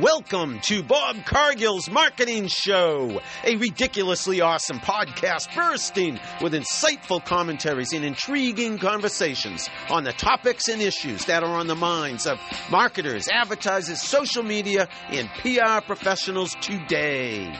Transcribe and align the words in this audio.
Welcome 0.00 0.60
to 0.64 0.82
Bob 0.82 1.24
Cargill's 1.24 1.88
Marketing 1.88 2.48
Show, 2.48 3.22
a 3.44 3.56
ridiculously 3.56 4.42
awesome 4.42 4.78
podcast 4.78 5.54
bursting 5.56 6.20
with 6.42 6.52
insightful 6.52 7.24
commentaries 7.24 7.94
and 7.94 8.04
intriguing 8.04 8.76
conversations 8.76 9.70
on 9.88 10.04
the 10.04 10.12
topics 10.12 10.68
and 10.68 10.82
issues 10.82 11.24
that 11.24 11.42
are 11.42 11.54
on 11.54 11.66
the 11.66 11.74
minds 11.74 12.26
of 12.26 12.38
marketers, 12.70 13.26
advertisers, 13.28 14.02
social 14.02 14.42
media, 14.42 14.86
and 15.08 15.30
PR 15.40 15.80
professionals 15.86 16.54
today. 16.60 17.50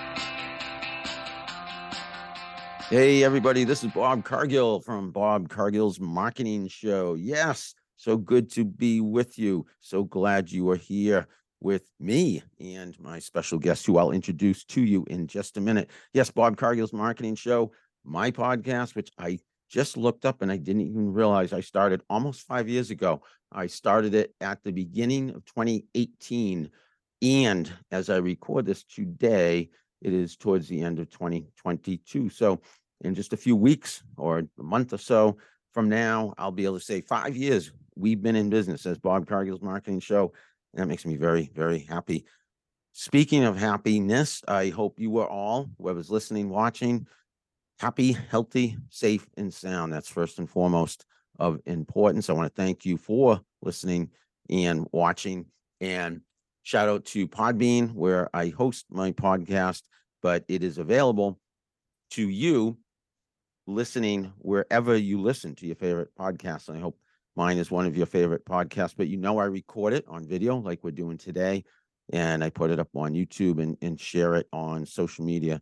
Hey, 2.91 3.25
everybody, 3.25 3.65
this 3.65 3.83
is 3.83 3.93
Bob 3.93 4.25
Cargill 4.25 4.81
from 4.81 5.11
Bob 5.11 5.49
Cargill's 5.49 5.99
Marketing 5.99 6.69
Show. 6.69 7.15
Yes, 7.15 7.75
so 7.97 8.19
good 8.19 8.51
to 8.53 8.67
be 8.67 9.01
with 9.01 9.39
you. 9.39 9.65
So 9.81 10.05
glad 10.05 10.53
you 10.53 10.69
are 10.69 10.77
here 10.77 11.29
with 11.67 11.91
me 11.99 12.41
and 12.61 12.99
my 13.01 13.19
special 13.19 13.59
guest, 13.59 13.85
who 13.85 13.99
I'll 13.99 14.13
introduce 14.13 14.63
to 14.67 14.81
you 14.81 15.05
in 15.11 15.27
just 15.27 15.57
a 15.57 15.61
minute. 15.61 15.91
Yes, 16.15 16.31
Bob 16.31 16.57
Cargill's 16.57 16.93
Marketing 16.93 17.35
Show, 17.35 17.73
my 18.05 18.31
podcast, 18.31 18.95
which 18.95 19.11
I 19.19 19.41
just 19.69 19.97
looked 19.97 20.25
up 20.25 20.43
and 20.43 20.53
I 20.53 20.59
didn't 20.59 20.83
even 20.83 21.13
realize 21.13 21.53
I 21.53 21.63
started 21.63 22.03
almost 22.09 22.47
five 22.47 22.69
years 22.69 22.93
ago. 22.93 23.21
I 23.51 23.67
started 23.67 24.15
it 24.15 24.33
at 24.41 24.63
the 24.63 24.71
beginning 24.71 25.31
of 25.31 25.45
2018. 25.45 26.71
And 27.23 27.73
as 27.91 28.11
I 28.11 28.19
record 28.19 28.65
this 28.65 28.85
today, 28.85 29.69
it 30.03 30.13
is 30.13 30.37
towards 30.37 30.69
the 30.69 30.81
end 30.83 31.01
of 31.01 31.11
2022. 31.11 32.29
So, 32.29 32.61
in 33.01 33.17
just 33.17 33.33
a 33.33 33.37
few 33.37 33.57
weeks 33.57 34.05
or 34.17 34.39
a 34.39 34.63
month 34.63 34.93
or 34.93 34.99
so 34.99 35.37
from 35.75 35.89
now, 35.89 36.33
I'll 36.39 36.53
be 36.53 36.65
able 36.65 36.79
to 36.79 36.85
say 36.85 37.01
five 37.01 37.37
years 37.37 37.73
we've 37.97 38.23
been 38.23 38.37
in 38.37 38.51
business 38.51 38.87
as 38.87 38.99
Bob 38.99 39.27
Cargill's 39.27 39.63
Marketing 39.63 39.99
Show. 40.01 40.33
That 40.77 40.89
makes 40.89 41.07
me 41.07 41.17
very, 41.17 41.51
very 41.55 41.81
happy. 41.81 42.27
Speaking 42.93 43.45
of 43.45 43.59
happiness, 43.59 44.43
I 44.47 44.69
hope 44.69 45.01
you 45.01 45.19
are 45.19 45.29
all, 45.29 45.69
whoever's 45.79 46.11
listening, 46.11 46.49
watching, 46.51 47.07
happy, 47.79 48.13
healthy, 48.13 48.77
safe, 48.91 49.27
and 49.37 49.53
sound. 49.53 49.93
That's 49.93 50.09
first 50.09 50.39
and 50.39 50.49
foremost 50.49 51.05
of 51.39 51.61
importance. 51.67 52.31
I 52.31 52.35
want 52.35 52.55
to 52.55 52.63
thank 52.63 52.85
you 52.87 52.97
for 52.97 53.41
listening 53.63 54.11
and 54.49 54.87
watching. 54.93 55.47
And 55.81 56.21
shout 56.63 56.89
out 56.89 57.05
to 57.07 57.27
Podbean, 57.27 57.93
where 57.93 58.29
I 58.35 58.49
host 58.49 58.87
my 58.91 59.13
podcast, 59.13 59.83
but 60.23 60.45
it 60.49 60.63
is 60.63 60.79
available 60.79 61.39
to 62.11 62.29
you 62.29 62.79
listening 63.67 64.33
wherever 64.39 64.97
you 64.97 65.21
listen 65.21 65.55
to 65.57 65.67
your 65.67 65.77
favorite 65.77 66.15
podcast. 66.19 66.69
And 66.69 66.79
I 66.79 66.81
hope 66.81 66.99
Mine 67.37 67.59
is 67.59 67.71
one 67.71 67.85
of 67.85 67.97
your 67.97 68.07
favorite 68.07 68.47
podcasts, 68.47 68.95
but 68.97 69.09
you 69.09 69.19
know 69.19 69.39
I 69.39 69.45
record 69.45 69.93
it 69.93 70.07
on 70.09 70.27
video 70.27 70.57
like 70.57 70.83
we're 70.83 70.91
doing 70.91 71.19
today, 71.19 71.65
and 72.11 72.43
I 72.43 72.49
put 72.49 72.71
it 72.71 72.81
up 72.81 72.89
on 72.97 73.13
YouTube 73.13 73.63
and, 73.63 73.77
and 73.83 74.01
share 74.01 74.37
it 74.37 74.49
on 74.55 74.87
social 74.87 75.25
media 75.25 75.61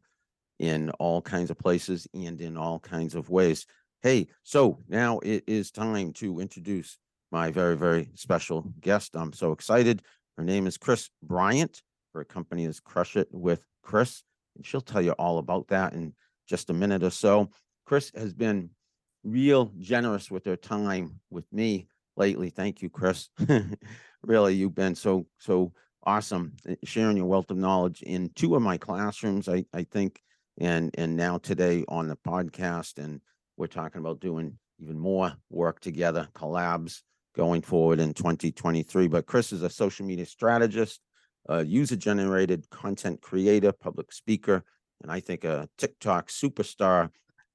in 0.61 0.91
all 1.00 1.20
kinds 1.20 1.50
of 1.50 1.58
places 1.58 2.06
and 2.14 2.41
in 2.41 2.56
all 2.56 2.78
kinds 2.78 3.16
of 3.16 3.28
ways. 3.28 3.66
Hey, 4.03 4.28
so 4.44 4.78
now 4.89 5.19
it 5.19 5.42
is 5.48 5.72
time 5.72 6.12
to 6.14 6.39
introduce 6.39 6.97
my 7.33 7.50
very, 7.50 7.77
very 7.77 8.11
special 8.14 8.72
guest. 8.81 9.16
I'm 9.16 9.33
so 9.33 9.50
excited. 9.50 10.03
Her 10.36 10.44
name 10.44 10.69
is 10.69 10.78
Chris 10.78 11.11
Bryant. 11.25 11.83
Her 12.14 12.22
company 12.22 12.66
is 12.66 12.78
Crush 12.78 13.16
It 13.16 13.27
with 13.33 13.64
Chris, 13.83 14.22
and 14.55 14.64
she'll 14.64 14.81
tell 14.81 15.03
you 15.03 15.12
all 15.12 15.38
about 15.38 15.66
that 15.69 15.94
in 15.94 16.14
just 16.48 16.70
a 16.70 16.75
minute 16.75 17.03
or 17.03 17.11
so. 17.11 17.50
Chris 17.84 18.12
has 18.14 18.33
been 18.33 18.70
real 19.25 19.72
generous 19.78 20.30
with 20.30 20.44
their 20.44 20.56
time 20.56 21.20
with 21.30 21.50
me 21.53 21.89
lately. 22.17 22.50
Thank 22.50 22.83
you, 22.83 22.91
Chris. 22.91 23.28
really, 24.22 24.55
you've 24.55 24.75
been 24.75 24.94
so 24.94 25.27
so 25.39 25.72
awesome 26.06 26.53
eh, 26.69 26.75
sharing 26.84 27.16
your 27.16 27.27
wealth 27.27 27.50
of 27.50 27.56
knowledge 27.56 28.03
in 28.03 28.31
two 28.34 28.55
of 28.55 28.62
my 28.62 28.78
classrooms. 28.78 29.48
I 29.48 29.64
I 29.72 29.84
think, 29.84 30.20
and 30.58 30.91
and 30.97 31.16
now 31.16 31.39
today 31.39 31.84
on 31.89 32.08
the 32.08 32.16
podcast, 32.16 33.03
and 33.03 33.20
we're 33.56 33.66
talking 33.66 34.00
about 34.00 34.21
doing 34.21 34.59
even 34.78 34.99
more 34.99 35.32
work 35.50 35.81
together, 35.81 36.28
collabs 36.34 37.00
going 37.34 37.62
forward 37.62 37.99
in 37.99 38.15
2023. 38.15 39.09
But 39.09 39.26
Chris 39.26 39.53
is 39.53 39.62
a 39.62 39.70
social 39.70 40.06
media 40.06 40.26
strategist, 40.26 41.00
user 41.65 41.97
generated 41.97 42.69
content 42.70 43.20
creator, 43.22 43.72
public 43.72 44.12
speaker, 44.12 44.65
and 45.03 45.10
I 45.10 45.20
think 45.20 45.44
a 45.44 45.69
TikTok 45.78 46.28
superstar 46.28 47.10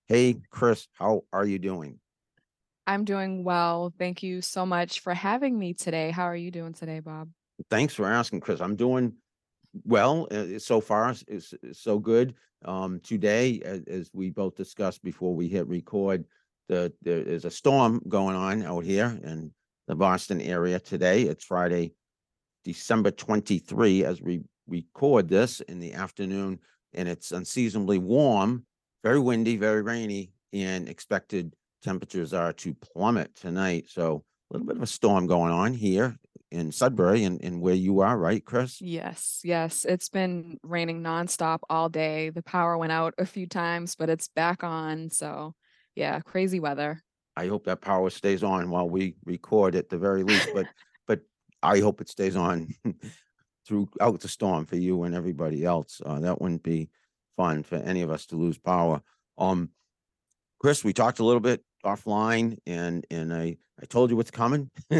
Hey, 0.09 0.37
Chris, 0.49 0.87
how 0.93 1.21
are 1.31 1.45
you 1.45 1.59
doing? 1.59 1.99
I'm 2.87 3.05
doing 3.05 3.43
well. 3.43 3.93
Thank 3.99 4.23
you 4.23 4.41
so 4.41 4.65
much 4.65 5.01
for 5.01 5.13
having 5.13 5.57
me 5.57 5.75
today. 5.75 6.09
How 6.09 6.23
are 6.23 6.35
you 6.35 6.49
doing 6.49 6.73
today, 6.73 6.99
Bob? 6.99 7.29
Thanks 7.69 7.93
for 7.93 8.07
asking, 8.07 8.39
Chris. 8.39 8.59
I'm 8.59 8.75
doing 8.75 9.13
well 9.83 10.27
uh, 10.31 10.57
so 10.57 10.81
far. 10.81 11.13
It's, 11.27 11.53
so 11.73 11.99
good. 11.99 12.33
Um, 12.65 12.99
today, 13.01 13.61
as, 13.63 13.83
as, 13.85 14.09
we 14.11 14.31
both 14.31 14.55
discussed 14.55 15.03
before 15.03 15.35
we 15.35 15.47
hit 15.47 15.67
record, 15.67 16.25
the 16.69 16.91
there 17.03 17.19
is 17.19 17.45
a 17.45 17.51
storm 17.51 18.01
going 18.07 18.35
on 18.35 18.63
out 18.63 18.85
here 18.85 19.15
in 19.23 19.53
the 19.87 19.95
Boston 19.95 20.41
area 20.41 20.79
today. 20.79 21.21
It's 21.21 21.45
Friday, 21.45 21.93
December 22.65 23.11
23, 23.11 24.05
as 24.05 24.23
we 24.23 24.41
record 24.67 25.29
this 25.29 25.61
in 25.61 25.79
the 25.79 25.93
afternoon, 25.93 26.61
and 26.95 27.07
it's 27.07 27.31
unseasonably 27.31 27.99
warm 27.99 28.65
very 29.03 29.19
windy, 29.19 29.57
very 29.57 29.81
rainy, 29.81 30.31
and 30.53 30.89
expected 30.89 31.55
temperatures 31.81 32.33
are 32.33 32.53
to 32.53 32.73
plummet 32.73 33.35
tonight. 33.35 33.85
So 33.87 34.23
a 34.49 34.53
little 34.53 34.67
bit 34.67 34.77
of 34.77 34.83
a 34.83 34.87
storm 34.87 35.27
going 35.27 35.51
on 35.51 35.73
here 35.73 36.17
in 36.51 36.71
Sudbury 36.71 37.23
and, 37.23 37.43
and 37.43 37.61
where 37.61 37.75
you 37.75 37.99
are, 38.01 38.17
right, 38.17 38.43
Chris? 38.43 38.81
Yes, 38.81 39.41
yes. 39.43 39.85
It's 39.85 40.09
been 40.09 40.57
raining 40.63 41.01
nonstop 41.01 41.59
all 41.69 41.89
day. 41.89 42.31
The 42.31 42.41
power 42.41 42.77
went 42.77 42.91
out 42.91 43.13
a 43.17 43.25
few 43.25 43.47
times, 43.47 43.95
but 43.95 44.09
it's 44.09 44.29
back 44.29 44.63
on. 44.63 45.09
So 45.09 45.53
yeah, 45.95 46.19
crazy 46.21 46.59
weather. 46.59 47.03
I 47.35 47.47
hope 47.47 47.65
that 47.65 47.81
power 47.81 48.09
stays 48.09 48.43
on 48.43 48.69
while 48.69 48.89
we 48.89 49.15
record 49.25 49.75
at 49.75 49.89
the 49.89 49.97
very 49.97 50.23
least, 50.23 50.49
but 50.53 50.65
but 51.07 51.21
I 51.61 51.79
hope 51.79 52.01
it 52.01 52.09
stays 52.09 52.35
on 52.35 52.73
throughout 53.67 54.19
the 54.19 54.27
storm 54.27 54.65
for 54.65 54.75
you 54.75 55.03
and 55.03 55.13
everybody 55.13 55.63
else. 55.63 56.01
Uh, 56.03 56.19
that 56.19 56.41
wouldn't 56.41 56.63
be 56.63 56.89
fun 57.39 57.63
for 57.63 57.77
any 57.77 58.01
of 58.01 58.11
us 58.11 58.25
to 58.25 58.35
lose 58.35 58.57
power. 58.57 59.01
Um, 59.37 59.69
Chris, 60.59 60.83
we 60.83 60.91
talked 60.91 61.19
a 61.19 61.23
little 61.23 61.39
bit 61.39 61.63
offline, 61.85 62.57
and 62.67 63.07
and 63.09 63.33
I 63.33 63.55
I 63.81 63.85
told 63.85 64.09
you 64.09 64.17
what's 64.17 64.29
coming, 64.29 64.69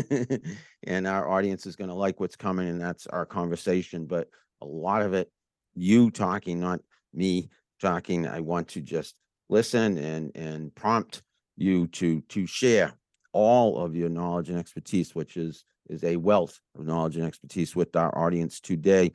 and 0.87 1.05
our 1.05 1.27
audience 1.29 1.65
is 1.65 1.75
going 1.75 1.89
to 1.89 1.95
like 1.95 2.21
what's 2.21 2.37
coming, 2.37 2.69
and 2.69 2.79
that's 2.79 3.07
our 3.07 3.25
conversation. 3.25 4.05
But 4.05 4.29
a 4.61 4.65
lot 4.65 5.01
of 5.01 5.13
it, 5.13 5.29
you 5.75 6.11
talking, 6.11 6.61
not 6.61 6.79
me 7.13 7.49
talking. 7.81 8.25
I 8.25 8.39
want 8.39 8.69
to 8.69 8.81
just 8.81 9.19
listen 9.49 9.97
and 9.97 10.31
and 10.33 10.73
prompt 10.73 11.23
you 11.57 11.87
to 11.87 12.21
to 12.21 12.47
share 12.47 12.93
all 13.33 13.83
of 13.83 13.97
your 13.97 14.09
knowledge 14.09 14.47
and 14.49 14.57
expertise, 14.57 15.13
which 15.13 15.35
is 15.35 15.65
is 15.89 16.05
a 16.05 16.15
wealth 16.15 16.57
of 16.77 16.85
knowledge 16.85 17.17
and 17.17 17.25
expertise 17.25 17.75
with 17.75 17.97
our 17.97 18.17
audience 18.17 18.61
today. 18.61 19.11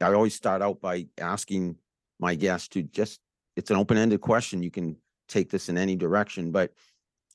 I 0.00 0.14
always 0.14 0.34
start 0.34 0.62
out 0.62 0.80
by 0.80 1.06
asking 1.18 1.76
my 2.18 2.34
guest 2.34 2.72
to 2.72 2.82
just 2.82 3.20
it's 3.56 3.70
an 3.70 3.76
open-ended 3.76 4.20
question. 4.20 4.62
You 4.62 4.70
can 4.70 4.96
take 5.28 5.50
this 5.50 5.68
in 5.68 5.78
any 5.78 5.96
direction, 5.96 6.50
but 6.50 6.72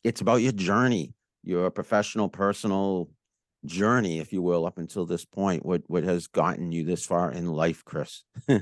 it's 0.04 0.22
about 0.22 0.38
your 0.38 0.52
journey, 0.52 1.14
your 1.44 1.70
professional, 1.72 2.30
personal 2.30 3.10
journey, 3.66 4.20
if 4.20 4.34
you 4.34 4.42
will, 4.42 4.66
up 4.66 4.78
until 4.78 5.06
this 5.06 5.26
point. 5.26 5.66
What 5.66 5.84
what 5.88 6.04
has 6.04 6.28
gotten 6.28 6.72
you 6.72 6.84
this 6.84 7.06
far 7.06 7.32
in 7.32 7.48
life, 7.48 7.84
Chris? 7.86 8.24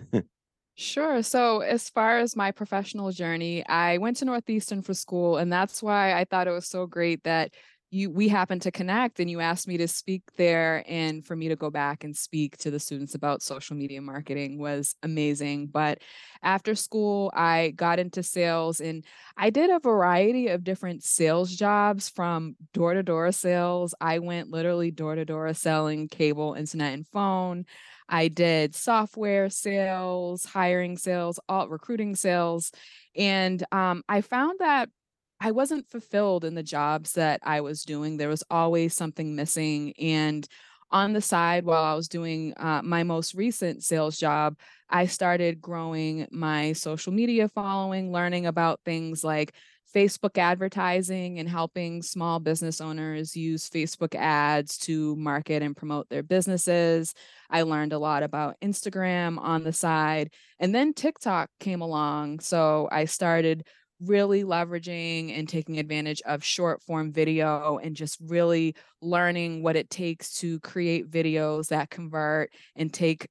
Sure. 0.79 1.23
So, 1.23 1.61
as 1.61 1.89
far 1.89 2.19
as 2.19 2.35
my 2.35 2.51
professional 2.51 3.11
journey, 3.11 3.65
I 3.65 3.97
went 3.97 4.17
to 4.17 4.25
Northeastern 4.25 4.83
for 4.83 4.93
school, 4.93 5.37
and 5.37 5.51
that's 5.51 5.81
why 5.81 6.13
I 6.13 6.23
thought 6.25 6.47
it 6.47 6.51
was 6.51 6.67
so 6.67 6.85
great 6.85 7.23
that 7.23 7.55
you 7.89 8.09
we 8.09 8.27
happened 8.27 8.61
to 8.61 8.71
connect 8.71 9.19
and 9.19 9.29
you 9.29 9.39
asked 9.39 9.67
me 9.67 9.77
to 9.77 9.87
speak 9.87 10.23
there 10.35 10.83
and 10.87 11.25
for 11.25 11.35
me 11.35 11.47
to 11.47 11.55
go 11.55 11.69
back 11.69 12.03
and 12.03 12.15
speak 12.15 12.57
to 12.57 12.69
the 12.69 12.79
students 12.79 13.15
about 13.15 13.41
social 13.41 13.77
media 13.77 14.01
marketing 14.01 14.59
was 14.59 14.95
amazing. 15.03 15.67
But 15.67 15.99
after 16.43 16.75
school 16.75 17.31
i 17.33 17.73
got 17.75 17.99
into 17.99 18.21
sales 18.21 18.79
and 18.79 19.03
i 19.37 19.49
did 19.49 19.69
a 19.69 19.79
variety 19.79 20.47
of 20.49 20.63
different 20.63 21.03
sales 21.03 21.55
jobs 21.55 22.09
from 22.09 22.55
door 22.73 22.93
to 22.93 23.03
door 23.03 23.31
sales. 23.31 23.95
I 24.01 24.19
went 24.19 24.49
literally 24.49 24.91
door 24.91 25.15
to 25.15 25.25
door 25.25 25.53
selling 25.53 26.07
cable 26.09 26.53
internet 26.53 26.93
and 26.93 27.07
phone. 27.07 27.65
I 28.09 28.27
did 28.27 28.75
software 28.75 29.49
sales 29.49 30.45
hiring 30.45 30.97
sales 30.97 31.39
all 31.47 31.67
recruiting 31.67 32.15
sales. 32.15 32.71
And 33.15 33.63
um, 33.71 34.03
i 34.09 34.21
found 34.21 34.59
that 34.59 34.89
I 35.39 35.51
wasn't 35.51 35.89
fulfilled 35.89 36.45
in 36.45 36.55
the 36.55 36.63
jobs 36.63 37.13
that 37.13 37.39
I 37.43 37.61
was 37.61 37.83
doing. 37.83 38.17
There 38.17 38.29
was 38.29 38.43
always 38.49 38.93
something 38.93 39.35
missing. 39.35 39.93
And 39.99 40.47
on 40.89 41.13
the 41.13 41.21
side, 41.21 41.65
while 41.65 41.83
I 41.83 41.93
was 41.93 42.07
doing 42.07 42.53
uh, 42.57 42.81
my 42.83 43.03
most 43.03 43.33
recent 43.33 43.83
sales 43.83 44.17
job, 44.17 44.57
I 44.89 45.05
started 45.05 45.61
growing 45.61 46.27
my 46.31 46.73
social 46.73 47.11
media 47.11 47.49
following, 47.49 48.11
learning 48.11 48.45
about 48.45 48.79
things 48.85 49.23
like 49.23 49.53
Facebook 49.93 50.37
advertising 50.37 51.39
and 51.39 51.47
helping 51.47 52.01
small 52.01 52.39
business 52.39 52.81
owners 52.81 53.35
use 53.35 53.69
Facebook 53.69 54.15
ads 54.15 54.77
to 54.77 55.15
market 55.15 55.61
and 55.61 55.75
promote 55.75 56.09
their 56.09 56.23
businesses. 56.23 57.13
I 57.49 57.61
learned 57.61 57.93
a 57.93 57.99
lot 57.99 58.23
about 58.23 58.59
Instagram 58.61 59.37
on 59.39 59.63
the 59.63 59.73
side. 59.73 60.33
And 60.59 60.73
then 60.75 60.93
TikTok 60.93 61.49
came 61.59 61.81
along. 61.81 62.39
So 62.39 62.89
I 62.91 63.05
started 63.05 63.65
really 64.01 64.43
leveraging 64.43 65.37
and 65.37 65.49
taking 65.49 65.79
advantage 65.79 66.21
of 66.25 66.43
short 66.43 66.81
form 66.83 67.11
video 67.11 67.79
and 67.79 67.95
just 67.95 68.17
really 68.21 68.75
learning 69.01 69.63
what 69.63 69.75
it 69.75 69.89
takes 69.89 70.35
to 70.39 70.59
create 70.59 71.09
videos 71.09 71.69
that 71.69 71.89
convert 71.89 72.51
and 72.75 72.93
take 72.93 73.27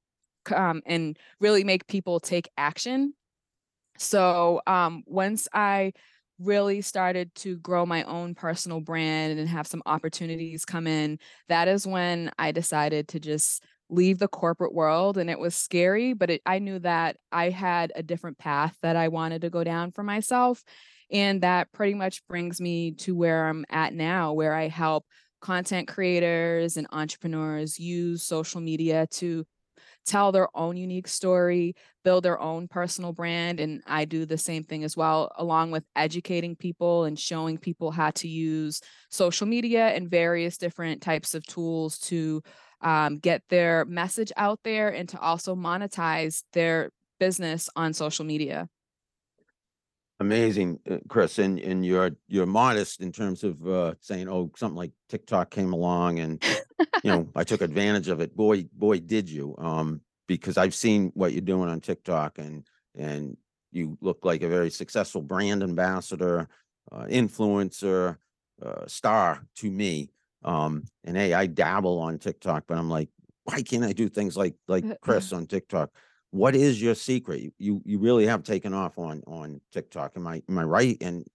um, 0.53 0.81
and 0.85 1.17
really 1.39 1.63
make 1.63 1.87
people 1.87 2.19
take 2.19 2.49
action. 2.57 3.13
So 3.97 4.61
um, 4.67 5.03
once 5.05 5.47
I 5.53 5.93
really 6.39 6.81
started 6.81 7.33
to 7.35 7.57
grow 7.57 7.85
my 7.85 8.03
own 8.03 8.35
personal 8.35 8.79
brand 8.79 9.39
and 9.39 9.49
have 9.49 9.67
some 9.67 9.81
opportunities 9.85 10.65
come 10.65 10.85
in, 10.87 11.19
that 11.49 11.67
is 11.67 11.87
when 11.87 12.31
I 12.37 12.51
decided 12.51 13.07
to 13.09 13.19
just 13.19 13.63
leave 13.89 14.19
the 14.19 14.27
corporate 14.27 14.73
world 14.73 15.17
and 15.17 15.29
it 15.29 15.39
was 15.39 15.55
scary 15.55 16.13
but 16.13 16.29
it, 16.29 16.41
i 16.45 16.59
knew 16.59 16.79
that 16.79 17.17
i 17.31 17.49
had 17.49 17.91
a 17.95 18.03
different 18.03 18.37
path 18.37 18.75
that 18.81 18.95
i 18.95 19.07
wanted 19.07 19.41
to 19.41 19.49
go 19.49 19.63
down 19.63 19.91
for 19.91 20.03
myself 20.03 20.63
and 21.11 21.41
that 21.41 21.71
pretty 21.71 21.93
much 21.93 22.25
brings 22.27 22.59
me 22.59 22.91
to 22.91 23.15
where 23.15 23.47
i'm 23.47 23.65
at 23.69 23.93
now 23.93 24.33
where 24.33 24.53
i 24.53 24.67
help 24.67 25.05
content 25.41 25.87
creators 25.87 26.77
and 26.77 26.87
entrepreneurs 26.91 27.79
use 27.79 28.23
social 28.23 28.59
media 28.59 29.07
to 29.11 29.45
tell 30.07 30.31
their 30.31 30.47
own 30.57 30.77
unique 30.77 31.07
story, 31.07 31.75
build 32.03 32.23
their 32.23 32.39
own 32.39 32.67
personal 32.67 33.11
brand. 33.11 33.59
And 33.59 33.83
I 33.85 34.05
do 34.05 34.25
the 34.25 34.37
same 34.37 34.63
thing 34.63 34.83
as 34.83 34.95
well, 34.95 35.31
along 35.37 35.71
with 35.71 35.83
educating 35.95 36.55
people 36.55 37.03
and 37.03 37.19
showing 37.19 37.57
people 37.57 37.91
how 37.91 38.11
to 38.11 38.27
use 38.27 38.81
social 39.11 39.45
media 39.45 39.87
and 39.89 40.09
various 40.09 40.57
different 40.57 41.01
types 41.01 41.35
of 41.35 41.45
tools 41.45 41.99
to 41.99 42.41
um, 42.81 43.17
get 43.17 43.43
their 43.49 43.85
message 43.85 44.31
out 44.37 44.59
there 44.63 44.89
and 44.89 45.09
to 45.09 45.19
also 45.19 45.55
monetize 45.55 46.43
their 46.53 46.91
business 47.19 47.69
on 47.75 47.93
social 47.93 48.25
media. 48.25 48.69
Amazing, 50.19 50.79
uh, 50.89 50.97
Chris, 51.07 51.37
and 51.37 51.59
and 51.59 51.85
you're 51.85 52.11
you're 52.27 52.47
modest 52.47 53.01
in 53.01 53.11
terms 53.11 53.43
of 53.43 53.67
uh, 53.67 53.93
saying, 53.99 54.27
oh, 54.27 54.51
something 54.55 54.77
like 54.77 54.91
TikTok 55.09 55.51
came 55.51 55.73
along 55.73 56.19
and 56.19 56.43
you 57.03 57.11
know 57.11 57.29
I 57.35 57.43
took 57.43 57.61
advantage 57.61 58.07
of 58.07 58.19
it. 58.19 58.35
Boy, 58.35 58.65
boy, 58.73 58.99
did 58.99 59.29
you! 59.29 59.53
Um, 59.59 60.01
because 60.27 60.57
I've 60.57 60.73
seen 60.73 61.11
what 61.13 61.33
you're 61.33 61.41
doing 61.41 61.69
on 61.69 61.81
TikTok, 61.81 62.39
and 62.39 62.65
and 62.95 63.37
you 63.71 63.95
look 64.01 64.25
like 64.25 64.41
a 64.41 64.47
very 64.47 64.71
successful 64.71 65.21
brand 65.21 65.61
ambassador, 65.61 66.47
uh, 66.91 67.03
influencer, 67.03 68.17
uh, 68.59 68.87
star 68.87 69.45
to 69.57 69.69
me. 69.69 70.09
Um, 70.47 70.83
and 71.03 71.17
hey, 71.17 71.33
I 71.33 71.45
dabble 71.45 71.99
on 71.99 72.19
TikTok, 72.19 72.63
but 72.67 72.77
I'm 72.77 72.89
like, 72.89 73.09
why 73.43 73.61
can't 73.61 73.83
I 73.83 73.93
do 73.93 74.09
things 74.09 74.35
like 74.35 74.55
like 74.67 74.85
Chris 75.01 75.31
on 75.33 75.45
TikTok? 75.45 75.91
what 76.31 76.55
is 76.55 76.81
your 76.81 76.95
secret? 76.95 77.41
You, 77.41 77.51
you 77.57 77.81
you 77.85 77.99
really 77.99 78.25
have 78.27 78.43
taken 78.43 78.73
off 78.73 78.97
on 78.97 79.23
on 79.27 79.61
TikTok. 79.71 80.13
Am 80.15 80.27
I 80.27 80.41
am 80.49 80.57
I 80.57 80.63
right? 80.63 80.97
And 81.01 81.25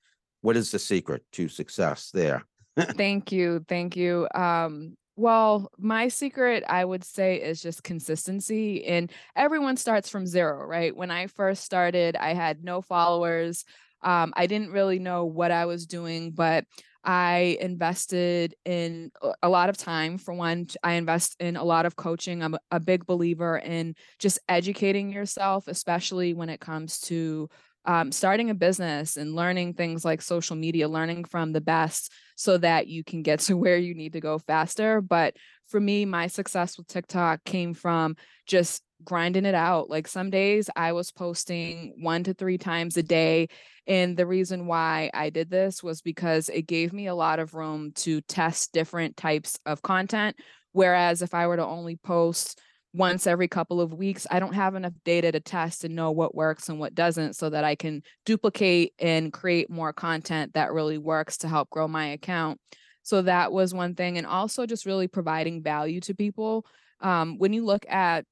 what 0.40 0.56
is 0.56 0.70
the 0.70 0.78
secret 0.78 1.24
to 1.32 1.48
success 1.48 2.10
there? 2.12 2.44
thank 2.78 3.32
you, 3.32 3.64
thank 3.68 3.96
you. 3.96 4.28
Um, 4.34 4.96
well, 5.14 5.70
my 5.78 6.08
secret, 6.08 6.64
I 6.66 6.84
would 6.84 7.04
say, 7.04 7.36
is 7.36 7.60
just 7.60 7.82
consistency. 7.82 8.84
And 8.86 9.12
everyone 9.36 9.76
starts 9.76 10.08
from 10.08 10.26
zero, 10.26 10.64
right? 10.64 10.96
When 10.96 11.10
I 11.10 11.26
first 11.26 11.64
started, 11.64 12.16
I 12.16 12.32
had 12.32 12.64
no 12.64 12.80
followers. 12.80 13.64
Um, 14.02 14.32
I 14.36 14.46
didn't 14.46 14.72
really 14.72 14.98
know 14.98 15.26
what 15.26 15.50
I 15.50 15.66
was 15.66 15.86
doing, 15.86 16.30
but 16.32 16.64
I 17.04 17.58
invested 17.60 18.54
in 18.64 19.10
a 19.42 19.48
lot 19.48 19.68
of 19.68 19.76
time. 19.76 20.18
For 20.18 20.32
one, 20.32 20.66
I 20.82 20.94
invest 20.94 21.36
in 21.40 21.56
a 21.56 21.64
lot 21.64 21.86
of 21.86 21.96
coaching. 21.96 22.42
I'm 22.42 22.56
a 22.70 22.78
big 22.78 23.06
believer 23.06 23.58
in 23.58 23.94
just 24.18 24.38
educating 24.48 25.10
yourself, 25.10 25.66
especially 25.66 26.34
when 26.34 26.48
it 26.48 26.60
comes 26.60 27.00
to 27.02 27.48
um, 27.84 28.12
starting 28.12 28.50
a 28.50 28.54
business 28.54 29.16
and 29.16 29.34
learning 29.34 29.74
things 29.74 30.04
like 30.04 30.22
social 30.22 30.54
media, 30.54 30.88
learning 30.88 31.24
from 31.24 31.52
the 31.52 31.60
best 31.60 32.12
so 32.36 32.56
that 32.58 32.86
you 32.86 33.02
can 33.02 33.22
get 33.22 33.40
to 33.40 33.56
where 33.56 33.76
you 33.76 33.94
need 33.94 34.12
to 34.12 34.20
go 34.20 34.38
faster. 34.38 35.00
But 35.00 35.36
for 35.68 35.80
me, 35.80 36.04
my 36.04 36.28
success 36.28 36.78
with 36.78 36.86
TikTok 36.86 37.44
came 37.44 37.74
from 37.74 38.16
just 38.46 38.82
grinding 39.04 39.44
it 39.44 39.54
out. 39.54 39.90
Like 39.90 40.06
some 40.06 40.30
days 40.30 40.68
I 40.76 40.92
was 40.92 41.10
posting 41.10 41.94
one 41.98 42.24
to 42.24 42.34
three 42.34 42.58
times 42.58 42.96
a 42.96 43.02
day. 43.02 43.48
And 43.86 44.16
the 44.16 44.26
reason 44.26 44.66
why 44.66 45.10
I 45.12 45.30
did 45.30 45.50
this 45.50 45.82
was 45.82 46.02
because 46.02 46.48
it 46.48 46.66
gave 46.66 46.92
me 46.92 47.06
a 47.06 47.14
lot 47.14 47.38
of 47.38 47.54
room 47.54 47.92
to 47.96 48.20
test 48.22 48.72
different 48.72 49.16
types 49.16 49.58
of 49.66 49.82
content. 49.82 50.36
Whereas 50.72 51.22
if 51.22 51.34
I 51.34 51.46
were 51.46 51.56
to 51.56 51.66
only 51.66 51.96
post 51.96 52.60
once 52.94 53.26
every 53.26 53.48
couple 53.48 53.80
of 53.80 53.94
weeks, 53.94 54.26
I 54.30 54.38
don't 54.38 54.54
have 54.54 54.74
enough 54.74 54.92
data 55.04 55.32
to 55.32 55.40
test 55.40 55.84
and 55.84 55.96
know 55.96 56.10
what 56.12 56.34
works 56.34 56.68
and 56.68 56.78
what 56.78 56.94
doesn't 56.94 57.34
so 57.34 57.48
that 57.50 57.64
I 57.64 57.74
can 57.74 58.02
duplicate 58.26 58.92
and 58.98 59.32
create 59.32 59.70
more 59.70 59.92
content 59.92 60.54
that 60.54 60.72
really 60.72 60.98
works 60.98 61.38
to 61.38 61.48
help 61.48 61.70
grow 61.70 61.88
my 61.88 62.08
account. 62.08 62.60
So 63.02 63.22
that 63.22 63.50
was 63.50 63.74
one 63.74 63.94
thing. 63.94 64.18
And 64.18 64.26
also 64.26 64.66
just 64.66 64.86
really 64.86 65.08
providing 65.08 65.62
value 65.62 66.00
to 66.02 66.14
people. 66.14 66.66
Um, 67.00 67.38
when 67.38 67.52
you 67.52 67.64
look 67.64 67.84
at 67.88 68.24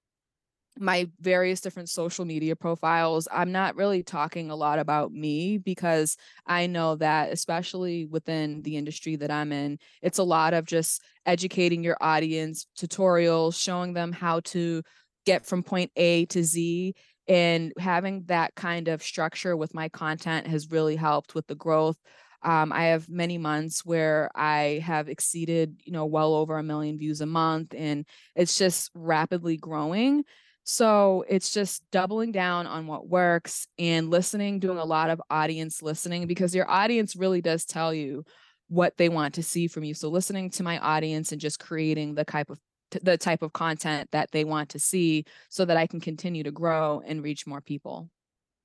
my 0.80 1.08
various 1.20 1.60
different 1.60 1.88
social 1.88 2.24
media 2.24 2.56
profiles, 2.56 3.28
I'm 3.30 3.52
not 3.52 3.76
really 3.76 4.02
talking 4.02 4.50
a 4.50 4.56
lot 4.56 4.78
about 4.78 5.12
me 5.12 5.58
because 5.58 6.16
I 6.46 6.66
know 6.66 6.96
that, 6.96 7.32
especially 7.32 8.06
within 8.06 8.62
the 8.62 8.76
industry 8.76 9.16
that 9.16 9.30
I'm 9.30 9.52
in, 9.52 9.78
it's 10.02 10.18
a 10.18 10.24
lot 10.24 10.54
of 10.54 10.64
just 10.64 11.02
educating 11.26 11.84
your 11.84 11.98
audience, 12.00 12.66
tutorials, 12.78 13.60
showing 13.60 13.92
them 13.92 14.10
how 14.12 14.40
to 14.40 14.82
get 15.26 15.46
from 15.46 15.62
point 15.62 15.92
A 15.96 16.24
to 16.26 16.42
Z. 16.42 16.94
And 17.28 17.72
having 17.78 18.24
that 18.26 18.54
kind 18.56 18.88
of 18.88 19.02
structure 19.02 19.56
with 19.56 19.74
my 19.74 19.88
content 19.88 20.48
has 20.48 20.72
really 20.72 20.96
helped 20.96 21.34
with 21.34 21.46
the 21.46 21.54
growth. 21.54 21.96
Um, 22.42 22.72
I 22.72 22.84
have 22.84 23.08
many 23.08 23.38
months 23.38 23.84
where 23.84 24.30
I 24.34 24.82
have 24.84 25.08
exceeded, 25.08 25.82
you 25.84 25.92
know, 25.92 26.06
well 26.06 26.34
over 26.34 26.56
a 26.56 26.62
million 26.62 26.98
views 26.98 27.20
a 27.20 27.26
month, 27.26 27.74
and 27.76 28.06
it's 28.34 28.56
just 28.56 28.90
rapidly 28.94 29.58
growing. 29.58 30.24
So 30.64 31.24
it's 31.28 31.52
just 31.52 31.82
doubling 31.90 32.32
down 32.32 32.66
on 32.66 32.86
what 32.86 33.08
works 33.08 33.66
and 33.78 34.10
listening, 34.10 34.60
doing 34.60 34.78
a 34.78 34.84
lot 34.84 35.10
of 35.10 35.20
audience 35.30 35.82
listening 35.82 36.26
because 36.26 36.54
your 36.54 36.70
audience 36.70 37.16
really 37.16 37.40
does 37.40 37.64
tell 37.64 37.92
you 37.92 38.24
what 38.68 38.96
they 38.96 39.08
want 39.08 39.34
to 39.34 39.42
see 39.42 39.66
from 39.66 39.84
you. 39.84 39.94
So 39.94 40.08
listening 40.08 40.50
to 40.50 40.62
my 40.62 40.78
audience 40.78 41.32
and 41.32 41.40
just 41.40 41.58
creating 41.58 42.14
the 42.14 42.24
type 42.24 42.50
of 42.50 42.60
the 43.02 43.16
type 43.16 43.42
of 43.42 43.52
content 43.52 44.08
that 44.10 44.32
they 44.32 44.44
want 44.44 44.70
to 44.70 44.78
see 44.78 45.24
so 45.48 45.64
that 45.64 45.76
I 45.76 45.86
can 45.86 46.00
continue 46.00 46.42
to 46.42 46.50
grow 46.50 47.02
and 47.06 47.22
reach 47.22 47.46
more 47.46 47.60
people. 47.60 48.10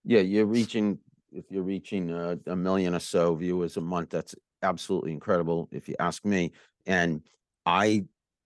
Yeah, 0.03 0.21
you're 0.21 0.47
reaching 0.47 0.99
if 1.31 1.45
you're 1.51 1.63
reaching 1.63 2.09
a, 2.11 2.37
a 2.47 2.55
million 2.55 2.95
or 2.95 2.99
so 2.99 3.35
viewers 3.35 3.77
a 3.77 3.81
month, 3.81 4.09
that's 4.09 4.35
absolutely 4.63 5.11
incredible 5.11 5.69
if 5.71 5.87
you 5.87 5.95
ask 5.99 6.25
me. 6.25 6.51
And 6.85 7.21
I 7.65 8.05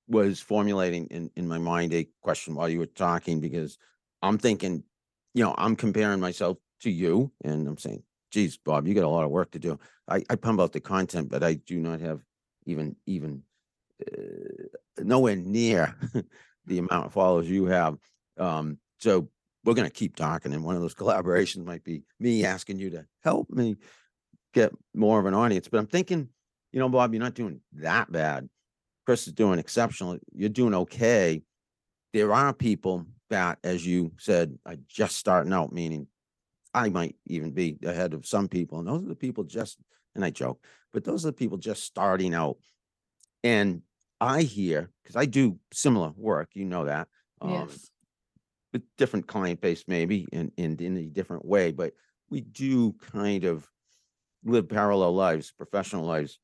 was 0.09 0.39
formulating 0.39 1.05
in, 1.07 1.29
in 1.35 1.47
my 1.47 1.59
mind 1.59 1.93
a 1.93 2.07
question 2.21 2.55
while 2.55 2.67
you 2.67 2.79
were 2.79 2.87
talking 2.87 3.39
because 3.39 3.77
I'm 4.21 4.37
thinking, 4.37 4.83
you 5.33 5.43
know, 5.43 5.53
I'm 5.57 5.75
comparing 5.75 6.19
myself 6.19 6.57
to 6.81 6.89
you 6.89 7.31
and 7.43 7.67
I'm 7.67 7.77
saying, 7.77 8.03
geez, 8.31 8.57
Bob, 8.57 8.87
you 8.87 8.93
got 8.93 9.03
a 9.03 9.09
lot 9.09 9.23
of 9.23 9.31
work 9.31 9.51
to 9.51 9.59
do. 9.59 9.79
I, 10.07 10.23
I 10.29 10.35
pump 10.35 10.59
out 10.59 10.73
the 10.73 10.79
content, 10.79 11.29
but 11.29 11.43
I 11.43 11.53
do 11.53 11.79
not 11.79 12.01
have 12.01 12.21
even, 12.65 12.95
even 13.05 13.43
uh, 14.05 15.03
nowhere 15.03 15.35
near 15.35 15.95
the 16.65 16.79
amount 16.79 17.05
of 17.05 17.13
followers 17.13 17.49
you 17.49 17.65
have. 17.65 17.97
Um, 18.37 18.79
so 18.99 19.29
we're 19.63 19.73
going 19.73 19.87
to 19.87 19.93
keep 19.93 20.15
talking. 20.15 20.53
And 20.53 20.63
one 20.63 20.75
of 20.75 20.81
those 20.81 20.95
collaborations 20.95 21.65
might 21.65 21.83
be 21.83 22.03
me 22.19 22.45
asking 22.45 22.79
you 22.79 22.89
to 22.91 23.05
help 23.23 23.49
me 23.49 23.77
get 24.53 24.71
more 24.95 25.19
of 25.19 25.27
an 25.27 25.33
audience. 25.33 25.67
But 25.67 25.79
I'm 25.79 25.87
thinking, 25.87 26.29
you 26.71 26.79
know, 26.79 26.89
Bob, 26.89 27.13
you're 27.13 27.23
not 27.23 27.35
doing 27.35 27.61
that 27.73 28.11
bad. 28.11 28.49
Chris 29.09 29.25
is 29.25 29.33
doing 29.33 29.57
exceptional. 29.57 30.19
You're 30.35 30.49
doing 30.49 30.75
okay. 30.75 31.41
There 32.13 32.31
are 32.31 32.53
people 32.53 33.07
that, 33.31 33.57
as 33.63 33.83
you 33.83 34.11
said, 34.19 34.59
are 34.67 34.75
just 34.87 35.17
starting 35.17 35.51
out, 35.51 35.73
meaning 35.73 36.05
I 36.75 36.89
might 36.89 37.15
even 37.25 37.49
be 37.49 37.79
ahead 37.83 38.13
of 38.13 38.27
some 38.27 38.47
people. 38.47 38.77
And 38.77 38.87
those 38.87 39.03
are 39.03 39.07
the 39.07 39.15
people 39.15 39.45
just, 39.45 39.79
and 40.13 40.23
I 40.23 40.29
joke, 40.29 40.63
but 40.93 41.05
those 41.05 41.25
are 41.25 41.29
the 41.29 41.33
people 41.33 41.57
just 41.57 41.85
starting 41.85 42.35
out. 42.35 42.57
And 43.43 43.81
I 44.21 44.43
hear, 44.43 44.91
because 45.01 45.15
I 45.15 45.25
do 45.25 45.57
similar 45.73 46.11
work, 46.15 46.49
you 46.53 46.65
know 46.65 46.85
that. 46.85 47.07
Um, 47.41 47.67
yes. 47.67 47.89
With 48.73 48.83
different 48.95 49.25
client 49.25 49.59
base, 49.59 49.85
maybe 49.87 50.27
and, 50.31 50.51
in 50.55 50.77
in 50.77 50.97
a 50.97 51.07
different 51.07 51.45
way, 51.45 51.71
but 51.71 51.93
we 52.29 52.41
do 52.41 52.93
kind 53.11 53.45
of 53.45 53.67
live 54.43 54.69
parallel 54.69 55.15
lives, 55.15 55.51
professional 55.51 56.05
lives. 56.05 56.37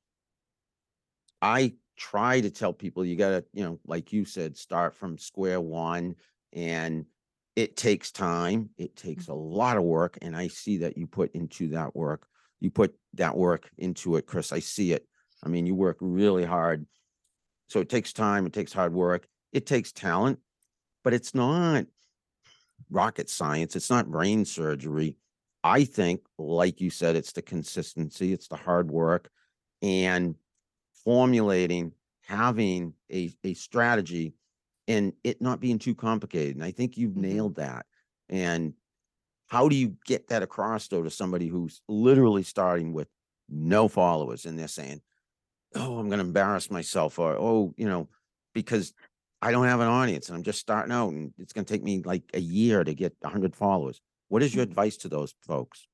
I 1.43 1.75
try 1.97 2.41
to 2.41 2.49
tell 2.49 2.73
people 2.73 3.05
you 3.05 3.15
got 3.15 3.29
to, 3.29 3.45
you 3.53 3.63
know, 3.63 3.79
like 3.85 4.13
you 4.13 4.25
said, 4.25 4.57
start 4.57 4.95
from 4.95 5.17
square 5.17 5.61
one 5.61 6.15
and 6.53 7.05
it 7.55 7.77
takes 7.77 8.11
time. 8.11 8.69
It 8.77 8.95
takes 8.95 9.27
a 9.27 9.31
mm-hmm. 9.31 9.53
lot 9.53 9.77
of 9.77 9.83
work. 9.83 10.17
And 10.21 10.35
I 10.35 10.47
see 10.47 10.79
that 10.79 10.97
you 10.97 11.07
put 11.07 11.33
into 11.33 11.69
that 11.69 11.95
work. 11.95 12.27
you 12.59 12.71
put 12.71 12.95
that 13.13 13.37
work 13.37 13.69
into 13.77 14.15
it, 14.15 14.25
Chris. 14.25 14.51
I 14.51 14.59
see 14.59 14.91
it. 14.93 15.05
I 15.43 15.49
mean, 15.49 15.65
you 15.65 15.75
work 15.75 15.97
really 15.99 16.45
hard. 16.45 16.85
So 17.67 17.79
it 17.79 17.89
takes 17.89 18.13
time, 18.13 18.45
it 18.45 18.53
takes 18.53 18.73
hard 18.73 18.93
work, 18.93 19.27
it 19.51 19.65
takes 19.65 19.91
talent, 19.91 20.39
but 21.03 21.13
it's 21.13 21.33
not 21.33 21.85
rocket 22.89 23.29
science, 23.29 23.75
it's 23.75 23.89
not 23.89 24.09
brain 24.09 24.45
surgery. 24.45 25.17
I 25.63 25.83
think, 25.83 26.21
like 26.37 26.79
you 26.79 26.91
said, 26.91 27.15
it's 27.15 27.31
the 27.31 27.41
consistency, 27.41 28.33
it's 28.33 28.47
the 28.47 28.55
hard 28.55 28.91
work, 28.91 29.31
and 29.81 30.35
formulating, 31.05 31.93
having 32.23 32.95
a, 33.11 33.31
a 33.45 33.55
strategy 33.55 34.35
and 34.87 35.13
it 35.23 35.41
not 35.41 35.61
being 35.61 35.79
too 35.79 35.95
complicated. 35.95 36.55
And 36.55 36.65
I 36.65 36.71
think 36.71 36.97
you've 36.97 37.15
Mhm. 37.15 37.21
nailed 37.21 37.55
that. 37.57 37.87
And 38.29 38.75
how 39.47 39.69
do 39.69 39.75
you 39.75 39.97
get 40.05 40.27
that 40.29 40.43
across 40.43 40.87
though 40.87 41.03
to 41.03 41.09
somebody 41.09 41.47
who's 41.47 41.81
literally 41.87 42.43
starting 42.43 42.93
with 42.93 43.09
no 43.49 43.87
followers 43.87 44.45
and 44.45 44.57
they're 44.57 44.67
saying, 44.67 45.01
Oh, 45.75 45.97
I'm 45.99 46.09
gonna 46.09 46.23
embarrass 46.23 46.71
myself, 46.71 47.19
or 47.19 47.35
oh, 47.37 47.73
you 47.77 47.85
know, 47.87 48.09
because 48.53 48.93
I 49.41 49.51
don't 49.51 49.65
have 49.67 49.81
an 49.81 49.87
audience 49.87 50.29
and 50.29 50.37
I'm 50.37 50.43
just 50.43 50.59
starting 50.59 50.91
out 50.93 51.09
and 51.09 51.33
it's 51.37 51.53
gonna 51.53 51.65
take 51.65 51.83
me 51.83 52.01
like 52.03 52.23
a 52.33 52.39
year 52.39 52.83
to 52.83 52.93
get 52.93 53.15
hundred 53.23 53.55
followers. 53.55 54.01
What 54.29 54.43
is 54.43 54.55
your 54.55 54.63
Mhm. 54.63 54.63
advice 54.63 54.97
to 54.97 55.09
those 55.09 55.35
folks? 55.41 55.87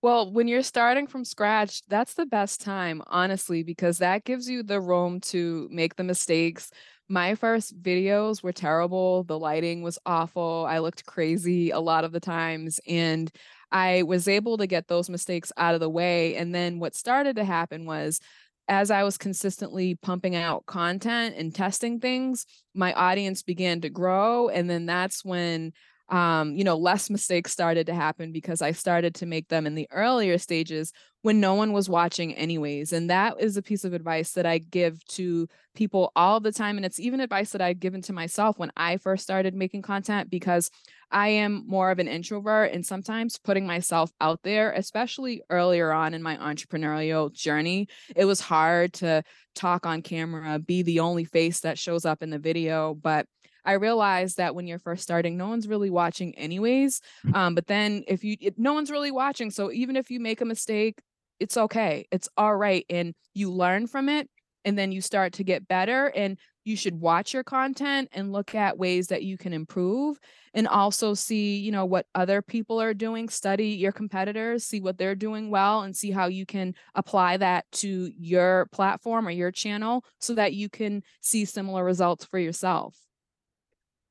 Well, 0.00 0.30
when 0.32 0.46
you're 0.46 0.62
starting 0.62 1.08
from 1.08 1.24
scratch, 1.24 1.82
that's 1.88 2.14
the 2.14 2.26
best 2.26 2.60
time, 2.60 3.02
honestly, 3.08 3.64
because 3.64 3.98
that 3.98 4.24
gives 4.24 4.48
you 4.48 4.62
the 4.62 4.80
room 4.80 5.20
to 5.22 5.68
make 5.72 5.96
the 5.96 6.04
mistakes. 6.04 6.70
My 7.08 7.34
first 7.34 7.80
videos 7.82 8.42
were 8.42 8.52
terrible. 8.52 9.24
The 9.24 9.38
lighting 9.38 9.82
was 9.82 9.98
awful. 10.06 10.66
I 10.68 10.78
looked 10.78 11.04
crazy 11.06 11.70
a 11.70 11.80
lot 11.80 12.04
of 12.04 12.12
the 12.12 12.20
times. 12.20 12.78
And 12.86 13.30
I 13.72 14.04
was 14.04 14.28
able 14.28 14.56
to 14.58 14.68
get 14.68 14.86
those 14.86 15.10
mistakes 15.10 15.50
out 15.56 15.74
of 15.74 15.80
the 15.80 15.90
way. 15.90 16.36
And 16.36 16.54
then 16.54 16.78
what 16.78 16.94
started 16.94 17.34
to 17.36 17.44
happen 17.44 17.84
was, 17.84 18.20
as 18.68 18.90
I 18.90 19.02
was 19.02 19.18
consistently 19.18 19.96
pumping 19.96 20.36
out 20.36 20.66
content 20.66 21.34
and 21.36 21.52
testing 21.54 21.98
things, 21.98 22.46
my 22.74 22.92
audience 22.92 23.42
began 23.42 23.80
to 23.80 23.88
grow. 23.90 24.48
And 24.48 24.70
then 24.70 24.86
that's 24.86 25.24
when 25.24 25.72
um, 26.10 26.54
you 26.54 26.64
know, 26.64 26.76
less 26.76 27.10
mistakes 27.10 27.52
started 27.52 27.86
to 27.86 27.94
happen 27.94 28.32
because 28.32 28.62
I 28.62 28.72
started 28.72 29.14
to 29.16 29.26
make 29.26 29.48
them 29.48 29.66
in 29.66 29.74
the 29.74 29.88
earlier 29.92 30.38
stages 30.38 30.92
when 31.22 31.40
no 31.40 31.54
one 31.54 31.72
was 31.72 31.88
watching 31.88 32.34
anyways. 32.34 32.92
And 32.92 33.10
that 33.10 33.34
is 33.40 33.56
a 33.56 33.62
piece 33.62 33.84
of 33.84 33.92
advice 33.92 34.32
that 34.32 34.46
I 34.46 34.58
give 34.58 35.04
to 35.08 35.48
people 35.74 36.10
all 36.16 36.40
the 36.40 36.52
time. 36.52 36.76
And 36.76 36.86
it's 36.86 37.00
even 37.00 37.20
advice 37.20 37.50
that 37.50 37.60
I've 37.60 37.80
given 37.80 38.00
to 38.02 38.12
myself 38.12 38.58
when 38.58 38.72
I 38.76 38.96
first 38.96 39.22
started 39.22 39.54
making 39.54 39.82
content 39.82 40.30
because 40.30 40.70
I 41.10 41.28
am 41.28 41.64
more 41.66 41.90
of 41.90 41.98
an 41.98 42.08
introvert 42.08 42.72
and 42.72 42.86
sometimes 42.86 43.38
putting 43.38 43.66
myself 43.66 44.10
out 44.20 44.42
there, 44.42 44.72
especially 44.72 45.42
earlier 45.50 45.92
on 45.92 46.14
in 46.14 46.22
my 46.22 46.36
entrepreneurial 46.36 47.32
journey, 47.32 47.88
it 48.16 48.24
was 48.24 48.40
hard 48.40 48.94
to 48.94 49.22
talk 49.54 49.84
on 49.84 50.02
camera, 50.02 50.58
be 50.58 50.82
the 50.82 51.00
only 51.00 51.24
face 51.24 51.60
that 51.60 51.78
shows 51.78 52.04
up 52.04 52.22
in 52.22 52.30
the 52.30 52.38
video. 52.38 52.94
But 52.94 53.26
I 53.68 53.74
realized 53.74 54.38
that 54.38 54.54
when 54.54 54.66
you're 54.66 54.78
first 54.78 55.02
starting, 55.02 55.36
no 55.36 55.46
one's 55.46 55.68
really 55.68 55.90
watching 55.90 56.34
anyways. 56.38 57.02
Um, 57.34 57.54
but 57.54 57.66
then 57.66 58.02
if 58.08 58.24
you, 58.24 58.34
it, 58.40 58.58
no 58.58 58.72
one's 58.72 58.90
really 58.90 59.10
watching. 59.10 59.50
So 59.50 59.70
even 59.70 59.94
if 59.94 60.10
you 60.10 60.20
make 60.20 60.40
a 60.40 60.46
mistake, 60.46 61.02
it's 61.38 61.58
okay. 61.58 62.06
It's 62.10 62.30
all 62.34 62.56
right. 62.56 62.86
And 62.88 63.14
you 63.34 63.52
learn 63.52 63.86
from 63.86 64.08
it 64.08 64.30
and 64.64 64.78
then 64.78 64.90
you 64.90 65.02
start 65.02 65.34
to 65.34 65.44
get 65.44 65.68
better. 65.68 66.06
And 66.06 66.38
you 66.64 66.76
should 66.76 66.98
watch 66.98 67.34
your 67.34 67.44
content 67.44 68.08
and 68.12 68.32
look 68.32 68.54
at 68.54 68.78
ways 68.78 69.08
that 69.08 69.22
you 69.22 69.36
can 69.36 69.52
improve 69.52 70.18
and 70.54 70.66
also 70.66 71.12
see, 71.12 71.58
you 71.58 71.70
know, 71.70 71.84
what 71.84 72.06
other 72.14 72.40
people 72.40 72.80
are 72.80 72.94
doing, 72.94 73.28
study 73.28 73.68
your 73.68 73.92
competitors, 73.92 74.64
see 74.64 74.80
what 74.80 74.96
they're 74.96 75.14
doing 75.14 75.50
well 75.50 75.82
and 75.82 75.94
see 75.94 76.10
how 76.10 76.26
you 76.26 76.46
can 76.46 76.74
apply 76.94 77.36
that 77.36 77.66
to 77.72 78.10
your 78.18 78.66
platform 78.72 79.28
or 79.28 79.30
your 79.30 79.52
channel 79.52 80.04
so 80.20 80.34
that 80.34 80.54
you 80.54 80.70
can 80.70 81.02
see 81.20 81.44
similar 81.44 81.84
results 81.84 82.24
for 82.24 82.38
yourself. 82.38 82.96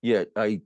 Yeah, 0.01 0.25
I 0.35 0.61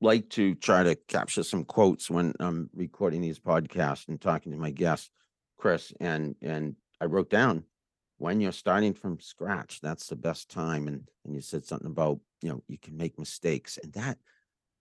like 0.00 0.30
to 0.30 0.54
try 0.54 0.82
to 0.82 0.94
capture 0.94 1.42
some 1.42 1.64
quotes 1.64 2.10
when 2.10 2.34
I'm 2.40 2.70
recording 2.74 3.20
these 3.20 3.38
podcasts 3.38 4.08
and 4.08 4.20
talking 4.20 4.52
to 4.52 4.58
my 4.58 4.70
guests, 4.70 5.10
Chris, 5.58 5.92
and 6.00 6.36
and 6.42 6.76
I 7.00 7.06
wrote 7.06 7.30
down 7.30 7.64
when 8.18 8.40
you're 8.40 8.52
starting 8.52 8.94
from 8.94 9.20
scratch, 9.20 9.80
that's 9.80 10.06
the 10.08 10.16
best 10.16 10.50
time. 10.50 10.88
And 10.88 11.08
and 11.24 11.34
you 11.34 11.40
said 11.40 11.64
something 11.64 11.90
about, 11.90 12.18
you 12.42 12.50
know, 12.50 12.62
you 12.68 12.78
can 12.78 12.96
make 12.96 13.18
mistakes. 13.18 13.78
And 13.82 13.92
that 13.94 14.18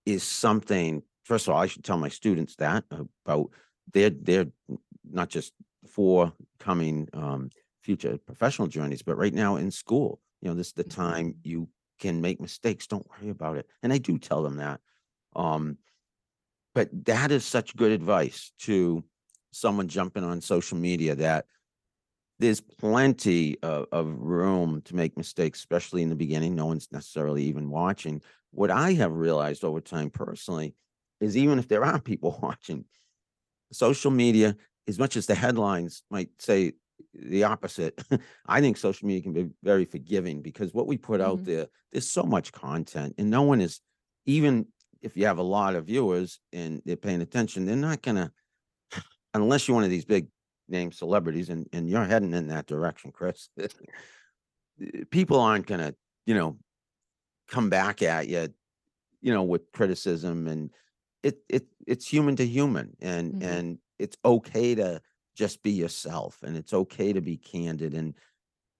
is 0.05 0.23
something, 0.23 1.03
first 1.23 1.47
of 1.47 1.53
all, 1.53 1.61
I 1.61 1.67
should 1.67 1.83
tell 1.83 1.97
my 1.97 2.09
students 2.09 2.55
that 2.57 2.85
about 2.91 3.49
their 3.93 4.09
their 4.09 4.45
not 5.09 5.29
just 5.29 5.53
forthcoming 5.87 7.07
um 7.13 7.49
future 7.83 8.17
professional 8.17 8.67
journeys, 8.67 9.01
but 9.03 9.17
right 9.17 9.33
now 9.33 9.57
in 9.57 9.69
school, 9.69 10.19
you 10.41 10.49
know, 10.49 10.55
this 10.55 10.67
is 10.67 10.73
the 10.73 10.83
time 10.83 11.35
you 11.43 11.67
can 11.99 12.21
make 12.21 12.41
mistakes. 12.41 12.87
Don't 12.87 13.07
worry 13.09 13.29
about 13.29 13.57
it. 13.57 13.67
And 13.83 13.91
I 13.93 13.97
do 13.97 14.17
tell 14.17 14.43
them 14.43 14.57
that. 14.57 14.81
Um, 15.35 15.77
but 16.73 16.89
that 17.05 17.31
is 17.31 17.45
such 17.45 17.75
good 17.75 17.91
advice 17.91 18.51
to 18.59 19.03
someone 19.51 19.87
jumping 19.87 20.23
on 20.23 20.41
social 20.41 20.77
media 20.77 21.15
that 21.15 21.45
there's 22.39 22.59
plenty 22.59 23.57
of, 23.61 23.85
of 23.91 24.07
room 24.07 24.81
to 24.83 24.95
make 24.95 25.17
mistakes, 25.17 25.59
especially 25.59 26.03
in 26.03 26.09
the 26.09 26.15
beginning. 26.15 26.55
No 26.55 26.65
one's 26.65 26.91
necessarily 26.91 27.43
even 27.45 27.69
watching. 27.69 28.21
What 28.51 28.71
I 28.71 28.93
have 28.93 29.13
realized 29.13 29.63
over 29.63 29.79
time 29.79 30.09
personally 30.09 30.75
is 31.21 31.37
even 31.37 31.59
if 31.59 31.67
there 31.69 31.85
are 31.85 31.99
people 31.99 32.37
watching, 32.43 32.85
social 33.71 34.11
media, 34.11 34.57
as 34.87 34.99
much 34.99 35.15
as 35.15 35.25
the 35.25 35.35
headlines 35.35 36.03
might 36.11 36.29
say 36.39 36.73
the 37.13 37.43
opposite, 37.43 38.01
I 38.45 38.61
think 38.61 38.77
social 38.77 39.07
media 39.07 39.23
can 39.23 39.33
be 39.33 39.49
very 39.63 39.85
forgiving 39.85 40.41
because 40.41 40.73
what 40.73 40.87
we 40.87 40.97
put 40.97 41.21
out 41.21 41.39
Mhm. 41.39 41.45
there, 41.45 41.67
there's 41.91 42.09
so 42.09 42.23
much 42.23 42.51
content, 42.51 43.15
and 43.17 43.29
no 43.29 43.41
one 43.43 43.61
is 43.61 43.81
even 44.25 44.67
if 45.01 45.15
you 45.15 45.25
have 45.27 45.37
a 45.37 45.43
lot 45.43 45.75
of 45.75 45.85
viewers 45.85 46.39
and 46.51 46.81
they're 46.85 46.95
paying 46.95 47.21
attention, 47.21 47.65
they're 47.65 47.75
not 47.75 48.01
gonna 48.01 48.31
unless 49.33 49.67
you're 49.67 49.75
one 49.75 49.83
of 49.83 49.89
these 49.89 50.05
big 50.05 50.27
name 50.67 50.91
celebrities 50.91 51.49
and, 51.49 51.67
and 51.73 51.87
you're 51.89 52.05
heading 52.05 52.33
in 52.33 52.47
that 52.47 52.65
direction, 52.65 53.11
Chris. 53.11 53.49
people 55.11 55.39
aren't 55.39 55.67
gonna, 55.67 55.93
you 56.25 56.33
know, 56.33 56.57
come 57.47 57.69
back 57.69 58.01
at 58.01 58.27
you, 58.27 58.49
you 59.21 59.33
know, 59.33 59.43
with 59.43 59.71
criticism 59.71 60.47
and 60.47 60.71
it 61.23 61.39
it 61.49 61.67
it's 61.87 62.07
human 62.07 62.35
to 62.35 62.45
human 62.45 62.95
and 62.99 63.33
Mhm. 63.33 63.43
and 63.43 63.77
it's 63.99 64.17
okay 64.25 64.75
to 64.75 65.01
just 65.35 65.61
be 65.63 65.71
yourself 65.71 66.39
and 66.43 66.55
it's 66.57 66.73
okay 66.73 67.13
to 67.13 67.21
be 67.21 67.37
candid 67.37 67.93
and 67.93 68.15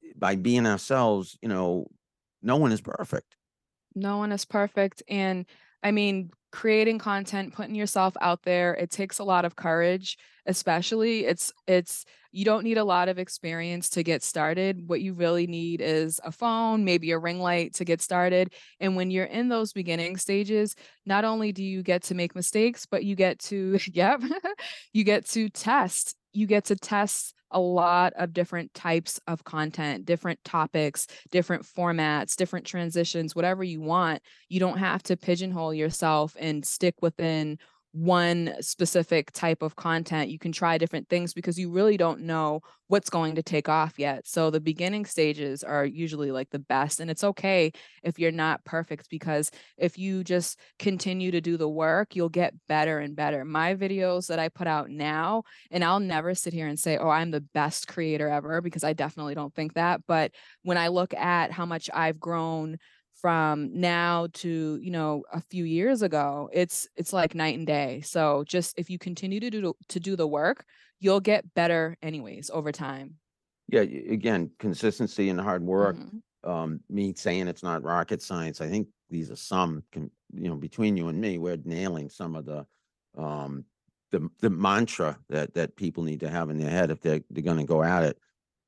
eh, 0.03 0.13
by 0.15 0.35
being 0.35 0.65
ourselves, 0.65 1.37
you 1.41 1.49
know, 1.49 1.87
no 2.41 2.57
one 2.57 2.71
is 2.71 2.81
perfect. 2.81 3.35
No 3.95 4.17
one 4.17 4.31
is 4.31 4.45
perfect. 4.45 5.03
And 5.07 5.45
I 5.83 5.91
mean, 5.91 6.31
creating 6.51 6.99
content, 6.99 7.53
putting 7.53 7.75
yourself 7.75 8.15
out 8.21 8.43
there, 8.43 8.73
it 8.75 8.89
takes 8.89 9.19
a 9.19 9.23
lot 9.23 9.45
of 9.45 9.55
courage, 9.55 10.17
especially 10.45 11.25
it's 11.25 11.51
it's 11.67 12.05
you 12.31 12.43
don't 12.43 12.63
need 12.63 12.77
a 12.77 12.83
lot 12.83 13.07
of 13.07 13.19
experience 13.19 13.89
to 13.91 14.03
get 14.03 14.23
started. 14.23 14.89
What 14.89 15.01
you 15.01 15.13
really 15.13 15.47
need 15.47 15.81
is 15.81 16.19
a 16.23 16.31
phone, 16.31 16.83
maybe 16.83 17.11
a 17.11 17.19
ring 17.19 17.39
light 17.39 17.75
to 17.75 17.85
get 17.85 18.01
started. 18.01 18.53
And 18.79 18.95
when 18.95 19.09
you're 19.09 19.25
in 19.25 19.47
those 19.47 19.71
beginning 19.71 20.17
stages, 20.17 20.75
not 21.05 21.23
only 21.23 21.51
do 21.53 21.63
you 21.63 21.81
get 21.81 22.03
to 22.03 22.15
make 22.15 22.35
mistakes, 22.35 22.85
but 22.85 23.05
you 23.05 23.15
get 23.15 23.39
to, 23.39 23.79
yep, 23.93 24.21
you 24.91 25.05
get 25.05 25.25
to 25.29 25.47
test. 25.49 26.15
You 26.35 26.47
get 26.47 26.65
to 26.65 26.75
test 26.75 27.33
a 27.51 27.59
lot 27.59 28.11
of 28.17 28.33
different 28.33 28.73
types 28.73 29.19
of 29.27 29.45
content, 29.45 30.05
different 30.05 30.43
topics, 30.43 31.07
different 31.31 31.63
formats, 31.63 32.35
different 32.35 32.65
transitions, 32.65 33.35
whatever 33.35 33.63
you 33.63 33.79
want. 33.79 34.21
You 34.49 34.59
don't 34.59 34.77
have 34.77 35.01
to 35.03 35.15
pigeonhole 35.15 35.73
yourself 35.73 36.35
and 36.37 36.65
stick 36.65 36.95
within 37.01 37.57
one 37.95 38.53
specific 38.59 39.31
type 39.31 39.61
of 39.61 39.77
content. 39.77 40.29
You 40.29 40.37
can 40.37 40.51
try 40.51 40.77
different 40.77 41.07
things 41.07 41.33
because 41.33 41.57
you 41.57 41.71
really 41.71 41.95
don't 41.95 42.21
know 42.21 42.59
what's 42.87 43.09
going 43.09 43.35
to 43.35 43.41
take 43.41 43.69
off 43.69 43.97
yet. 43.97 44.27
So 44.27 44.49
the 44.49 44.59
beginning 44.59 45.05
stages 45.05 45.63
are 45.63 45.85
usually 45.85 46.29
like 46.29 46.49
the 46.49 46.59
best. 46.59 46.99
And 46.99 47.09
it's 47.09 47.23
okay 47.23 47.71
if 48.03 48.19
you're 48.19 48.33
not 48.33 48.65
perfect 48.65 49.09
because 49.09 49.49
if 49.77 49.97
you 49.97 50.25
just 50.25 50.59
continue 50.77 51.31
to 51.31 51.39
do 51.39 51.55
the 51.55 51.69
work, 51.69 52.17
you'll 52.17 52.27
get 52.27 52.53
better 52.67 52.99
and 52.99 53.15
better. 53.15 53.45
My 53.45 53.75
videos 53.75 54.27
that 54.27 54.39
I 54.39 54.49
put 54.49 54.67
out 54.67 54.89
now, 54.89 55.43
and 55.71 55.81
I'll 55.81 56.01
never 56.01 56.35
sit 56.35 56.51
here 56.51 56.67
and 56.67 56.77
say, 56.77 56.97
oh, 56.97 57.09
I'm 57.09 57.31
the 57.31 57.41
best 57.41 57.87
creator 57.87 58.27
ever 58.27 58.59
because 58.59 58.83
I 58.83 58.91
definitely 58.91 59.35
don't 59.35 59.55
think 59.55 59.75
that. 59.75 60.01
But 60.05 60.31
when 60.63 60.77
I 60.77 60.89
look 60.89 61.13
at 61.13 61.53
how 61.53 61.65
much 61.65 61.89
I've 61.93 62.19
grown 62.19 62.77
from 63.15 63.71
now 63.79 64.27
to 64.33 64.77
you 64.81 64.91
know 64.91 65.23
a 65.31 65.41
few 65.41 65.63
years 65.63 66.01
ago 66.01 66.49
it's 66.53 66.87
it's 66.95 67.13
like 67.13 67.33
night 67.35 67.57
and 67.57 67.67
day 67.67 68.01
so 68.01 68.43
just 68.45 68.77
if 68.77 68.89
you 68.89 68.99
continue 68.99 69.39
to 69.39 69.49
do 69.49 69.73
to 69.87 69.99
do 69.99 70.15
the 70.15 70.27
work 70.27 70.65
you'll 70.99 71.21
get 71.21 71.53
better 71.53 71.97
anyways 72.01 72.49
over 72.51 72.71
time 72.71 73.19
Yeah, 73.67 73.81
again, 73.81 74.51
consistency 74.59 75.29
and 75.29 75.39
hard 75.41 75.63
work. 75.63 75.97
Mhm. 75.97 76.21
Um, 76.43 76.81
me 76.89 77.13
saying 77.15 77.47
it's 77.47 77.63
not 77.63 77.83
rocket 77.83 78.21
science. 78.21 78.61
I 78.61 78.69
think 78.69 78.89
these 79.09 79.31
are 79.31 79.35
some, 79.35 79.83
con- 79.91 80.11
you 80.33 80.47
know, 80.49 80.55
between 80.55 80.95
you 80.97 81.07
and 81.07 81.19
me, 81.19 81.37
we're 81.39 81.57
nailing 81.63 82.09
some 82.09 82.35
of 82.35 82.45
the 82.45 82.67
um 83.17 83.65
the 84.11 84.29
the 84.39 84.49
mantra 84.49 85.17
that 85.29 85.53
that 85.55 85.75
people 85.77 86.03
need 86.03 86.19
to 86.19 86.29
have 86.29 86.49
in 86.49 86.57
their 86.57 86.69
head 86.69 86.91
if 86.91 86.99
they're 87.01 87.21
they're 87.29 87.43
going 87.43 87.57
to 87.57 87.63
go 87.63 87.81
at 87.81 88.03
it 88.03 88.19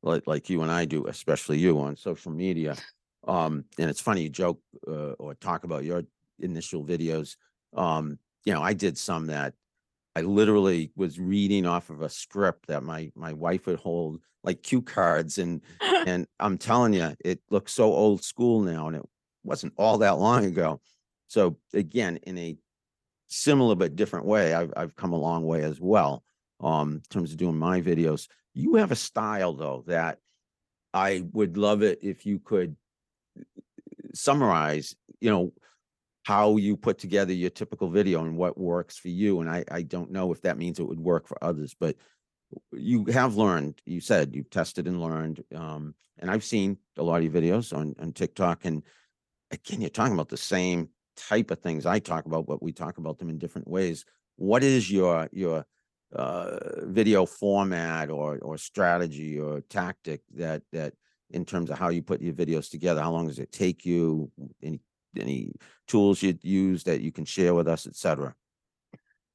like 0.01 0.25
like 0.25 0.49
you 0.49 0.61
and 0.63 0.71
I 0.71 0.85
do, 0.85 1.05
especially 1.07 1.59
you 1.59 1.79
on 1.79 1.95
social 1.95 2.31
media. 2.31 2.79
Um, 3.27 3.65
and 3.77 3.89
it's 3.89 4.01
funny 4.01 4.23
you 4.23 4.29
joke 4.29 4.61
uh, 4.87 5.11
or 5.19 5.35
talk 5.35 5.63
about 5.63 5.83
your 5.83 6.03
initial 6.39 6.85
videos. 6.85 7.35
Um, 7.75 8.19
you 8.45 8.53
know, 8.53 8.61
I 8.61 8.73
did 8.73 8.97
some 8.97 9.27
that 9.27 9.53
I 10.15 10.21
literally 10.21 10.91
was 10.95 11.19
reading 11.19 11.65
off 11.65 11.89
of 11.89 12.01
a 12.01 12.09
script 12.09 12.67
that 12.67 12.83
my 12.83 13.11
my 13.15 13.33
wife 13.33 13.67
would 13.67 13.79
hold 13.79 14.19
like 14.43 14.63
cue 14.63 14.81
cards 14.81 15.37
and 15.37 15.61
and 16.07 16.25
I'm 16.39 16.57
telling 16.57 16.93
you, 16.93 17.15
it 17.23 17.39
looks 17.49 17.73
so 17.73 17.93
old 17.93 18.23
school 18.23 18.61
now, 18.61 18.87
and 18.87 18.95
it 18.95 19.03
wasn't 19.43 19.73
all 19.77 19.99
that 19.99 20.17
long 20.17 20.45
ago. 20.45 20.81
So 21.27 21.57
again, 21.73 22.17
in 22.23 22.37
a 22.37 22.57
similar 23.27 23.75
but 23.75 23.95
different 23.95 24.25
way, 24.25 24.53
I've 24.53 24.73
I've 24.75 24.95
come 24.95 25.13
a 25.13 25.19
long 25.19 25.45
way 25.45 25.63
as 25.63 25.79
well. 25.79 26.23
Um, 26.59 26.93
in 26.93 27.01
terms 27.11 27.31
of 27.31 27.37
doing 27.37 27.57
my 27.57 27.81
videos, 27.81 28.27
you 28.53 28.75
have 28.75 28.91
a 28.91 28.95
style 28.95 29.53
though 29.53 29.83
that 29.87 30.17
I 30.93 31.25
would 31.33 31.57
love 31.57 31.83
it 31.83 31.99
if 32.01 32.25
you 32.25 32.39
could 32.39 32.75
summarize. 34.13 34.95
You 35.19 35.29
know 35.29 35.53
how 36.23 36.57
you 36.57 36.75
put 36.75 36.97
together 36.97 37.33
your 37.33 37.49
typical 37.49 37.89
video 37.89 38.21
and 38.21 38.35
what 38.35 38.57
works 38.57 38.97
for 38.97 39.09
you. 39.09 39.41
And 39.41 39.49
I 39.49 39.63
I 39.71 39.81
don't 39.81 40.11
know 40.11 40.31
if 40.31 40.41
that 40.41 40.57
means 40.57 40.79
it 40.79 40.87
would 40.87 40.99
work 40.99 41.27
for 41.27 41.41
others, 41.43 41.75
but 41.79 41.95
you 42.71 43.05
have 43.05 43.35
learned. 43.35 43.81
You 43.85 44.01
said 44.01 44.35
you've 44.35 44.49
tested 44.49 44.87
and 44.87 45.01
learned. 45.01 45.43
Um, 45.55 45.95
and 46.19 46.31
I've 46.31 46.43
seen 46.43 46.77
a 46.97 47.03
lot 47.03 47.17
of 47.17 47.23
your 47.23 47.33
videos 47.33 47.75
on 47.75 47.95
on 47.99 48.13
TikTok 48.13 48.65
and 48.65 48.83
again, 49.51 49.81
you're 49.81 49.89
talking 49.89 50.13
about 50.13 50.29
the 50.29 50.37
same 50.37 50.89
type 51.15 51.51
of 51.51 51.59
things 51.59 51.85
I 51.85 51.99
talk 51.99 52.25
about, 52.25 52.45
but 52.45 52.61
we 52.61 52.71
talk 52.71 52.97
about 52.97 53.17
them 53.17 53.29
in 53.29 53.37
different 53.37 53.67
ways. 53.67 54.05
What 54.35 54.63
is 54.63 54.91
your 54.91 55.29
your 55.31 55.65
uh, 56.13 56.57
video 56.83 57.25
format 57.25 58.09
or 58.09 58.37
or 58.39 58.57
strategy 58.57 59.39
or 59.39 59.61
tactic 59.61 60.21
that 60.35 60.63
that 60.71 60.93
in 61.31 61.45
terms 61.45 61.69
of 61.69 61.77
how 61.77 61.89
you 61.89 62.01
put 62.01 62.21
your 62.21 62.33
videos 62.33 62.69
together? 62.69 63.01
How 63.01 63.11
long 63.11 63.27
does 63.27 63.39
it 63.39 63.51
take 63.51 63.85
you? 63.85 64.31
Any 64.61 64.79
any 65.19 65.51
tools 65.87 66.21
you 66.21 66.37
use 66.41 66.83
that 66.83 67.01
you 67.01 67.11
can 67.11 67.25
share 67.25 67.53
with 67.53 67.67
us, 67.67 67.87
etc. 67.87 68.35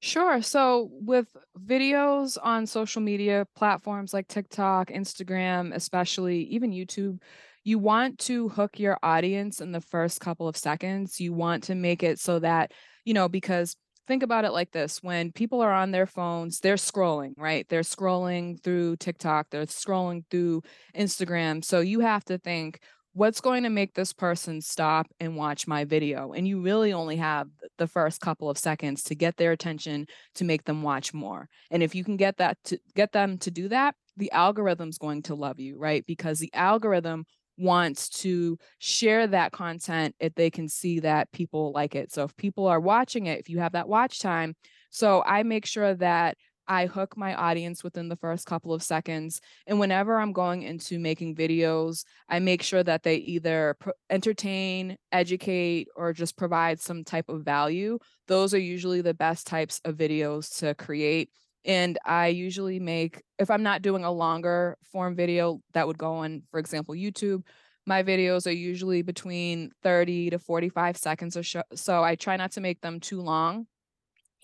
Sure. 0.01 0.43
So, 0.43 0.91
with 0.91 1.29
videos 1.57 2.37
on 2.43 2.67
social 2.67 3.01
media 3.01 3.47
platforms 3.55 4.13
like 4.13 4.27
TikTok, 4.27 4.91
Instagram, 4.91 5.73
especially 5.73 6.43
even 6.45 6.73
YouTube, 6.73 7.21
you 7.63 7.79
want 7.79 8.19
to 8.21 8.49
hook 8.49 8.81
your 8.81 8.99
audience 9.03 9.61
in 9.61 9.71
the 9.71 9.81
first 9.81 10.21
couple 10.21 10.49
of 10.49 10.57
seconds. 10.57 11.21
You 11.21 11.33
want 11.33 11.65
to 11.65 11.77
make 11.77 12.03
it 12.03 12.19
so 12.19 12.41
that, 12.41 12.73
you 13.05 13.15
know, 13.15 13.29
because 13.29 13.77
think 14.07 14.23
about 14.23 14.45
it 14.45 14.53
like 14.53 14.73
this 14.73 15.03
when 15.03 15.33
people 15.33 15.61
are 15.61 15.73
on 15.73 15.91
their 15.91 16.07
phones, 16.07 16.61
they're 16.61 16.75
scrolling, 16.75 17.35
right? 17.37 17.67
They're 17.69 17.83
scrolling 17.83 18.63
through 18.63 18.97
TikTok, 18.97 19.49
they're 19.51 19.67
scrolling 19.67 20.25
through 20.31 20.63
Instagram. 20.97 21.65
So 21.65 21.81
you 21.81 22.01
have 22.01 22.25
to 22.27 22.39
think, 22.39 22.81
what's 23.15 23.41
going 23.41 23.65
to 23.65 23.71
make 23.71 23.95
this 23.95 24.13
person 24.13 24.61
stop 24.61 25.07
and 25.21 25.37
watch 25.37 25.67
my 25.67 25.85
video? 25.85 26.33
And 26.33 26.49
you 26.49 26.63
really 26.63 26.93
only 26.93 27.17
have 27.17 27.49
the 27.79 27.87
first 27.87 28.21
couple 28.21 28.49
of 28.49 28.59
seconds 28.59 29.03
to 29.05 29.15
get 29.15 29.37
their 29.37 29.53
attention 29.53 30.07
to 30.37 30.45
make 30.45 30.65
them 30.65 30.83
watch 30.83 31.13
more. 31.13 31.49
And 31.71 31.83
if 31.83 31.95
you 31.95 32.05
can 32.05 32.17
get 32.17 32.39
that 32.39 32.57
to 32.65 32.79
get 32.95 33.13
them 33.13 33.39
to 33.39 33.51
do 33.51 33.69
that, 33.69 33.95
the 34.17 34.33
algorithm's 34.33 34.99
going 34.99 35.23
to 35.25 35.35
love 35.35 35.61
you, 35.61 35.79
right? 35.79 36.05
Because 36.07 36.39
the 36.39 36.53
algorithm 36.55 37.25
wants 37.62 38.09
to 38.09 38.59
share 38.78 39.26
that 39.28 39.52
content 39.52 40.14
if 40.21 40.35
they 40.35 40.50
can 40.50 40.69
see 40.69 41.00
that 41.00 41.33
people 41.33 41.73
like 41.73 41.95
it. 41.95 42.12
So 42.12 42.25
if 42.25 42.37
people 42.37 42.66
are 42.66 42.81
watching 42.81 43.26
it, 43.26 43.40
if 43.40 43.49
you 43.49 43.59
have 43.61 43.73
that 43.73 43.88
watch 43.88 44.21
time, 44.21 44.54
so 44.90 45.23
I 45.25 45.42
make 45.42 45.64
sure 45.64 45.95
that 45.95 46.37
I 46.69 46.87
hook 46.87 47.16
my 47.16 47.35
audience 47.35 47.83
within 47.83 48.09
the 48.09 48.16
first 48.16 48.47
couple 48.47 48.73
of 48.73 48.83
seconds. 48.83 49.40
And 49.66 49.81
whenever 49.81 50.19
I'm 50.19 50.33
going 50.33 50.62
into 50.62 50.99
making 50.99 51.35
videos, 51.35 52.04
I 52.28 52.38
make 52.38 52.62
sure 52.62 52.83
that 52.83 53.02
they 53.02 53.16
either 53.16 53.76
entertain, 54.11 54.97
educate, 55.11 55.88
or 55.97 56.12
just 56.12 56.37
provide 56.37 56.81
some 56.81 57.04
type 57.04 57.28
of 57.28 57.45
value. 57.45 57.99
Those 58.28 58.54
are 58.54 58.61
usually 58.61 59.00
the 59.00 59.14
best 59.14 59.47
types 59.47 59.81
of 59.85 59.97
videos 59.97 60.59
to 60.61 60.75
create. 60.75 61.31
And 61.64 61.98
I 62.05 62.29
usually 62.29 62.81
make, 62.81 63.22
if 63.38 63.51
I'm 63.51 63.62
not 63.62 63.83
doing 63.83 64.05
a 64.05 64.11
longer 64.11 64.77
form 64.90 65.14
video 65.14 65.61
that 65.75 65.87
would 65.87 65.98
go 65.98 66.14
on, 66.14 66.42
for 66.51 66.59
example, 66.59 66.94
YouTube, 66.94 67.42
my 67.87 68.03
videos 68.03 68.46
are 68.46 68.53
usually 68.53 69.03
between 69.03 69.70
30 69.83 70.31
to 70.31 70.38
45 70.38 70.96
seconds 70.96 71.37
or 71.37 71.42
so. 71.42 71.62
So 71.75 72.03
I 72.03 72.14
try 72.14 72.37
not 72.37 72.53
to 72.53 72.61
make 72.61 72.81
them 72.81 73.01
too 73.01 73.20
long. 73.20 73.66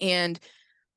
And 0.00 0.38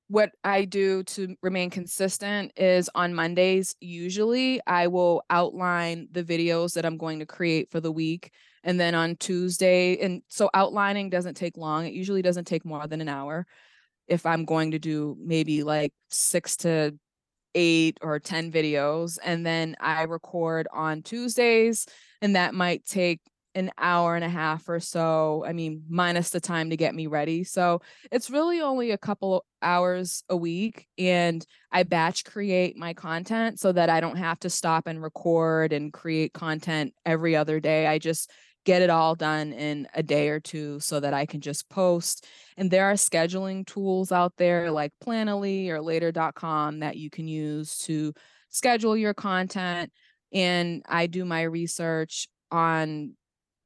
what 0.07 0.31
I 0.43 0.65
do 0.65 1.03
to 1.03 1.35
remain 1.41 1.69
consistent 1.69 2.51
is 2.57 2.89
on 2.93 3.13
Mondays, 3.13 3.75
usually 3.79 4.59
I 4.67 4.87
will 4.87 5.23
outline 5.29 6.09
the 6.11 6.23
videos 6.23 6.73
that 6.73 6.85
I'm 6.85 6.97
going 6.97 7.19
to 7.19 7.25
create 7.25 7.71
for 7.71 7.79
the 7.79 7.91
week. 7.91 8.31
And 8.63 8.79
then 8.79 8.93
on 8.93 9.15
Tuesday, 9.15 9.97
and 9.97 10.21
so 10.27 10.49
outlining 10.53 11.09
doesn't 11.09 11.35
take 11.35 11.57
long, 11.57 11.85
it 11.85 11.93
usually 11.93 12.21
doesn't 12.21 12.45
take 12.45 12.65
more 12.65 12.85
than 12.87 13.01
an 13.01 13.07
hour 13.07 13.47
if 14.11 14.25
I'm 14.25 14.43
going 14.43 14.71
to 14.71 14.79
do 14.79 15.15
maybe 15.19 15.63
like 15.63 15.93
six 16.09 16.57
to 16.57 16.93
eight 17.55 17.97
or 18.01 18.19
10 18.19 18.51
videos. 18.51 19.17
And 19.23 19.45
then 19.45 19.75
I 19.79 20.03
record 20.03 20.67
on 20.73 21.01
Tuesdays, 21.01 21.87
and 22.21 22.35
that 22.35 22.53
might 22.53 22.85
take 22.85 23.21
an 23.55 23.71
hour 23.77 24.15
and 24.15 24.23
a 24.23 24.29
half 24.29 24.67
or 24.67 24.79
so. 24.79 25.43
I 25.47 25.53
mean, 25.53 25.83
minus 25.89 26.29
the 26.29 26.39
time 26.39 26.69
to 26.69 26.77
get 26.77 26.93
me 26.93 27.07
ready. 27.07 27.43
So 27.43 27.81
it's 28.11 28.29
really 28.29 28.61
only 28.61 28.91
a 28.91 28.97
couple 28.97 29.45
hours 29.61 30.23
a 30.29 30.37
week. 30.37 30.87
And 30.97 31.45
I 31.71 31.83
batch 31.83 32.25
create 32.25 32.77
my 32.77 32.93
content 32.93 33.59
so 33.59 33.71
that 33.71 33.89
I 33.89 33.99
don't 34.01 34.17
have 34.17 34.39
to 34.41 34.49
stop 34.49 34.87
and 34.87 35.01
record 35.01 35.73
and 35.73 35.91
create 35.91 36.33
content 36.33 36.93
every 37.05 37.35
other 37.35 37.59
day. 37.59 37.87
I 37.87 37.97
just 37.97 38.29
get 38.65 38.81
it 38.81 38.89
all 38.89 39.15
done 39.15 39.53
in 39.53 39.87
a 39.93 40.03
day 40.03 40.29
or 40.29 40.39
two 40.39 40.79
so 40.79 40.99
that 40.99 41.13
I 41.13 41.25
can 41.25 41.41
just 41.41 41.69
post. 41.69 42.27
And 42.57 42.69
there 42.69 42.85
are 42.85 42.93
scheduling 42.93 43.65
tools 43.65 44.11
out 44.11 44.33
there 44.37 44.71
like 44.71 44.93
Planoly 45.03 45.69
or 45.69 45.81
later.com 45.81 46.79
that 46.79 46.97
you 46.97 47.09
can 47.09 47.27
use 47.27 47.79
to 47.79 48.13
schedule 48.49 48.95
your 48.95 49.13
content. 49.13 49.91
And 50.31 50.83
I 50.87 51.07
do 51.07 51.25
my 51.25 51.41
research 51.43 52.27
on 52.51 53.15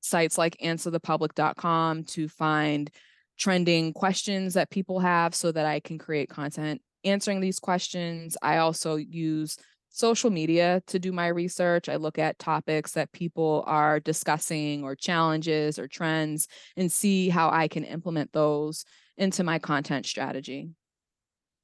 sites 0.01 0.37
like 0.37 0.57
answerthepublic.com 0.63 2.03
to 2.03 2.27
find 2.27 2.89
trending 3.37 3.91
questions 3.91 4.53
that 4.53 4.69
people 4.69 4.99
have 4.99 5.35
so 5.35 5.51
that 5.51 5.65
I 5.65 5.79
can 5.79 5.97
create 5.97 6.29
content 6.29 6.81
answering 7.03 7.39
these 7.39 7.59
questions. 7.59 8.35
I 8.41 8.57
also 8.57 8.95
use 8.95 9.57
social 9.95 10.29
media 10.29 10.81
to 10.87 10.99
do 10.99 11.11
my 11.13 11.27
research. 11.27 11.87
I 11.87 11.95
look 11.95 12.19
at 12.19 12.37
topics 12.37 12.91
that 12.91 13.13
people 13.13 13.63
are 13.65 13.99
discussing 13.99 14.83
or 14.83 14.93
challenges 14.95 15.79
or 15.79 15.87
trends 15.87 16.47
and 16.75 16.91
see 16.91 17.29
how 17.29 17.49
I 17.49 17.69
can 17.69 17.85
implement 17.85 18.33
those 18.33 18.83
into 19.17 19.43
my 19.43 19.57
content 19.57 20.05
strategy. 20.05 20.69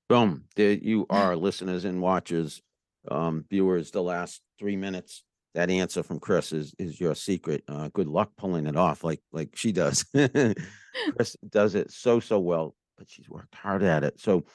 Boom. 0.07 0.45
There 0.55 0.71
you 0.71 1.05
are, 1.09 1.35
listeners 1.35 1.83
and 1.83 2.01
watchers, 2.01 2.61
um, 3.09 3.43
viewers, 3.49 3.91
the 3.91 4.01
last 4.01 4.41
three 4.57 4.77
minutes. 4.77 5.23
That 5.53 5.69
answer 5.69 6.01
from 6.01 6.21
Chris 6.21 6.53
is 6.53 6.73
is 6.79 6.97
your 6.97 7.13
secret. 7.13 7.65
Uh, 7.67 7.89
good 7.93 8.07
luck 8.07 8.31
pulling 8.37 8.67
it 8.67 8.77
off 8.77 9.03
like 9.03 9.19
like 9.33 9.49
she 9.53 9.73
does. 9.73 10.05
Chris 10.13 11.35
does 11.49 11.75
it 11.75 11.91
so 11.91 12.21
so 12.21 12.39
well, 12.39 12.73
but 12.97 13.09
she's 13.09 13.29
worked 13.29 13.53
hard 13.53 13.83
at 13.83 14.05
it. 14.05 14.21
So 14.21 14.45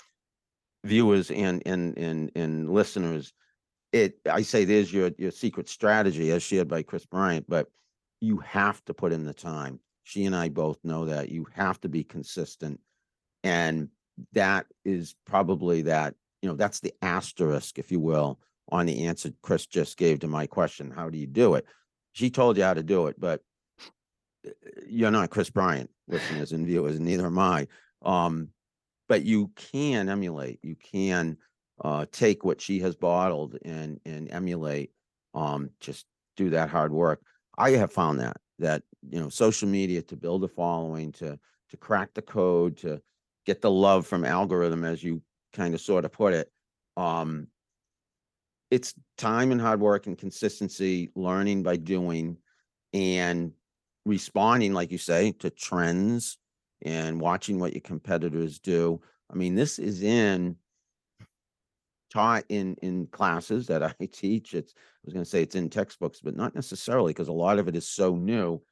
viewers 0.84 1.30
and 1.30 1.62
and 1.66 1.98
and 1.98 2.30
and 2.34 2.70
listeners, 2.70 3.34
it 3.92 4.18
I 4.30 4.42
say 4.42 4.64
there's 4.64 4.92
your 4.92 5.10
your 5.18 5.30
secret 5.30 5.68
strategy 5.68 6.30
as 6.32 6.42
shared 6.42 6.68
by 6.68 6.82
Chris 6.82 7.06
Bryant, 7.06 7.46
but 7.48 7.68
you 8.20 8.38
have 8.38 8.84
to 8.86 8.94
put 8.94 9.12
in 9.12 9.24
the 9.24 9.34
time. 9.34 9.80
She 10.04 10.24
and 10.24 10.36
I 10.36 10.48
both 10.48 10.78
know 10.84 11.06
that 11.06 11.30
you 11.30 11.46
have 11.54 11.80
to 11.82 11.88
be 11.88 12.04
consistent. 12.04 12.80
And 13.42 13.88
that 14.32 14.66
is 14.84 15.14
probably 15.26 15.82
that, 15.82 16.14
you 16.42 16.48
know, 16.48 16.56
that's 16.56 16.80
the 16.80 16.94
asterisk, 17.02 17.78
if 17.78 17.90
you 17.90 18.00
will, 18.00 18.40
on 18.70 18.86
the 18.86 19.06
answer 19.06 19.30
Chris 19.42 19.66
just 19.66 19.96
gave 19.96 20.20
to 20.20 20.28
my 20.28 20.46
question. 20.46 20.90
How 20.90 21.10
do 21.10 21.18
you 21.18 21.26
do 21.26 21.54
it? 21.54 21.66
She 22.12 22.30
told 22.30 22.56
you 22.56 22.62
how 22.62 22.74
to 22.74 22.82
do 22.82 23.08
it, 23.08 23.16
but 23.18 23.42
uh, 24.46 24.50
you're 24.88 25.10
not 25.10 25.30
Chris 25.30 25.50
Bryant, 25.50 25.90
listeners 26.08 26.52
and 26.52 26.66
viewers, 26.66 26.96
and 26.96 27.04
neither 27.04 27.26
am 27.26 27.38
I. 27.38 27.68
Um, 28.02 28.48
but 29.08 29.24
you 29.24 29.50
can 29.56 30.08
emulate, 30.08 30.60
you 30.62 30.76
can 30.76 31.36
uh, 31.82 32.06
take 32.10 32.44
what 32.44 32.60
she 32.60 32.80
has 32.80 32.96
bottled 32.96 33.56
and 33.64 34.00
and 34.04 34.30
emulate. 34.30 34.90
Um, 35.34 35.70
just 35.80 36.06
do 36.36 36.50
that 36.50 36.70
hard 36.70 36.92
work. 36.92 37.20
I 37.58 37.70
have 37.70 37.92
found 37.92 38.20
that 38.20 38.36
that 38.58 38.82
you 39.08 39.20
know 39.20 39.28
social 39.28 39.68
media 39.68 40.02
to 40.02 40.16
build 40.16 40.44
a 40.44 40.48
following, 40.48 41.12
to 41.12 41.38
to 41.70 41.76
crack 41.76 42.14
the 42.14 42.22
code, 42.22 42.78
to 42.78 43.00
get 43.44 43.60
the 43.60 43.70
love 43.70 44.06
from 44.06 44.24
algorithm, 44.24 44.84
as 44.84 45.02
you 45.02 45.22
kind 45.52 45.74
of 45.74 45.80
sort 45.80 46.04
of 46.04 46.12
put 46.12 46.34
it. 46.34 46.50
Um, 46.96 47.48
it's 48.70 48.94
time 49.16 49.52
and 49.52 49.60
hard 49.60 49.80
work 49.80 50.06
and 50.06 50.18
consistency, 50.18 51.10
learning 51.14 51.62
by 51.62 51.76
doing, 51.76 52.38
and 52.92 53.52
responding, 54.04 54.72
like 54.72 54.90
you 54.90 54.98
say, 54.98 55.32
to 55.32 55.50
trends 55.50 56.38
and 56.82 57.20
watching 57.20 57.58
what 57.58 57.72
your 57.72 57.80
competitors 57.80 58.58
do. 58.58 59.00
I 59.30 59.34
mean, 59.34 59.54
this 59.54 59.78
is 59.78 60.02
in 60.02 60.56
taught 62.10 62.44
in 62.48 62.76
in 62.82 63.06
classes 63.06 63.66
that 63.66 63.82
I 63.82 63.92
teach. 64.12 64.54
It's 64.54 64.74
I 64.76 65.00
was 65.04 65.14
going 65.14 65.24
to 65.24 65.30
say 65.30 65.42
it's 65.42 65.54
in 65.54 65.70
textbooks, 65.70 66.20
but 66.20 66.36
not 66.36 66.54
necessarily 66.54 67.12
because 67.12 67.28
a 67.28 67.32
lot 67.32 67.58
of 67.58 67.68
it 67.68 67.76
is 67.76 67.88
so 67.88 68.16
new. 68.16 68.62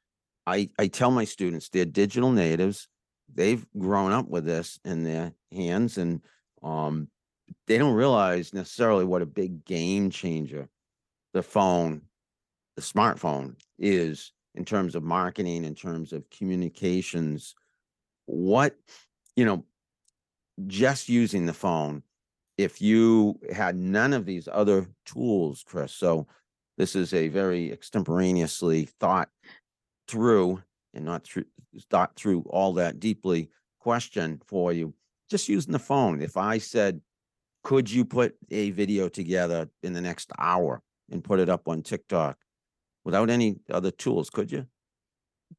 I 0.45 0.69
I 0.79 0.87
tell 0.87 1.11
my 1.11 1.25
students 1.25 1.69
they're 1.69 1.85
digital 1.85 2.31
natives. 2.31 2.87
They've 3.33 3.65
grown 3.77 4.11
up 4.11 4.27
with 4.27 4.45
this 4.45 4.79
in 4.85 5.03
their 5.03 5.33
hands, 5.51 5.97
and 5.97 6.21
um, 6.61 7.09
they 7.67 7.77
don't 7.77 7.95
realize 7.95 8.53
necessarily 8.53 9.05
what 9.05 9.21
a 9.21 9.27
big 9.27 9.65
game 9.65 10.09
changer 10.09 10.69
the 11.33 11.43
phone, 11.43 12.01
the 12.77 12.81
smartphone 12.81 13.55
is 13.77 14.31
in 14.53 14.63
terms 14.63 14.95
of 14.95 15.03
marketing, 15.03 15.65
in 15.65 15.75
terms 15.75 16.13
of 16.13 16.29
communications. 16.29 17.55
What 18.25 18.75
you 19.35 19.45
know, 19.45 19.65
just 20.67 21.09
using 21.09 21.45
the 21.45 21.53
phone 21.53 22.03
if 22.57 22.81
you 22.81 23.39
had 23.53 23.75
none 23.75 24.13
of 24.13 24.25
these 24.25 24.47
other 24.51 24.87
tools, 25.05 25.63
Chris. 25.65 25.93
So 25.93 26.27
this 26.77 26.95
is 26.95 27.13
a 27.13 27.27
very 27.27 27.71
extemporaneously 27.71 28.85
thought 28.99 29.29
through 30.07 30.61
and 30.93 31.05
not 31.05 31.23
through 31.23 31.45
thought 31.89 32.15
through 32.15 32.41
all 32.49 32.73
that 32.73 32.99
deeply 32.99 33.49
question 33.79 34.41
for 34.47 34.71
you. 34.71 34.93
Just 35.29 35.49
using 35.49 35.73
the 35.73 35.79
phone. 35.79 36.21
If 36.21 36.37
I 36.37 36.57
said, 36.57 37.01
could 37.63 37.91
you 37.91 38.05
put 38.05 38.35
a 38.51 38.71
video 38.71 39.09
together 39.09 39.69
in 39.83 39.93
the 39.93 40.01
next 40.01 40.31
hour 40.37 40.81
and 41.11 41.23
put 41.23 41.39
it 41.39 41.49
up 41.49 41.67
on 41.67 41.81
TikTok 41.81 42.37
without 43.03 43.29
any 43.29 43.57
other 43.69 43.91
tools, 43.91 44.29
could 44.29 44.51
you? 44.51 44.67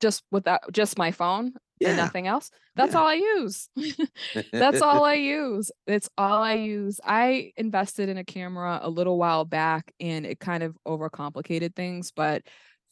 Just 0.00 0.22
without 0.30 0.60
just 0.72 0.98
my 0.98 1.10
phone? 1.10 1.54
yeah. 1.80 1.90
and 1.90 1.96
nothing 1.96 2.26
else. 2.26 2.50
That's 2.74 2.92
yeah. 2.92 3.00
all 3.00 3.06
I 3.06 3.14
use. 3.14 3.68
That's 4.52 4.82
all 4.82 5.04
I 5.04 5.14
use. 5.14 5.70
It's 5.86 6.08
all 6.16 6.42
I 6.42 6.54
use. 6.54 7.00
I 7.04 7.52
invested 7.56 8.08
in 8.08 8.18
a 8.18 8.24
camera 8.24 8.80
a 8.82 8.90
little 8.90 9.18
while 9.18 9.44
back 9.44 9.92
and 10.00 10.26
it 10.26 10.40
kind 10.40 10.62
of 10.62 10.76
overcomplicated 10.86 11.74
things, 11.74 12.12
but 12.14 12.42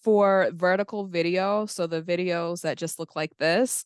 for 0.03 0.51
vertical 0.53 1.07
video, 1.07 1.67
so 1.67 1.87
the 1.87 2.03
videos 2.03 2.61
that 2.63 2.77
just 2.77 2.99
look 2.99 3.17
like 3.17 3.35
this, 3.39 3.85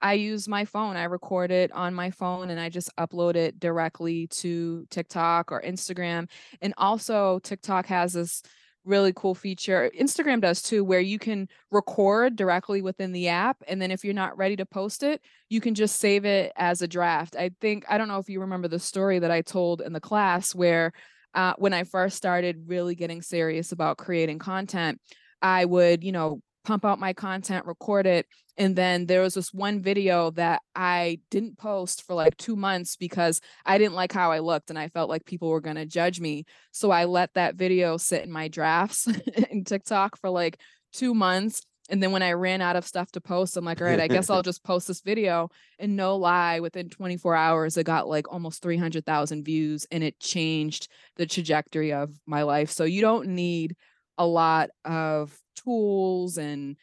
I 0.00 0.12
use 0.12 0.46
my 0.46 0.64
phone. 0.64 0.96
I 0.96 1.04
record 1.04 1.50
it 1.50 1.72
on 1.72 1.94
my 1.94 2.10
phone 2.10 2.50
and 2.50 2.60
I 2.60 2.68
just 2.68 2.94
upload 2.96 3.34
it 3.34 3.58
directly 3.58 4.28
to 4.28 4.86
TikTok 4.90 5.50
or 5.50 5.62
Instagram. 5.62 6.28
And 6.60 6.74
also, 6.76 7.40
TikTok 7.40 7.86
has 7.86 8.12
this 8.12 8.42
really 8.86 9.12
cool 9.14 9.34
feature. 9.34 9.90
Instagram 9.98 10.40
does 10.40 10.62
too, 10.62 10.84
where 10.84 11.00
you 11.00 11.18
can 11.18 11.48
record 11.70 12.36
directly 12.36 12.80
within 12.80 13.12
the 13.12 13.28
app. 13.28 13.62
And 13.68 13.82
then 13.82 13.90
if 13.90 14.04
you're 14.04 14.14
not 14.14 14.38
ready 14.38 14.56
to 14.56 14.64
post 14.64 15.02
it, 15.02 15.20
you 15.48 15.60
can 15.60 15.74
just 15.74 15.96
save 15.98 16.24
it 16.24 16.52
as 16.56 16.80
a 16.80 16.88
draft. 16.88 17.36
I 17.36 17.50
think, 17.60 17.84
I 17.88 17.98
don't 17.98 18.08
know 18.08 18.18
if 18.18 18.28
you 18.28 18.40
remember 18.40 18.68
the 18.68 18.78
story 18.78 19.18
that 19.18 19.30
I 19.30 19.42
told 19.42 19.80
in 19.80 19.92
the 19.92 20.00
class 20.00 20.54
where 20.54 20.92
uh, 21.34 21.54
when 21.58 21.74
I 21.74 21.84
first 21.84 22.16
started 22.16 22.64
really 22.66 22.94
getting 22.94 23.20
serious 23.20 23.72
about 23.72 23.98
creating 23.98 24.38
content, 24.38 25.00
I 25.42 25.64
would, 25.64 26.02
you 26.02 26.12
know, 26.12 26.40
pump 26.66 26.84
out 26.84 26.98
my 26.98 27.12
content, 27.12 27.64
record 27.64 28.06
it. 28.06 28.26
And 28.58 28.74
then 28.74 29.06
there 29.06 29.22
was 29.22 29.34
this 29.34 29.54
one 29.54 29.80
video 29.80 30.30
that 30.32 30.62
I 30.74 31.20
didn't 31.30 31.58
post 31.58 32.02
for 32.02 32.14
like 32.14 32.36
two 32.36 32.56
months 32.56 32.96
because 32.96 33.40
I 33.64 33.78
didn't 33.78 33.94
like 33.94 34.12
how 34.12 34.32
I 34.32 34.40
looked 34.40 34.70
and 34.70 34.78
I 34.78 34.88
felt 34.88 35.08
like 35.08 35.24
people 35.24 35.48
were 35.48 35.60
going 35.60 35.76
to 35.76 35.86
judge 35.86 36.20
me. 36.20 36.44
So 36.72 36.90
I 36.90 37.04
let 37.04 37.34
that 37.34 37.54
video 37.54 37.96
sit 37.98 38.24
in 38.24 38.32
my 38.32 38.48
drafts 38.48 39.06
in 39.50 39.64
TikTok 39.64 40.18
for 40.18 40.28
like 40.28 40.58
two 40.92 41.14
months. 41.14 41.62
And 41.88 42.02
then 42.02 42.10
when 42.10 42.22
I 42.22 42.32
ran 42.32 42.60
out 42.60 42.74
of 42.74 42.84
stuff 42.84 43.12
to 43.12 43.20
post, 43.20 43.56
I'm 43.56 43.64
like, 43.64 43.80
all 43.80 43.86
right, 43.86 44.00
I 44.00 44.08
guess 44.08 44.28
I'll 44.28 44.42
just 44.50 44.64
post 44.64 44.88
this 44.88 45.02
video. 45.02 45.50
And 45.78 45.94
no 45.94 46.16
lie, 46.16 46.58
within 46.58 46.88
24 46.88 47.36
hours, 47.36 47.76
it 47.76 47.84
got 47.84 48.08
like 48.08 48.32
almost 48.32 48.60
300,000 48.62 49.44
views 49.44 49.86
and 49.92 50.02
it 50.02 50.18
changed 50.18 50.88
the 51.14 51.26
trajectory 51.26 51.92
of 51.92 52.10
my 52.26 52.42
life. 52.42 52.72
So 52.72 52.82
you 52.82 53.02
don't 53.02 53.28
need 53.28 53.76
a 54.18 54.26
lot 54.26 54.70
of 54.84 55.38
tools 55.56 56.38
and 56.38 56.76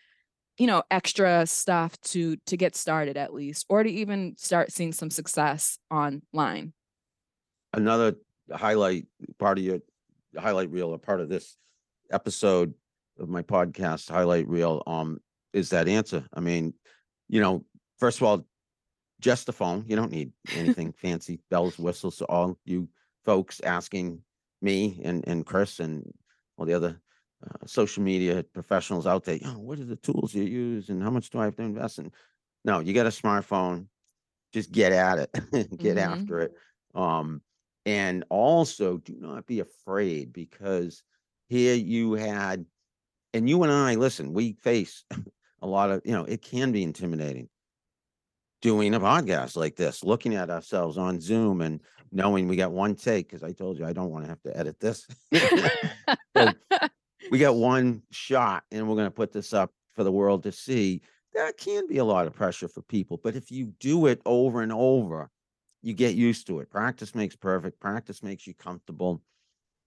you 0.57 0.67
know 0.67 0.83
extra 0.91 1.45
stuff 1.45 1.99
to 2.01 2.38
to 2.45 2.57
get 2.57 2.75
started 2.75 3.17
at 3.17 3.33
least 3.33 3.65
or 3.69 3.83
to 3.83 3.89
even 3.89 4.36
start 4.38 4.71
seeing 4.71 4.91
some 4.91 5.09
success 5.09 5.77
online. 5.89 6.73
Another 7.73 8.15
highlight 8.51 9.07
part 9.39 9.57
of 9.57 9.63
your 9.63 9.79
highlight 10.38 10.69
reel 10.69 10.93
a 10.93 10.99
part 10.99 11.21
of 11.21 11.29
this 11.29 11.55
episode 12.12 12.73
of 13.19 13.29
my 13.29 13.41
podcast 13.41 14.09
highlight 14.09 14.47
reel 14.47 14.83
um 14.86 15.19
is 15.53 15.69
that 15.69 15.88
answer. 15.88 16.25
I 16.33 16.39
mean 16.39 16.73
you 17.29 17.41
know 17.41 17.65
first 17.97 18.19
of 18.19 18.23
all 18.27 18.45
just 19.19 19.45
the 19.45 19.53
phone. 19.53 19.86
You 19.88 19.95
don't 19.95 20.12
need 20.12 20.33
anything 20.55 20.93
fancy 21.01 21.39
bells 21.49 21.79
whistles 21.79 22.21
all 22.21 22.59
you 22.65 22.89
folks 23.25 23.59
asking 23.62 24.21
me 24.62 25.01
and 25.03 25.27
and 25.27 25.45
chris 25.45 25.79
and 25.79 26.13
all 26.57 26.65
the 26.65 26.73
other 26.73 27.01
uh, 27.43 27.65
social 27.65 28.03
media 28.03 28.43
professionals 28.53 29.08
out 29.08 29.23
there, 29.23 29.36
you 29.36 29.47
know, 29.47 29.60
what 29.60 29.79
are 29.79 29.86
the 29.86 29.95
tools 29.97 30.34
you 30.34 30.43
use 30.43 30.89
and 30.89 31.01
how 31.01 31.10
much 31.10 31.29
do 31.29 31.39
I 31.39 31.45
have 31.45 31.56
to 31.58 31.63
invest 31.63 31.99
in? 31.99 32.12
No, 32.63 32.79
you 32.79 32.93
got 32.93 33.06
a 33.06 33.10
smartphone, 33.10 33.88
just 34.53 34.71
get 34.71 34.91
at 34.91 35.19
it, 35.19 35.29
get 35.77 35.97
mm-hmm. 35.97 35.99
after 35.99 36.39
it. 36.39 36.53
Um, 36.95 37.41
and 37.86 38.23
also 38.29 38.97
do 38.97 39.15
not 39.19 39.45
be 39.45 39.60
afraid 39.60 40.32
because 40.32 41.03
here 41.49 41.75
you 41.75 42.13
had, 42.13 42.65
and 43.34 43.49
you 43.49 43.63
and 43.63 43.71
I, 43.71 43.95
listen, 43.95 44.34
we 44.34 44.53
face 44.53 45.03
a 45.62 45.67
lot 45.67 45.91
of, 45.91 46.01
you 46.06 46.13
know, 46.13 46.23
it 46.23 46.41
can 46.41 46.71
be 46.71 46.84
intimidating 46.84 47.49
doing 48.63 48.95
a 48.95 48.99
podcast 48.99 49.58
like 49.58 49.75
this, 49.75 50.06
looking 50.06 50.36
at 50.36 50.49
ourselves 50.49 50.97
on 50.97 51.19
Zoom 51.19 51.60
and 51.60 51.82
knowing 52.13 52.47
we 52.47 52.56
got 52.56 52.71
one 52.71 52.95
take 52.95 53.27
because 53.27 53.43
I 53.43 53.51
told 53.51 53.77
you 53.77 53.86
I 53.86 53.91
don't 53.91 54.10
want 54.10 54.23
to 54.23 54.29
have 54.29 54.41
to 54.43 54.58
edit 54.58 54.79
this. 54.79 55.06
we 57.34 57.39
got 57.39 57.56
one 57.56 58.04
shot 58.12 58.63
and 58.72 58.88
we're 58.88 58.93
going 58.93 59.08
to 59.08 59.12
put 59.12 59.32
this 59.32 59.54
up 59.54 59.72
for 59.96 60.04
the 60.04 60.12
world 60.12 60.43
to 60.43 60.52
see. 60.52 61.02
That 61.34 61.58
can 61.58 61.88
be 61.88 61.98
a 61.98 62.06
lot 62.06 62.28
of 62.28 62.34
pressure 62.34 62.67
for 62.67 62.84
people 62.84 63.19
but 63.24 63.36
if 63.36 63.50
you 63.50 63.74
do 63.80 64.06
it 64.06 64.22
over 64.24 64.62
and 64.62 64.72
over 64.72 65.32
you 65.82 65.96
get 65.96 66.13
used 66.13 66.46
to 66.46 66.60
it. 66.60 66.69
Practice 66.69 67.15
makes 67.15 67.36
perfect 67.36 67.80
practice 67.80 68.22
makes 68.22 68.46
you 68.46 68.54
comfortable 68.54 69.24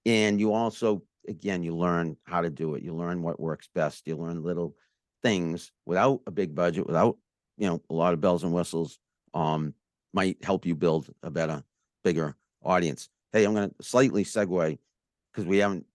and 0.04 0.40
you 0.40 0.52
also 0.52 1.04
again 1.28 1.62
you 1.62 1.76
learn 1.76 2.16
how 2.24 2.40
to 2.40 2.50
do 2.50 2.74
it. 2.74 2.82
You 2.82 2.96
learn 2.96 3.22
what 3.22 3.38
works 3.38 3.68
best. 3.72 4.08
You 4.08 4.16
learn 4.16 4.42
little 4.42 4.74
things 5.22 5.70
without 5.86 6.22
a 6.26 6.32
big 6.32 6.52
budget 6.52 6.84
without 6.84 7.16
you 7.58 7.68
know 7.68 7.80
a 7.88 7.94
lot 7.94 8.12
of 8.12 8.20
bells 8.20 8.42
and 8.42 8.52
whistles 8.52 8.98
um 9.34 9.72
might 10.12 10.44
help 10.44 10.66
you 10.66 10.74
build 10.74 11.14
a 11.22 11.30
better 11.30 11.62
bigger 12.02 12.34
audience. 12.64 13.08
Hey 13.32 13.44
i'm 13.44 13.54
going 13.54 13.70
to 13.70 13.84
slightly 13.84 14.24
segue 14.24 14.78
because 15.32 15.46
we 15.46 15.58
haven't 15.58 15.86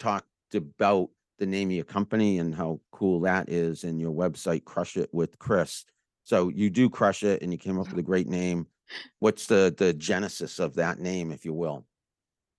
talked 0.00 0.26
about 0.54 1.10
the 1.38 1.46
name 1.46 1.68
of 1.68 1.72
your 1.72 1.84
company 1.84 2.38
and 2.38 2.54
how 2.54 2.80
cool 2.92 3.20
that 3.20 3.48
is 3.48 3.84
and 3.84 4.00
your 4.00 4.12
website 4.12 4.64
crush 4.64 4.96
it 4.96 5.08
with 5.12 5.38
chris. 5.38 5.84
So 6.24 6.48
you 6.50 6.70
do 6.70 6.90
crush 6.90 7.22
it 7.22 7.42
and 7.42 7.50
you 7.50 7.58
came 7.58 7.78
up 7.78 7.88
with 7.88 7.98
a 7.98 8.02
great 8.02 8.28
name. 8.28 8.66
What's 9.20 9.46
the 9.46 9.74
the 9.76 9.92
genesis 9.92 10.58
of 10.58 10.74
that 10.74 10.98
name 10.98 11.32
if 11.32 11.44
you 11.44 11.54
will? 11.54 11.86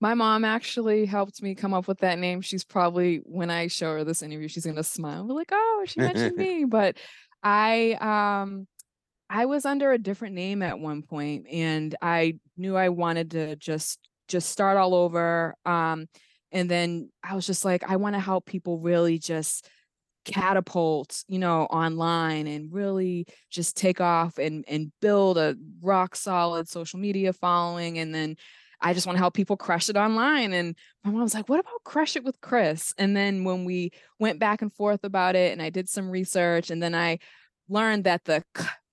My 0.00 0.14
mom 0.14 0.44
actually 0.44 1.06
helped 1.06 1.40
me 1.42 1.54
come 1.54 1.72
up 1.72 1.86
with 1.86 2.00
that 2.00 2.18
name. 2.18 2.40
She's 2.40 2.64
probably 2.64 3.18
when 3.24 3.50
i 3.50 3.68
show 3.68 3.92
her 3.92 4.04
this 4.04 4.22
interview 4.22 4.48
she's 4.48 4.64
going 4.64 4.76
to 4.76 4.82
smile 4.82 5.26
We're 5.26 5.34
like 5.34 5.50
oh 5.52 5.84
she 5.86 6.00
mentioned 6.00 6.36
me. 6.36 6.64
But 6.68 6.96
i 7.42 7.92
um 8.40 8.66
i 9.30 9.46
was 9.46 9.64
under 9.64 9.92
a 9.92 9.98
different 9.98 10.34
name 10.34 10.62
at 10.62 10.78
one 10.78 11.02
point 11.02 11.46
and 11.50 11.94
i 12.00 12.38
knew 12.56 12.76
i 12.76 12.88
wanted 12.88 13.32
to 13.32 13.56
just 13.56 13.98
just 14.28 14.50
start 14.50 14.76
all 14.76 14.94
over. 14.94 15.54
Um 15.64 16.08
and 16.52 16.70
then 16.70 17.10
I 17.24 17.34
was 17.34 17.46
just 17.46 17.64
like, 17.64 17.82
I 17.88 17.96
want 17.96 18.14
to 18.14 18.20
help 18.20 18.46
people 18.46 18.78
really 18.78 19.18
just 19.18 19.68
catapult, 20.24 21.24
you 21.26 21.38
know, 21.38 21.62
online 21.64 22.46
and 22.46 22.72
really 22.72 23.26
just 23.50 23.76
take 23.76 24.00
off 24.00 24.38
and 24.38 24.64
and 24.68 24.92
build 25.00 25.38
a 25.38 25.56
rock 25.80 26.14
solid 26.14 26.68
social 26.68 27.00
media 27.00 27.32
following. 27.32 27.98
And 27.98 28.14
then 28.14 28.36
I 28.80 28.94
just 28.94 29.06
want 29.06 29.16
to 29.16 29.20
help 29.20 29.34
people 29.34 29.56
crush 29.56 29.88
it 29.88 29.96
online. 29.96 30.52
And 30.52 30.76
my 31.04 31.10
mom 31.10 31.22
was 31.22 31.34
like, 31.34 31.48
what 31.48 31.60
about 31.60 31.84
crush 31.84 32.16
it 32.16 32.24
with 32.24 32.40
Chris? 32.40 32.92
And 32.98 33.16
then 33.16 33.44
when 33.44 33.64
we 33.64 33.92
went 34.18 34.38
back 34.38 34.60
and 34.60 34.72
forth 34.72 35.04
about 35.04 35.36
it 35.36 35.52
and 35.52 35.62
I 35.62 35.70
did 35.70 35.88
some 35.88 36.10
research 36.10 36.70
and 36.70 36.82
then 36.82 36.94
I 36.94 37.18
learned 37.68 38.04
that 38.04 38.24
the 38.24 38.44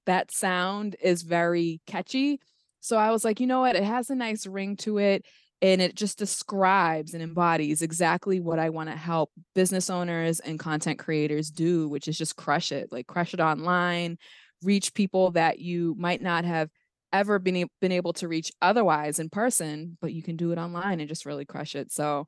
that 0.06 0.32
sound 0.32 0.96
is 1.02 1.22
very 1.22 1.82
catchy. 1.86 2.40
So 2.80 2.98
I 2.98 3.12
was 3.12 3.26
like, 3.26 3.40
you 3.40 3.48
know 3.48 3.60
what? 3.60 3.76
It 3.76 3.84
has 3.84 4.10
a 4.10 4.16
nice 4.16 4.48
ring 4.48 4.78
to 4.78 4.98
it 4.98 5.26
and 5.62 5.82
it 5.82 5.96
just 5.96 6.18
describes 6.18 7.14
and 7.14 7.22
embodies 7.22 7.82
exactly 7.82 8.40
what 8.40 8.60
I 8.60 8.70
want 8.70 8.90
to 8.90 8.96
help 8.96 9.32
business 9.56 9.90
owners 9.90 10.40
and 10.40 10.58
content 10.58 11.00
creators 11.00 11.52
do, 11.52 11.90
which 11.90 12.08
is 12.08 12.18
just 12.18 12.38
crush 12.38 12.72
it, 12.72 12.92
like 12.92 13.08
crush 13.08 13.34
it 13.34 13.42
online, 13.42 14.18
reach 14.64 14.94
people 14.94 15.32
that 15.32 15.60
you 15.60 15.96
might 15.98 16.22
not 16.22 16.46
have 16.46 16.70
ever 17.12 17.40
been, 17.40 17.68
been 17.82 17.92
able 17.92 18.14
to 18.14 18.28
reach 18.28 18.52
otherwise 18.62 19.20
in 19.20 19.30
person, 19.30 19.98
but 20.00 20.14
you 20.14 20.24
can 20.24 20.38
do 20.38 20.52
it 20.52 20.58
online 20.58 21.00
and 21.00 21.10
just 21.10 21.26
really 21.26 21.46
crush 21.46 21.76
it. 21.76 21.92
So 21.92 22.28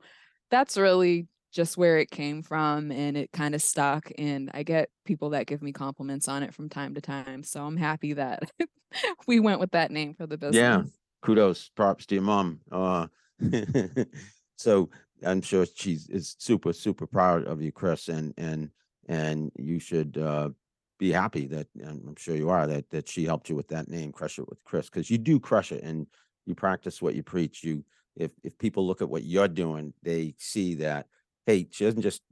that's 0.50 0.76
really 0.76 1.26
just 1.52 1.76
where 1.76 1.98
it 1.98 2.10
came 2.10 2.42
from 2.42 2.90
and 2.90 3.16
it 3.16 3.30
kind 3.32 3.54
of 3.54 3.62
stuck 3.62 4.10
and 4.18 4.50
I 4.54 4.62
get 4.62 4.88
people 5.04 5.30
that 5.30 5.46
give 5.46 5.62
me 5.62 5.72
compliments 5.72 6.26
on 6.26 6.42
it 6.42 6.54
from 6.54 6.68
time 6.68 6.94
to 6.94 7.00
time. 7.00 7.42
So 7.42 7.62
I'm 7.64 7.76
happy 7.76 8.14
that 8.14 8.42
we 9.26 9.40
went 9.40 9.60
with 9.60 9.72
that 9.72 9.90
name 9.90 10.14
for 10.14 10.26
the 10.26 10.38
business. 10.38 10.56
Yeah. 10.56 10.82
Kudos, 11.22 11.70
props 11.70 12.06
to 12.06 12.16
your 12.16 12.24
mom. 12.24 12.60
Uh 12.70 13.06
so 14.56 14.90
I'm 15.24 15.40
sure 15.42 15.66
she's 15.74 16.08
is 16.08 16.36
super 16.38 16.72
super 16.72 17.06
proud 17.06 17.46
of 17.46 17.62
you, 17.62 17.72
Chris, 17.72 18.08
and 18.08 18.34
and 18.36 18.70
and 19.08 19.50
you 19.56 19.78
should 19.78 20.18
uh, 20.18 20.50
be 20.98 21.10
happy 21.10 21.46
that 21.46 21.66
I'm 21.84 22.14
sure 22.16 22.36
you 22.36 22.50
are 22.50 22.66
that 22.66 22.90
that 22.90 23.08
she 23.08 23.24
helped 23.24 23.48
you 23.48 23.56
with 23.56 23.68
that 23.68 23.88
name, 23.88 24.12
crush 24.12 24.38
it 24.38 24.48
with 24.48 24.62
Chris, 24.64 24.88
because 24.88 25.10
you 25.10 25.18
do 25.18 25.40
crush 25.40 25.72
it 25.72 25.82
and 25.82 26.06
you 26.46 26.54
practice 26.54 27.00
what 27.00 27.14
you 27.14 27.22
preach. 27.22 27.64
You 27.64 27.84
if 28.16 28.32
if 28.42 28.58
people 28.58 28.86
look 28.86 29.02
at 29.02 29.08
what 29.08 29.24
you're 29.24 29.48
doing, 29.48 29.94
they 30.02 30.34
see 30.38 30.74
that 30.76 31.06
hey, 31.46 31.66
she 31.70 31.84
doesn't 31.84 32.02
just 32.02 32.22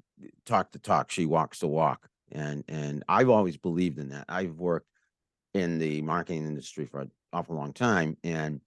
talk 0.47 0.71
the 0.73 0.79
talk, 0.79 1.11
she 1.11 1.27
walks 1.27 1.61
the 1.61 1.67
walk. 1.67 2.09
And 2.33 2.65
and 2.69 3.03
I've 3.09 3.31
always 3.31 3.57
believed 3.57 3.99
in 3.99 4.11
that. 4.11 4.27
I've 4.29 4.59
worked 4.59 4.87
in 5.55 5.79
the 5.79 6.01
marketing 6.03 6.47
industry 6.47 6.87
for 6.87 7.01
an 7.01 7.11
awful 7.33 7.57
long 7.57 7.73
time, 7.73 8.17
and 8.23 8.61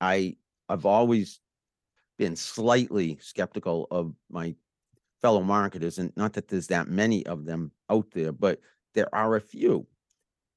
I 0.00 0.36
I've 0.68 0.86
always 0.86 1.40
been 2.18 2.36
slightly 2.36 3.18
skeptical 3.20 3.86
of 3.90 4.14
my 4.30 4.54
fellow 5.20 5.42
marketers, 5.42 5.98
and 5.98 6.12
not 6.16 6.32
that 6.34 6.48
there's 6.48 6.68
that 6.68 6.88
many 6.88 7.26
of 7.26 7.44
them 7.44 7.72
out 7.90 8.10
there, 8.12 8.32
but 8.32 8.60
there 8.94 9.12
are 9.14 9.36
a 9.36 9.40
few, 9.40 9.86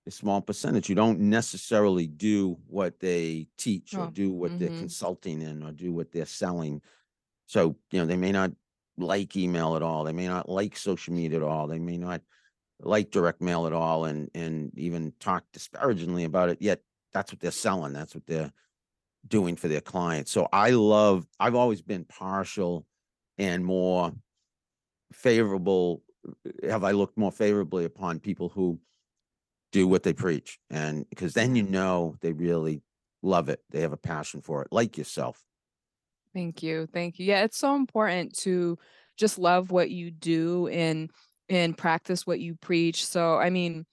a 0.06 0.12
small 0.12 0.41
percentage 0.41 0.88
who 0.88 0.95
don't 0.95 1.19
necessarily 1.19 2.08
do 2.08 2.58
what 2.67 3.00
they 3.00 3.47
teach 3.58 3.93
or 3.93 4.06
Oh, 4.06 4.10
do 4.12 4.32
what 4.32 4.58
they're 4.60 4.69
mhm. 4.69 4.80
consulting 4.80 5.41
in 5.41 5.63
or 5.63 5.71
do 5.71 5.91
what 5.91 6.12
they're 6.12 6.26
selling. 6.26 6.82
So, 7.47 7.78
you 7.91 8.00
know, 8.00 8.06
they 8.06 8.17
may 8.17 8.32
not 8.32 8.52
like 8.97 9.36
email 9.36 9.76
at 9.76 9.82
all. 9.84 10.04
They 10.04 10.13
may 10.13 10.28
not 10.28 10.50
like 10.50 10.76
social 10.78 11.13
media 11.13 11.38
at 11.38 11.43
all. 11.43 11.67
They 11.67 11.80
may 11.80 11.97
not 11.97 12.21
like 12.80 13.10
direct 13.10 13.41
mail 13.41 13.65
at 13.67 13.73
all 13.73 14.06
and 14.06 14.30
and 14.36 14.78
even 14.78 15.13
talk 15.19 15.43
disparagingly 15.52 16.26
about 16.26 16.50
it. 16.50 16.62
Yet 16.62 16.82
that's 17.13 17.32
what 17.32 17.39
they're 17.39 17.52
selling. 17.52 17.93
That's 17.93 18.13
what 18.13 18.26
they're 18.28 18.52
doing 19.28 19.56
for 19.56 19.68
their 19.68 19.82
clients. 19.82 20.32
So 20.32 20.48
I 20.52 20.72
love, 20.72 21.28
I've 21.40 21.56
always 21.56 21.82
been 21.82 22.06
partial 22.06 22.86
and 23.38 23.66
more 23.66 24.13
favorable. 25.12 26.04
Uh, 26.28 26.68
have 26.70 26.84
I 26.84 26.92
looked 26.92 27.18
more 27.18 27.32
favorably 27.32 27.86
upon 27.86 28.20
people 28.20 28.50
who 28.50 28.80
do 29.72 29.88
what 29.88 30.04
they 30.04 30.13
preach? 30.13 30.60
And 30.70 31.10
because 31.10 31.34
then 31.34 31.56
you 31.56 31.63
know 31.63 32.16
they 32.22 32.34
really 32.34 32.82
love 33.22 33.50
it. 33.50 33.62
They 33.70 33.82
have 33.82 33.94
a 33.94 33.98
passion 33.98 34.42
for 34.42 34.62
it, 34.62 34.70
like 34.72 34.98
yourself. 34.98 35.44
Thank 36.34 36.62
you. 36.62 36.88
Thank 36.94 37.20
you. 37.20 37.26
Yeah, 37.26 37.44
it's 37.44 37.58
so 37.58 37.76
important 37.76 38.38
to 38.40 38.78
just 39.18 39.40
love 39.40 39.72
what 39.72 39.90
you 39.90 40.12
do 40.12 40.68
and 40.68 41.12
and 41.50 41.78
practice 41.78 42.28
what 42.28 42.40
you 42.40 42.56
preach. 42.56 43.06
So, 43.06 43.38
I 43.38 43.50
mean, 43.50 43.86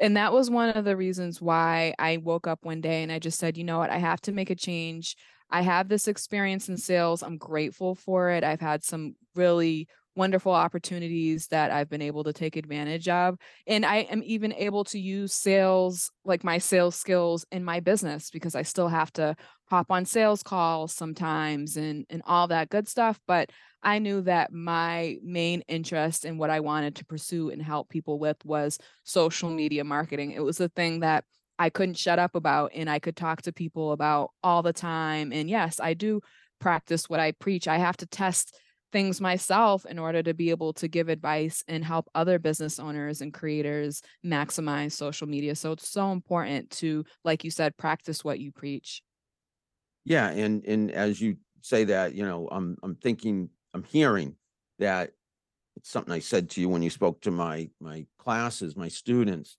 and 0.00 0.16
that 0.16 0.32
was 0.32 0.50
one 0.50 0.70
of 0.70 0.84
the 0.84 0.96
reasons 0.96 1.40
why 1.40 1.94
I 1.98 2.18
woke 2.18 2.46
up 2.46 2.64
one 2.64 2.80
day 2.80 3.02
and 3.02 3.10
I 3.12 3.18
just 3.18 3.38
said, 3.38 3.56
"You 3.56 3.64
know 3.64 3.78
what? 3.78 3.90
I 3.90 3.98
have 3.98 4.20
to 4.22 4.32
make 4.32 4.50
a 4.50 4.54
change. 4.54 5.16
I 5.50 5.62
have 5.62 5.88
this 5.88 6.08
experience 6.08 6.68
in 6.68 6.76
sales. 6.76 7.22
I'm 7.22 7.38
grateful 7.38 7.94
for 7.94 8.30
it. 8.30 8.44
I've 8.44 8.60
had 8.60 8.84
some 8.84 9.16
really 9.34 9.88
wonderful 10.18 10.52
opportunities 10.52 11.46
that 11.46 11.70
I've 11.70 11.88
been 11.88 12.02
able 12.02 12.24
to 12.24 12.32
take 12.32 12.56
advantage 12.56 13.08
of. 13.08 13.38
And 13.66 13.86
I 13.86 13.98
am 13.98 14.20
even 14.24 14.52
able 14.52 14.84
to 14.84 14.98
use 14.98 15.32
sales, 15.32 16.10
like 16.24 16.42
my 16.42 16.58
sales 16.58 16.96
skills 16.96 17.46
in 17.52 17.64
my 17.64 17.78
business 17.80 18.30
because 18.30 18.54
I 18.56 18.62
still 18.62 18.88
have 18.88 19.12
to 19.14 19.36
hop 19.70 19.90
on 19.90 20.04
sales 20.04 20.42
calls 20.42 20.92
sometimes 20.92 21.76
and 21.76 22.04
and 22.10 22.22
all 22.26 22.48
that 22.48 22.68
good 22.68 22.88
stuff, 22.88 23.20
but 23.26 23.50
I 23.82 24.00
knew 24.00 24.22
that 24.22 24.52
my 24.52 25.18
main 25.22 25.62
interest 25.68 26.24
in 26.24 26.36
what 26.36 26.50
I 26.50 26.60
wanted 26.60 26.96
to 26.96 27.04
pursue 27.04 27.50
and 27.50 27.62
help 27.62 27.88
people 27.88 28.18
with 28.18 28.36
was 28.44 28.78
social 29.04 29.50
media 29.50 29.84
marketing. 29.84 30.32
It 30.32 30.42
was 30.42 30.58
the 30.58 30.68
thing 30.68 31.00
that 31.00 31.24
I 31.60 31.70
couldn't 31.70 31.96
shut 31.98 32.18
up 32.18 32.34
about 32.34 32.72
and 32.74 32.90
I 32.90 32.98
could 32.98 33.16
talk 33.16 33.42
to 33.42 33.52
people 33.52 33.92
about 33.92 34.30
all 34.42 34.62
the 34.62 34.72
time. 34.72 35.32
And 35.32 35.48
yes, 35.48 35.78
I 35.80 35.94
do 35.94 36.20
practice 36.60 37.08
what 37.08 37.20
I 37.20 37.32
preach. 37.32 37.68
I 37.68 37.78
have 37.78 37.96
to 37.98 38.06
test 38.06 38.56
things 38.92 39.20
myself 39.20 39.84
in 39.86 39.98
order 39.98 40.22
to 40.22 40.34
be 40.34 40.50
able 40.50 40.72
to 40.74 40.88
give 40.88 41.08
advice 41.08 41.62
and 41.68 41.84
help 41.84 42.08
other 42.14 42.38
business 42.38 42.78
owners 42.78 43.20
and 43.20 43.34
creators 43.34 44.02
maximize 44.24 44.92
social 44.92 45.26
media. 45.26 45.54
So 45.54 45.72
it's 45.72 45.88
so 45.88 46.12
important 46.12 46.70
to, 46.70 47.04
like 47.24 47.44
you 47.44 47.50
said, 47.50 47.76
practice 47.76 48.24
what 48.24 48.40
you 48.40 48.52
preach. 48.52 49.02
Yeah, 50.04 50.30
and 50.30 50.64
and 50.64 50.90
as 50.90 51.20
you 51.20 51.36
say 51.62 51.84
that, 51.84 52.14
you 52.14 52.24
know, 52.24 52.48
I'm 52.50 52.76
I'm 52.82 52.96
thinking, 52.96 53.50
I'm 53.74 53.84
hearing 53.84 54.36
that 54.78 55.12
it's 55.76 55.90
something 55.90 56.12
I 56.12 56.20
said 56.20 56.50
to 56.50 56.60
you 56.60 56.68
when 56.68 56.82
you 56.82 56.90
spoke 56.90 57.20
to 57.22 57.30
my 57.30 57.70
my 57.80 58.06
classes, 58.18 58.76
my 58.76 58.88
students, 58.88 59.58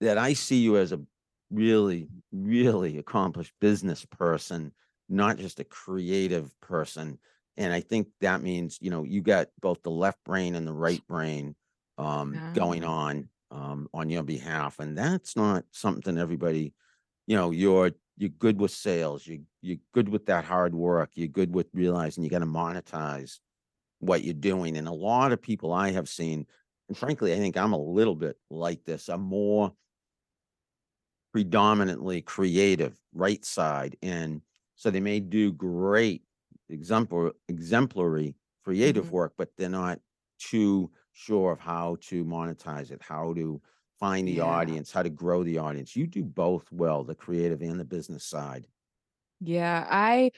that 0.00 0.18
I 0.18 0.34
see 0.34 0.58
you 0.62 0.76
as 0.78 0.92
a 0.92 1.02
really, 1.50 2.08
really 2.32 2.98
accomplished 2.98 3.54
business 3.60 4.04
person, 4.06 4.72
not 5.08 5.38
just 5.38 5.60
a 5.60 5.64
creative 5.64 6.58
person. 6.60 7.18
And 7.60 7.72
I 7.74 7.80
think 7.82 8.08
that 8.22 8.42
means, 8.42 8.78
you 8.82 8.90
know, 8.90 9.04
you 9.04 9.22
got 9.22 9.50
both 9.60 9.82
the 9.84 9.92
left 9.92 10.24
brain 10.24 10.56
and 10.56 10.66
the 10.66 10.74
right 10.74 11.06
brain 11.08 11.56
um 11.98 12.42
going 12.54 12.84
on 12.84 13.30
um 13.52 13.88
on 13.94 14.10
your 14.10 14.24
behalf. 14.24 14.80
And 14.80 14.98
that's 14.98 15.36
not 15.36 15.66
something 15.72 16.18
everybody 16.18 16.74
you 17.28 17.36
know, 17.36 17.52
you're 17.52 17.92
you're 18.18 18.30
good 18.30 18.60
with 18.60 18.72
sales, 18.72 19.26
you 19.26 19.44
you're 19.62 19.78
good 19.94 20.10
with 20.10 20.26
that 20.26 20.44
hard 20.44 20.74
work, 20.74 21.12
you're 21.14 21.28
good 21.28 21.54
with 21.54 21.68
realizing 21.74 22.24
you 22.24 22.30
gotta 22.30 22.46
monetize 22.46 23.40
what 24.00 24.24
you're 24.24 24.34
doing. 24.34 24.76
And 24.76 24.88
a 24.88 24.92
lot 24.92 25.32
of 25.32 25.42
people 25.42 25.72
I 25.72 25.90
have 25.92 26.08
seen, 26.08 26.46
and 26.88 26.98
frankly, 26.98 27.34
I 27.34 27.38
think 27.38 27.56
I'm 27.56 27.72
a 27.74 27.78
little 27.82 28.16
bit 28.16 28.38
like 28.50 28.84
this. 28.84 29.08
I'm 29.08 29.22
more 29.22 29.74
predominantly 31.32 32.22
creative, 32.22 32.98
right 33.12 33.44
side. 33.44 33.96
And 34.02 34.42
so 34.74 34.90
they 34.90 35.00
may 35.00 35.20
do 35.20 35.52
great 35.52 36.22
exemplar 36.72 37.32
exemplary 37.48 38.36
creative 38.64 39.10
Mhm. 39.10 39.12
work, 39.12 39.34
but 39.38 39.56
they're 39.56 39.68
not 39.68 40.00
too 40.38 40.90
sure 41.12 41.52
of 41.52 41.60
how 41.60 41.96
to 42.02 42.24
monetize 42.24 42.90
it, 42.90 43.02
how 43.02 43.34
to 43.34 43.60
find 43.98 44.26
the 44.28 44.40
Yeah. 44.40 44.40
audience, 44.40 44.92
how 44.92 45.02
to 45.02 45.10
grow 45.10 45.42
the 45.44 45.58
audience. 45.58 45.96
You 45.96 46.06
do 46.06 46.24
both 46.24 46.70
well, 46.72 47.04
the 47.04 47.14
creative 47.14 47.62
and 47.62 47.78
the 47.80 47.84
business 47.84 48.24
side. 48.24 48.68
Yeah. 49.40 49.86
I 49.88 50.30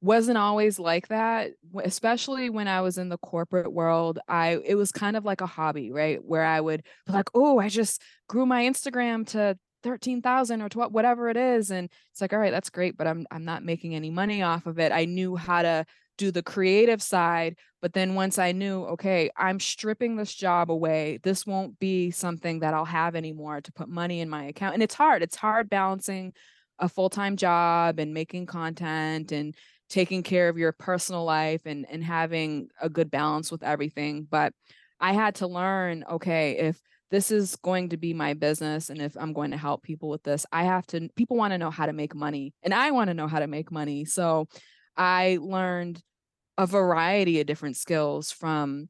wasn't 0.00 0.38
always 0.38 0.78
like 0.78 1.08
that, 1.08 1.52
w- 1.72 1.86
especially 1.86 2.50
when 2.50 2.68
I 2.68 2.80
was 2.82 2.98
in 2.98 3.08
the 3.08 3.18
corporate 3.18 3.72
world. 3.72 4.18
I 4.28 4.58
it 4.64 4.76
was 4.76 4.92
kind 4.92 5.16
of 5.16 5.24
like 5.24 5.40
a 5.40 5.46
hobby, 5.46 5.90
right? 5.92 6.24
Where 6.24 6.44
I 6.44 6.60
would 6.60 6.84
be 7.06 7.12
like, 7.12 7.28
"Oh, 7.34 7.58
I 7.58 7.68
just 7.68 8.02
grew 8.28 8.46
my 8.46 8.64
Instagram 8.64 9.26
to 9.28 9.58
13,000 9.82 10.62
or 10.62 10.68
twelve, 10.68 10.92
whatever 10.92 11.28
it 11.28 11.36
is." 11.36 11.70
And 11.70 11.90
it's 12.12 12.20
like, 12.20 12.32
"All 12.32 12.38
right, 12.38 12.52
that's 12.52 12.70
great, 12.70 12.96
but 12.96 13.06
I'm 13.06 13.26
I'm 13.30 13.44
not 13.44 13.64
making 13.64 13.94
any 13.94 14.10
money 14.10 14.42
off 14.42 14.66
of 14.66 14.78
it." 14.78 14.92
I 14.92 15.04
knew 15.04 15.36
how 15.36 15.62
to 15.62 15.86
do 16.18 16.30
the 16.30 16.42
creative 16.42 17.00
side, 17.00 17.56
but 17.80 17.92
then 17.94 18.14
once 18.14 18.38
I 18.38 18.52
knew, 18.52 18.84
okay, 18.84 19.30
I'm 19.36 19.60
stripping 19.60 20.16
this 20.16 20.34
job 20.34 20.70
away. 20.70 21.20
This 21.22 21.46
won't 21.46 21.78
be 21.78 22.10
something 22.10 22.60
that 22.60 22.74
I'll 22.74 22.84
have 22.84 23.14
anymore 23.16 23.60
to 23.60 23.72
put 23.72 23.88
money 23.88 24.20
in 24.20 24.28
my 24.28 24.44
account. 24.46 24.74
And 24.74 24.82
it's 24.82 24.94
hard. 24.96 25.22
It's 25.22 25.36
hard 25.36 25.70
balancing 25.70 26.32
a 26.80 26.88
full-time 26.88 27.36
job 27.36 27.98
and 27.98 28.12
making 28.12 28.46
content 28.46 29.32
and 29.32 29.54
taking 29.88 30.22
care 30.22 30.48
of 30.48 30.58
your 30.58 30.72
personal 30.72 31.24
life 31.24 31.62
and 31.64 31.86
and 31.90 32.04
having 32.04 32.68
a 32.80 32.88
good 32.90 33.10
balance 33.10 33.50
with 33.50 33.62
everything. 33.62 34.26
But 34.28 34.52
I 35.00 35.12
had 35.12 35.36
to 35.36 35.46
learn, 35.46 36.04
okay, 36.10 36.58
if 36.58 36.80
this 37.10 37.30
is 37.30 37.56
going 37.56 37.90
to 37.90 37.96
be 37.96 38.12
my 38.12 38.34
business 38.34 38.90
and 38.90 39.00
if 39.00 39.16
I'm 39.16 39.32
going 39.32 39.50
to 39.52 39.56
help 39.56 39.82
people 39.82 40.08
with 40.08 40.22
this, 40.22 40.44
I 40.52 40.64
have 40.64 40.86
to 40.88 41.08
people 41.16 41.36
want 41.36 41.52
to 41.52 41.58
know 41.58 41.70
how 41.70 41.86
to 41.86 41.92
make 41.92 42.14
money 42.14 42.54
and 42.62 42.74
I 42.74 42.90
want 42.90 43.08
to 43.08 43.14
know 43.14 43.26
how 43.26 43.38
to 43.38 43.46
make 43.46 43.70
money. 43.70 44.04
So 44.04 44.46
I 44.96 45.38
learned 45.40 46.02
a 46.58 46.66
variety 46.66 47.40
of 47.40 47.46
different 47.46 47.76
skills 47.76 48.32
from 48.32 48.88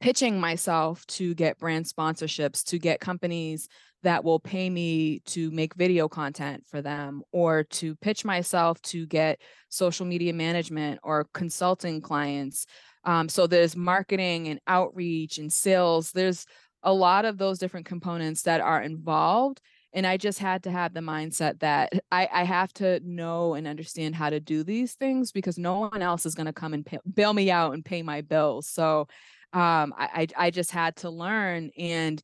pitching 0.00 0.38
myself 0.38 1.04
to 1.06 1.34
get 1.34 1.58
brand 1.58 1.86
sponsorships, 1.86 2.62
to 2.64 2.78
get 2.78 3.00
companies 3.00 3.68
that 4.02 4.22
will 4.22 4.38
pay 4.38 4.70
me 4.70 5.20
to 5.26 5.50
make 5.50 5.74
video 5.74 6.08
content 6.08 6.64
for 6.70 6.80
them, 6.80 7.22
or 7.32 7.64
to 7.64 7.96
pitch 7.96 8.24
myself 8.24 8.80
to 8.82 9.06
get 9.06 9.40
social 9.68 10.06
media 10.06 10.32
management 10.32 11.00
or 11.02 11.26
consulting 11.34 12.00
clients. 12.00 12.66
Um, 13.04 13.28
so 13.28 13.46
there's 13.46 13.74
marketing 13.74 14.48
and 14.48 14.60
outreach 14.66 15.38
and 15.38 15.52
sales. 15.52 16.12
There's 16.12 16.46
a 16.86 16.92
lot 16.92 17.24
of 17.24 17.36
those 17.36 17.58
different 17.58 17.84
components 17.84 18.42
that 18.42 18.62
are 18.62 18.80
involved. 18.80 19.60
And 19.92 20.06
I 20.06 20.16
just 20.16 20.38
had 20.38 20.62
to 20.62 20.70
have 20.70 20.94
the 20.94 21.00
mindset 21.00 21.60
that 21.60 21.92
I, 22.12 22.28
I 22.32 22.44
have 22.44 22.72
to 22.74 23.00
know 23.04 23.54
and 23.54 23.66
understand 23.66 24.14
how 24.14 24.30
to 24.30 24.40
do 24.40 24.64
these 24.64 24.94
things 24.94 25.32
because 25.32 25.58
no 25.58 25.80
one 25.80 26.00
else 26.00 26.24
is 26.24 26.34
going 26.34 26.46
to 26.46 26.52
come 26.52 26.72
and 26.72 26.86
pay, 26.86 26.98
bail 27.12 27.34
me 27.34 27.50
out 27.50 27.74
and 27.74 27.84
pay 27.84 28.02
my 28.02 28.22
bills. 28.22 28.68
So 28.68 29.08
um, 29.52 29.94
I, 29.96 30.28
I 30.38 30.46
I 30.46 30.50
just 30.50 30.70
had 30.70 30.96
to 30.96 31.10
learn. 31.10 31.70
And 31.76 32.22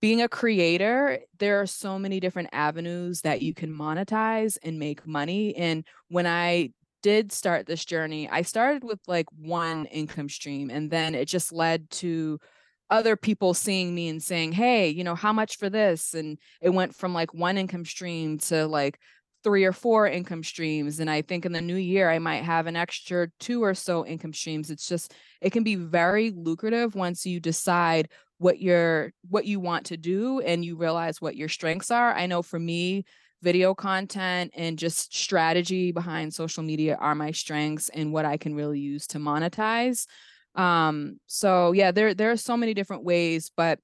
being 0.00 0.22
a 0.22 0.28
creator, 0.28 1.20
there 1.38 1.60
are 1.60 1.66
so 1.66 1.98
many 1.98 2.20
different 2.20 2.50
avenues 2.52 3.22
that 3.22 3.42
you 3.42 3.54
can 3.54 3.72
monetize 3.72 4.58
and 4.62 4.78
make 4.78 5.06
money. 5.06 5.56
And 5.56 5.84
when 6.08 6.26
I 6.26 6.70
did 7.02 7.32
start 7.32 7.66
this 7.66 7.84
journey, 7.84 8.28
I 8.28 8.42
started 8.42 8.82
with 8.84 9.00
like 9.06 9.26
one 9.38 9.86
income 9.86 10.28
stream, 10.28 10.70
and 10.70 10.90
then 10.90 11.14
it 11.14 11.26
just 11.26 11.52
led 11.52 11.90
to 11.90 12.38
other 12.90 13.16
people 13.16 13.54
seeing 13.54 13.94
me 13.94 14.08
and 14.08 14.22
saying, 14.22 14.52
"Hey, 14.52 14.88
you 14.88 15.04
know, 15.04 15.14
how 15.14 15.32
much 15.32 15.56
for 15.58 15.70
this?" 15.70 16.14
And 16.14 16.38
it 16.60 16.70
went 16.70 16.94
from 16.94 17.14
like 17.14 17.34
one 17.34 17.58
income 17.58 17.84
stream 17.84 18.38
to 18.38 18.66
like 18.66 18.98
three 19.44 19.64
or 19.64 19.72
four 19.72 20.06
income 20.06 20.42
streams. 20.42 20.98
And 21.00 21.10
I 21.10 21.22
think 21.22 21.44
in 21.44 21.52
the 21.52 21.60
new 21.60 21.76
year, 21.76 22.10
I 22.10 22.18
might 22.18 22.42
have 22.44 22.66
an 22.66 22.76
extra 22.76 23.28
two 23.38 23.62
or 23.62 23.74
so 23.74 24.06
income 24.06 24.32
streams. 24.32 24.70
It's 24.70 24.88
just, 24.88 25.12
it 25.42 25.50
can 25.50 25.62
be 25.62 25.74
very 25.74 26.30
lucrative 26.30 26.94
once 26.94 27.26
you 27.26 27.40
decide 27.40 28.08
what 28.38 28.58
you're 28.58 29.12
what 29.28 29.44
you 29.44 29.60
want 29.60 29.86
to 29.86 29.96
do 29.96 30.40
and 30.40 30.64
you 30.64 30.76
realize 30.76 31.20
what 31.20 31.36
your 31.36 31.48
strengths 31.48 31.90
are. 31.90 32.12
I 32.14 32.26
know 32.26 32.42
for 32.42 32.58
me, 32.58 33.04
video 33.42 33.74
content 33.74 34.50
and 34.56 34.78
just 34.78 35.14
strategy 35.14 35.92
behind 35.92 36.32
social 36.32 36.62
media 36.62 36.96
are 36.98 37.14
my 37.14 37.30
strengths 37.30 37.90
and 37.90 38.12
what 38.12 38.24
I 38.24 38.38
can 38.38 38.54
really 38.54 38.80
use 38.80 39.06
to 39.08 39.18
monetize. 39.18 40.06
Um, 40.54 41.18
so 41.26 41.72
yeah, 41.72 41.90
there 41.90 42.14
there 42.14 42.30
are 42.30 42.36
so 42.36 42.56
many 42.56 42.74
different 42.74 43.04
ways, 43.04 43.50
but 43.56 43.78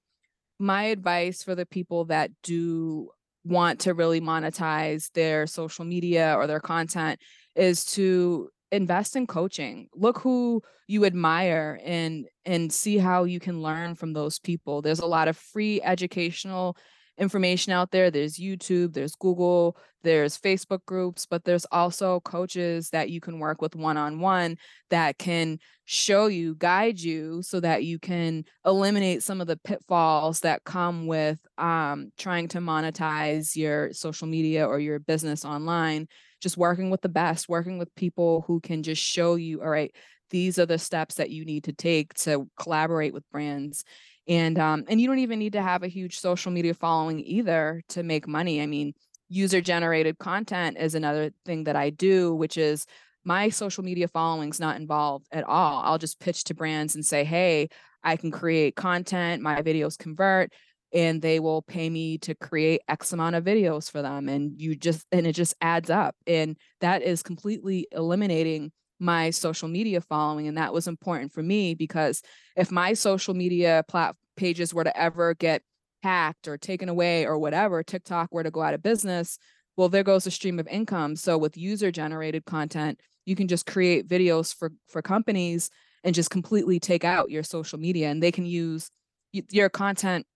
my 0.59 0.85
advice 0.85 1.43
for 1.43 1.55
the 1.55 1.67
people 1.67 2.05
that 2.07 2.31
do 2.43 3.11
want 3.45 3.81
to 3.81 3.95
really 3.95 4.21
monetize 4.21 5.11
their 5.13 5.47
social 5.47 5.85
media 5.85 6.35
or 6.37 6.47
their 6.47 6.61
content 6.61 7.19
is 7.57 7.85
to 7.85 8.51
invest 8.71 9.17
in 9.17 9.27
coaching. 9.27 9.89
Look 9.95 10.19
who 10.19 10.63
you 10.87 11.05
admire 11.05 11.81
and 11.85 12.27
and 12.45 12.73
see 12.73 12.99
how 12.99 13.25
you 13.25 13.41
can 13.41 13.63
learn 13.63 13.95
from 13.95 14.13
those 14.13 14.39
people. 14.39 14.83
There's 14.83 15.01
a 15.01 15.07
lot 15.07 15.29
of 15.29 15.37
free 15.37 15.81
educational 15.83 16.77
information 17.21 17.73
out 17.73 17.91
there. 17.91 18.11
There's 18.11 18.39
YouTube, 18.39 18.95
there's 18.95 19.15
Google, 19.15 19.77
there's 20.03 20.39
Facebook 20.39 20.85
groups, 20.87 21.27
but 21.27 21.45
there's 21.45 21.67
also 21.71 22.21
coaches 22.21 22.91
that 22.91 23.11
you 23.11 23.21
can 23.21 23.39
work 23.39 23.61
with 23.61 23.77
one 23.77 23.99
on 23.99 24.21
one 24.21 24.57
that 24.89 25.19
can 25.19 25.59
show 25.85 26.27
you, 26.27 26.55
guide 26.55 26.99
you 26.99 27.43
so 27.43 27.61
that 27.61 27.85
you 27.85 27.99
can 27.99 28.45
eliminate 28.65 29.23
some 29.23 29.41
of 29.41 29.47
the 29.47 29.59
pitfalls 29.59 30.41
that 30.41 30.65
come 30.65 31.07
with 31.07 31.39
um, 31.59 32.11
trying 32.17 32.49
to 32.49 32.59
monetize 32.59 33.55
your 33.55 33.93
social 33.93 34.27
media 34.27 34.67
or 34.67 34.81
your 34.81 34.99
business 34.99 35.45
online. 35.45 36.09
Just 36.41 36.57
working 36.57 36.89
with 36.89 37.03
the 37.03 37.09
best, 37.11 37.51
working 37.51 37.77
with 37.77 37.95
people 37.95 38.45
who 38.47 38.61
can 38.61 38.83
just 38.83 39.03
show 39.03 39.35
you, 39.35 39.61
all 39.61 39.69
right, 39.69 39.95
these 40.31 40.59
are 40.59 40.67
the 40.67 40.79
steps 40.79 41.17
that 41.17 41.31
you 41.31 41.45
need 41.45 41.65
to 41.65 41.73
take 41.73 42.15
to 42.15 42.49
collaborate 42.57 43.13
with 43.13 43.29
brands 43.31 43.85
and 44.29 44.59
um, 44.59 44.85
and 44.89 45.01
you 45.01 45.07
don't 45.07 45.19
even 45.19 45.39
need 45.39 45.53
to 45.55 45.63
have 45.63 45.83
a 45.83 45.89
huge 45.89 46.19
social 46.19 46.53
media 46.53 46.75
following 46.75 47.21
either 47.21 47.83
to 47.89 48.03
make 48.03 48.29
money. 48.29 48.61
I 48.63 48.67
mean 48.67 48.93
user 49.29 49.61
generated 49.61 50.19
content 50.19 50.77
is 50.77 50.97
another 50.97 51.31
thing 51.47 51.63
that 51.63 51.77
i 51.77 51.89
do 51.89 52.35
which 52.35 52.59
is 52.59 52.85
my 53.25 53.49
social 53.49 53.85
media 53.85 54.09
following's 54.09 54.59
not 54.59 54.75
involved 54.75 55.27
at 55.31 55.45
all. 55.45 55.83
I'll 55.85 55.99
just 55.99 56.19
pitch 56.19 56.43
to 56.45 56.55
brands 56.55 56.97
and 56.97 57.07
say 57.07 57.23
hey 57.23 57.69
i 58.03 58.17
can 58.17 58.31
create 58.33 58.75
content 58.75 59.41
my 59.41 59.63
videos 59.63 59.97
convert 59.97 60.51
and 60.93 61.23
they 61.23 61.39
will 61.39 61.63
pay 61.63 61.89
me 61.89 62.19
to 62.19 62.35
create 62.35 62.81
x 62.89 63.13
amount 63.13 63.37
of 63.37 63.45
videos 63.45 63.91
for 63.91 64.03
them 64.03 64.29
and 64.29 64.61
you 64.61 64.75
just 64.75 65.07
and 65.13 65.27
it 65.27 65.33
just 65.33 65.55
adds 65.61 65.91
up. 65.91 66.17
And 66.27 66.57
that 66.81 67.03
is 67.03 67.23
completely 67.23 67.87
eliminating 67.93 68.73
my 69.01 69.31
social 69.31 69.69
media 69.69 70.01
following 70.01 70.47
and 70.47 70.59
that 70.59 70.73
was 70.73 70.87
important 70.87 71.33
for 71.33 71.43
me 71.43 71.75
because 71.75 72.23
if 72.57 72.71
my 72.71 72.93
social 72.93 73.35
media 73.35 73.85
plat 73.89 74.15
pages 74.37 74.73
were 74.75 74.85
to 74.85 74.97
ever 74.97 75.35
get 75.35 75.63
hacked 76.03 76.47
or 76.47 76.57
taken 76.57 76.89
away 76.89 77.27
or 77.27 77.39
whatever 77.39 77.83
tiktok 77.83 78.33
were 78.33 78.43
to 78.43 78.51
go 78.51 78.63
out 78.63 78.75
of 78.75 78.83
business 78.83 79.39
well 79.77 79.89
there 79.89 80.05
goes 80.05 80.27
a 80.27 80.31
stream 80.31 80.59
of 80.59 80.69
income. 80.69 81.17
So 81.17 81.39
with 81.39 81.57
user 81.57 81.91
generated 81.91 82.45
content 82.45 83.01
you 83.25 83.37
can 83.37 83.49
just 83.49 83.67
create 83.67 84.09
videos 84.09 84.55
for 84.55 84.73
for 84.89 85.03
companies 85.03 85.71
and 86.05 86.15
just 86.15 86.31
completely 86.31 86.81
take 86.81 87.05
out 87.05 87.31
your 87.31 87.43
social 87.43 87.79
media 87.79 88.11
and 88.11 88.23
they 88.23 88.33
can 88.33 88.47
use 88.47 88.91
your 89.33 89.69
content 89.69 90.27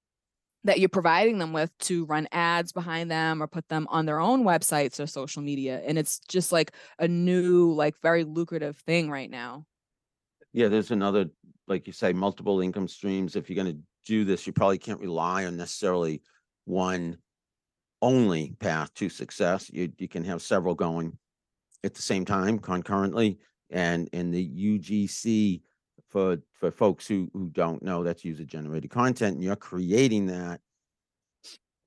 that 0.64 0.80
you're 0.80 0.88
providing 0.88 1.38
them 1.38 1.52
with 1.52 1.76
to 1.78 2.06
run 2.06 2.26
ads 2.32 2.72
behind 2.72 3.10
them 3.10 3.42
or 3.42 3.46
put 3.46 3.68
them 3.68 3.86
on 3.90 4.06
their 4.06 4.18
own 4.18 4.44
websites 4.44 4.98
or 4.98 5.06
social 5.06 5.42
media 5.42 5.82
and 5.86 5.98
it's 5.98 6.18
just 6.20 6.52
like 6.52 6.72
a 6.98 7.06
new 7.06 7.72
like 7.72 7.94
very 8.02 8.24
lucrative 8.24 8.76
thing 8.78 9.10
right 9.10 9.30
now. 9.30 9.66
Yeah 10.52 10.68
there's 10.68 10.90
another 10.90 11.26
like 11.68 11.86
you 11.86 11.92
say 11.92 12.12
multiple 12.12 12.60
income 12.60 12.88
streams. 12.88 13.36
If 13.36 13.48
you're 13.48 13.62
going 13.62 13.76
to 13.76 13.82
do 14.06 14.24
this 14.24 14.46
you 14.46 14.52
probably 14.52 14.78
can't 14.78 15.00
rely 15.00 15.44
on 15.44 15.56
necessarily 15.56 16.22
one 16.64 17.18
only 18.02 18.54
path 18.58 18.92
to 18.94 19.08
success. 19.08 19.70
You 19.72 19.92
you 19.98 20.08
can 20.08 20.24
have 20.24 20.42
several 20.42 20.74
going 20.74 21.16
at 21.84 21.94
the 21.94 22.02
same 22.02 22.24
time 22.24 22.58
concurrently 22.58 23.38
and 23.70 24.08
in 24.12 24.30
the 24.30 24.78
UGC 24.78 25.60
for 26.14 26.38
for 26.52 26.70
folks 26.70 27.08
who 27.08 27.28
who 27.32 27.48
don't 27.48 27.82
know 27.82 28.04
that's 28.04 28.24
user 28.24 28.44
generated 28.44 28.88
content 28.88 29.34
and 29.34 29.42
you're 29.42 29.56
creating 29.56 30.26
that 30.26 30.60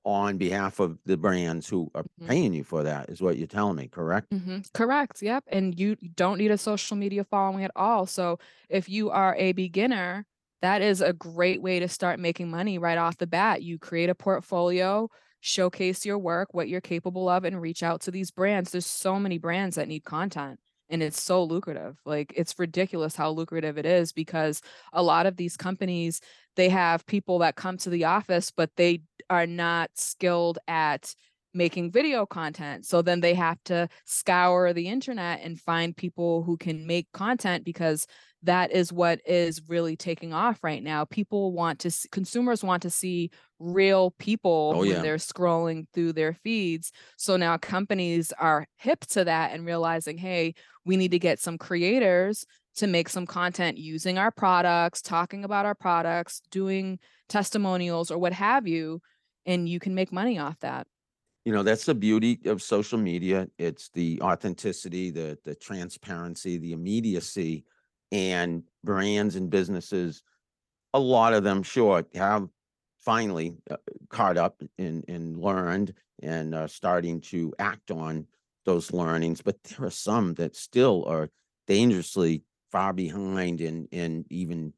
on 0.04 0.36
behalf 0.36 0.80
of 0.80 0.98
the 1.06 1.16
brands 1.16 1.66
who 1.66 1.90
are 1.94 2.02
mm-hmm. 2.02 2.28
paying 2.28 2.52
you 2.52 2.62
for 2.62 2.82
that 2.82 3.08
is 3.08 3.22
what 3.22 3.38
you're 3.38 3.46
telling 3.46 3.76
me 3.76 3.88
correct 3.88 4.28
mm-hmm. 4.28 4.58
correct 4.74 5.22
yep 5.22 5.42
and 5.48 5.80
you 5.80 5.96
don't 6.14 6.36
need 6.36 6.50
a 6.50 6.58
social 6.58 6.94
media 6.94 7.24
following 7.24 7.64
at 7.64 7.70
all 7.74 8.04
so 8.04 8.38
if 8.68 8.86
you 8.86 9.08
are 9.08 9.34
a 9.36 9.52
beginner 9.52 10.26
that 10.60 10.82
is 10.82 11.00
a 11.00 11.14
great 11.14 11.62
way 11.62 11.80
to 11.80 11.88
start 11.88 12.20
making 12.20 12.50
money 12.50 12.76
right 12.76 12.98
off 12.98 13.16
the 13.16 13.26
bat 13.26 13.62
you 13.62 13.78
create 13.78 14.10
a 14.10 14.14
portfolio 14.14 15.08
showcase 15.40 16.04
your 16.04 16.18
work 16.18 16.52
what 16.52 16.68
you're 16.68 16.82
capable 16.82 17.30
of 17.30 17.44
and 17.44 17.62
reach 17.62 17.82
out 17.82 18.02
to 18.02 18.10
these 18.10 18.30
brands 18.30 18.72
there's 18.72 18.84
so 18.84 19.18
many 19.18 19.38
brands 19.38 19.76
that 19.76 19.88
need 19.88 20.04
content 20.04 20.60
and 20.90 21.02
it's 21.02 21.20
so 21.20 21.42
lucrative 21.42 21.96
like 22.04 22.32
it's 22.36 22.58
ridiculous 22.58 23.16
how 23.16 23.30
lucrative 23.30 23.78
it 23.78 23.86
is 23.86 24.12
because 24.12 24.62
a 24.92 25.02
lot 25.02 25.26
of 25.26 25.36
these 25.36 25.56
companies 25.56 26.20
they 26.56 26.68
have 26.68 27.06
people 27.06 27.38
that 27.38 27.56
come 27.56 27.76
to 27.76 27.90
the 27.90 28.04
office 28.04 28.50
but 28.50 28.70
they 28.76 29.00
are 29.30 29.46
not 29.46 29.90
skilled 29.94 30.58
at 30.68 31.14
making 31.54 31.90
video 31.90 32.26
content 32.26 32.84
so 32.84 33.02
then 33.02 33.20
they 33.20 33.34
have 33.34 33.58
to 33.64 33.88
scour 34.04 34.72
the 34.72 34.88
internet 34.88 35.40
and 35.42 35.60
find 35.60 35.96
people 35.96 36.42
who 36.42 36.56
can 36.56 36.86
make 36.86 37.10
content 37.12 37.64
because 37.64 38.06
that 38.44 38.70
is 38.70 38.92
what 38.92 39.20
is 39.26 39.62
really 39.68 39.96
taking 39.96 40.32
off 40.32 40.62
right 40.62 40.82
now. 40.82 41.04
People 41.04 41.52
want 41.52 41.80
to 41.80 41.90
see, 41.90 42.08
consumers 42.10 42.62
want 42.62 42.82
to 42.82 42.90
see 42.90 43.30
real 43.58 44.12
people 44.18 44.72
oh, 44.76 44.80
when 44.80 44.90
yeah. 44.90 45.02
they're 45.02 45.16
scrolling 45.16 45.86
through 45.92 46.12
their 46.12 46.34
feeds. 46.34 46.92
So 47.16 47.36
now 47.36 47.56
companies 47.56 48.32
are 48.38 48.66
hip 48.76 49.00
to 49.06 49.24
that 49.24 49.52
and 49.52 49.66
realizing, 49.66 50.18
hey, 50.18 50.54
we 50.84 50.96
need 50.96 51.10
to 51.10 51.18
get 51.18 51.40
some 51.40 51.58
creators 51.58 52.46
to 52.76 52.86
make 52.86 53.08
some 53.08 53.26
content 53.26 53.76
using 53.76 54.18
our 54.18 54.30
products, 54.30 55.02
talking 55.02 55.44
about 55.44 55.66
our 55.66 55.74
products, 55.74 56.40
doing 56.50 57.00
testimonials 57.28 58.10
or 58.10 58.18
what 58.18 58.32
have 58.32 58.68
you, 58.68 59.00
and 59.46 59.68
you 59.68 59.80
can 59.80 59.94
make 59.94 60.12
money 60.12 60.38
off 60.38 60.58
that. 60.60 60.86
You 61.44 61.52
know, 61.52 61.62
that's 61.62 61.86
the 61.86 61.94
beauty 61.94 62.38
of 62.44 62.62
social 62.62 62.98
media. 62.98 63.48
It's 63.58 63.88
the 63.94 64.20
authenticity, 64.22 65.10
the 65.10 65.38
the 65.44 65.54
transparency, 65.54 66.58
the 66.58 66.72
immediacy 66.72 67.64
and 68.12 68.62
brands 68.84 69.36
and 69.36 69.50
businesses, 69.50 70.22
a 70.94 71.00
lot 71.00 71.34
of 71.34 71.44
them, 71.44 71.62
sure, 71.62 72.04
have 72.14 72.48
finally 72.98 73.56
uh, 73.70 73.76
caught 74.08 74.36
up 74.36 74.62
and, 74.78 75.04
and 75.08 75.36
learned 75.36 75.94
and 76.22 76.54
are 76.54 76.68
starting 76.68 77.20
to 77.20 77.52
act 77.58 77.90
on 77.90 78.26
those 78.64 78.92
learnings. 78.92 79.40
But 79.40 79.62
there 79.64 79.86
are 79.86 79.90
some 79.90 80.34
that 80.34 80.56
still 80.56 81.04
are 81.06 81.30
dangerously 81.66 82.42
far 82.70 82.92
behind 82.92 83.60
in 83.60 83.86
in 83.92 84.24
even 84.30 84.72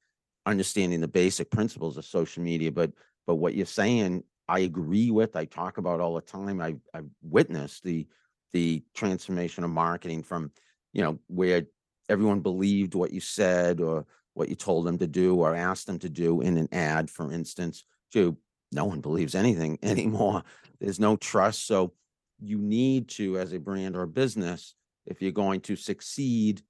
understanding 0.46 1.00
the 1.00 1.08
basic 1.08 1.50
principles 1.50 1.96
of 1.96 2.04
social 2.04 2.42
media. 2.42 2.70
But 2.72 2.92
but 3.26 3.36
what 3.36 3.54
you're 3.54 3.66
saying, 3.66 4.24
I 4.48 4.60
agree 4.60 5.10
with. 5.10 5.36
I 5.36 5.44
talk 5.44 5.78
about 5.78 6.00
all 6.00 6.14
the 6.14 6.20
time. 6.20 6.60
I 6.60 6.76
I've 6.94 7.10
witnessed 7.22 7.82
the 7.84 8.06
the 8.52 8.82
transformation 8.94 9.64
of 9.64 9.70
marketing 9.70 10.22
from 10.22 10.50
you 10.92 11.02
know 11.02 11.18
where 11.28 11.62
everyone 12.10 12.40
believed 12.40 12.94
what 12.94 13.12
you 13.12 13.20
said 13.20 13.80
or 13.80 14.04
what 14.34 14.48
you 14.48 14.54
told 14.54 14.86
them 14.86 14.98
to 14.98 15.06
do 15.06 15.36
or 15.36 15.54
asked 15.54 15.86
them 15.86 15.98
to 16.00 16.08
do 16.08 16.40
in 16.40 16.56
an 16.56 16.68
ad, 16.72 17.08
for 17.08 17.32
instance, 17.32 17.84
to 18.12 18.36
no 18.72 18.84
one 18.84 19.00
believes 19.00 19.34
anything 19.34 19.78
anymore. 19.82 20.42
There's 20.80 21.00
no 21.00 21.16
trust. 21.16 21.66
So 21.66 21.92
you 22.40 22.58
need 22.58 23.08
to, 23.10 23.38
as 23.38 23.52
a 23.52 23.58
brand 23.58 23.96
or 23.96 24.06
business, 24.06 24.74
if 25.06 25.22
you're 25.22 25.32
going 25.32 25.60
to 25.62 25.76
succeed 25.76 26.62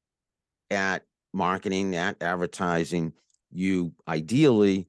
at 0.71 1.05
marketing, 1.33 1.97
at 1.97 2.23
advertising, 2.23 3.13
you 3.51 3.93
ideally 4.07 4.89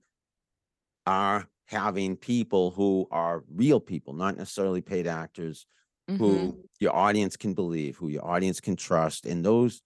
are 1.05 1.47
having 1.65 2.15
people 2.15 2.71
who 2.71 3.07
are 3.11 3.43
real 3.53 3.79
people, 3.79 4.13
not 4.13 4.37
necessarily 4.37 4.81
paid 4.81 5.07
actors, 5.07 5.65
mm-hmm. 6.09 6.23
who 6.23 6.57
your 6.79 6.95
audience 6.95 7.37
can 7.37 7.53
believe, 7.53 7.97
who 7.97 8.09
your 8.09 8.25
audience 8.25 8.59
can 8.59 8.75
trust. 8.75 9.25
And 9.25 9.43
those 9.43 9.81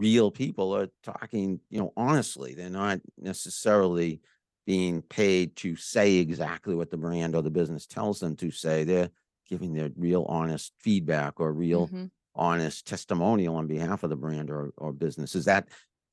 real 0.00 0.30
people 0.30 0.74
are 0.74 0.88
talking, 1.02 1.60
you 1.68 1.78
know, 1.78 1.92
honestly. 1.96 2.54
They're 2.54 2.70
not 2.70 3.00
necessarily 3.18 4.20
being 4.66 5.02
paid 5.02 5.56
to 5.56 5.76
say 5.76 6.16
exactly 6.16 6.74
what 6.74 6.90
the 6.90 6.96
brand 6.96 7.34
or 7.34 7.42
the 7.42 7.50
business 7.50 7.86
tells 7.86 8.18
them 8.18 8.34
to 8.36 8.50
say. 8.50 8.84
They're 8.84 9.10
giving 9.48 9.74
their 9.74 9.90
real 9.96 10.24
honest 10.28 10.72
feedback 10.78 11.38
or 11.38 11.52
real 11.52 11.88
mm-hmm. 11.88 12.06
honest 12.34 12.86
testimonial 12.86 13.56
on 13.56 13.66
behalf 13.66 14.02
of 14.02 14.10
the 14.10 14.16
brand 14.16 14.50
or, 14.50 14.72
or 14.76 14.92
business. 14.92 15.34
Is 15.34 15.44
that, 15.44 15.68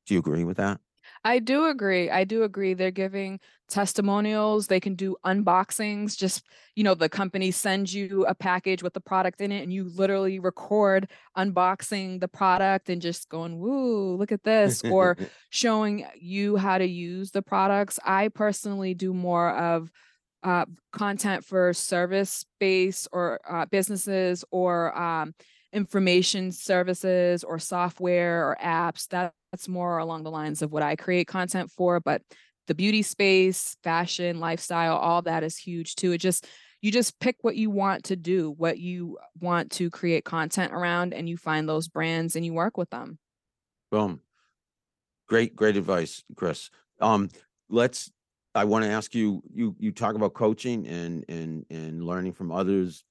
do 0.06 0.14
you 0.14 0.20
agree 0.20 0.44
with 0.44 0.58
that? 0.58 0.80
I 1.28 1.40
do 1.40 1.66
agree. 1.66 2.10
I 2.10 2.24
do 2.24 2.44
agree. 2.44 2.74
They're 2.74 2.90
giving 2.90 3.42
testimonials. 3.68 4.68
They 4.68 4.80
can 4.80 4.96
do 4.96 5.18
unboxings. 5.26 6.18
Just, 6.18 6.46
you 6.74 6.86
know, 6.86 6.94
the 6.94 7.10
company 7.10 7.52
sends 7.52 7.94
you 7.94 8.26
a 8.30 8.34
package 8.34 8.82
with 8.82 8.94
the 8.94 9.02
product 9.02 9.42
in 9.42 9.52
it, 9.52 9.62
and 9.62 9.74
you 9.74 9.92
literally 9.94 10.40
record 10.40 11.10
unboxing 11.38 12.22
the 12.22 12.30
product 12.30 12.90
and 12.90 13.02
just 13.02 13.28
going, 13.28 13.60
woo, 13.60 14.16
look 14.16 14.32
at 14.32 14.46
this, 14.46 14.82
or 14.86 15.18
showing 15.50 16.06
you 16.18 16.56
how 16.56 16.78
to 16.78 16.88
use 16.88 17.32
the 17.32 17.42
products. 17.42 18.00
I 18.06 18.30
personally 18.30 18.94
do 18.94 19.14
more 19.14 19.50
of 19.54 19.92
uh, 20.44 20.64
content 20.94 21.44
for 21.44 21.74
service 21.74 22.46
based 22.58 23.10
or 23.12 23.42
uh, 23.46 23.66
businesses 23.66 24.46
or 24.50 24.98
um, 24.98 25.36
information 25.74 26.54
services 26.54 27.44
or 27.44 27.60
software 27.60 28.48
or 28.48 28.58
apps. 28.64 29.10
That's 29.52 29.68
more 29.68 29.98
along 29.98 30.24
the 30.24 30.32
lines 30.32 30.62
of 30.62 30.72
what 30.72 30.84
I 30.84 30.96
create 30.96 31.28
content 31.28 31.72
for. 31.72 32.00
But 32.00 32.22
the 32.68 32.76
beauty 32.76 33.02
space, 33.02 33.78
fashion, 33.84 34.40
lifestyle, 34.40 34.98
all 34.98 35.22
that 35.24 35.44
is 35.44 35.58
huge 35.58 35.96
too. 35.96 36.12
It 36.12 36.18
just, 36.18 36.48
you 36.82 36.92
just 36.92 37.20
pick 37.20 37.38
what 37.42 37.56
you 37.56 37.70
want 37.70 38.06
to 38.06 38.16
do, 38.16 38.52
what 38.52 38.78
you 38.78 39.18
want 39.40 39.72
to 39.74 39.90
create 39.90 40.26
content 40.26 40.74
around, 40.74 41.14
and 41.14 41.30
you 41.30 41.38
find 41.38 41.68
those 41.68 41.88
brands 41.88 42.36
and 42.36 42.46
you 42.46 42.54
work 42.54 42.78
with 42.78 42.90
them. 42.90 43.18
Boom. 43.90 44.20
Great, 45.28 45.56
great 45.56 45.78
advice, 45.78 46.24
Kris. 46.36 46.70
Um, 47.00 47.30
let's 47.70 48.12
I 48.58 48.64
want 48.64 48.86
to 48.86 48.90
ask 48.92 49.14
you, 49.14 49.44
you 49.54 49.76
you 49.78 49.92
talk 49.92 50.16
about 50.16 50.34
coaching 50.34 50.88
and 50.88 51.24
and 51.30 51.66
and 51.70 52.04
learning 52.04 52.34
from 52.34 52.52
others. 52.52 53.04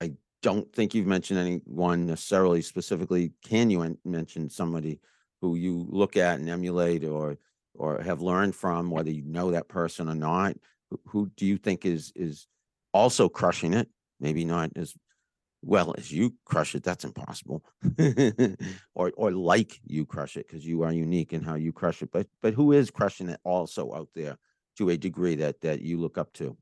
I 0.00 0.12
don't 0.42 0.72
think 0.72 0.94
you've 0.94 1.06
mentioned 1.06 1.40
anyone 1.40 2.06
necessarily 2.06 2.62
specifically. 2.62 3.32
Can 3.42 3.68
you 3.68 3.98
mention 4.04 4.48
somebody 4.48 5.00
who 5.42 5.56
you 5.56 5.86
look 5.90 6.16
at 6.16 6.38
and 6.40 6.48
emulate 6.48 7.04
or 7.04 7.36
or 7.74 8.00
have 8.00 8.22
learned 8.22 8.54
from, 8.54 8.90
whether 8.90 9.10
you 9.10 9.24
know 9.24 9.50
that 9.50 9.68
person 9.68 10.08
or 10.08 10.14
not? 10.14 10.56
Who, 11.08 11.30
do 11.36 11.44
you 11.44 11.58
think 11.58 11.84
is 11.84 12.12
is 12.16 12.46
also 12.94 13.28
crushing 13.28 13.74
it? 13.74 13.88
Maybe 14.20 14.46
not 14.46 14.70
as 14.76 14.94
well 15.62 15.94
as 15.98 16.10
you 16.10 16.34
crush 16.46 16.74
it. 16.74 16.82
That's 16.82 17.04
impossible. 17.04 17.64
or 18.94 19.12
or 19.16 19.32
like 19.32 19.78
you 19.84 20.06
crush 20.06 20.38
it 20.38 20.46
because 20.48 20.66
you 20.66 20.82
are 20.82 20.92
unique 20.92 21.34
in 21.34 21.42
how 21.42 21.56
you 21.56 21.72
crush 21.72 22.00
it. 22.02 22.10
But 22.10 22.28
but 22.40 22.54
who 22.54 22.72
is 22.72 22.90
crushing 22.90 23.28
it 23.28 23.40
also 23.44 23.92
out 23.94 24.08
there? 24.14 24.38
to 24.78 24.90
a 24.90 24.96
degree 24.96 25.34
that 25.36 25.60
that 25.60 25.82
you 25.82 25.98
look 25.98 26.18
up 26.18 26.32
to? 26.34 26.56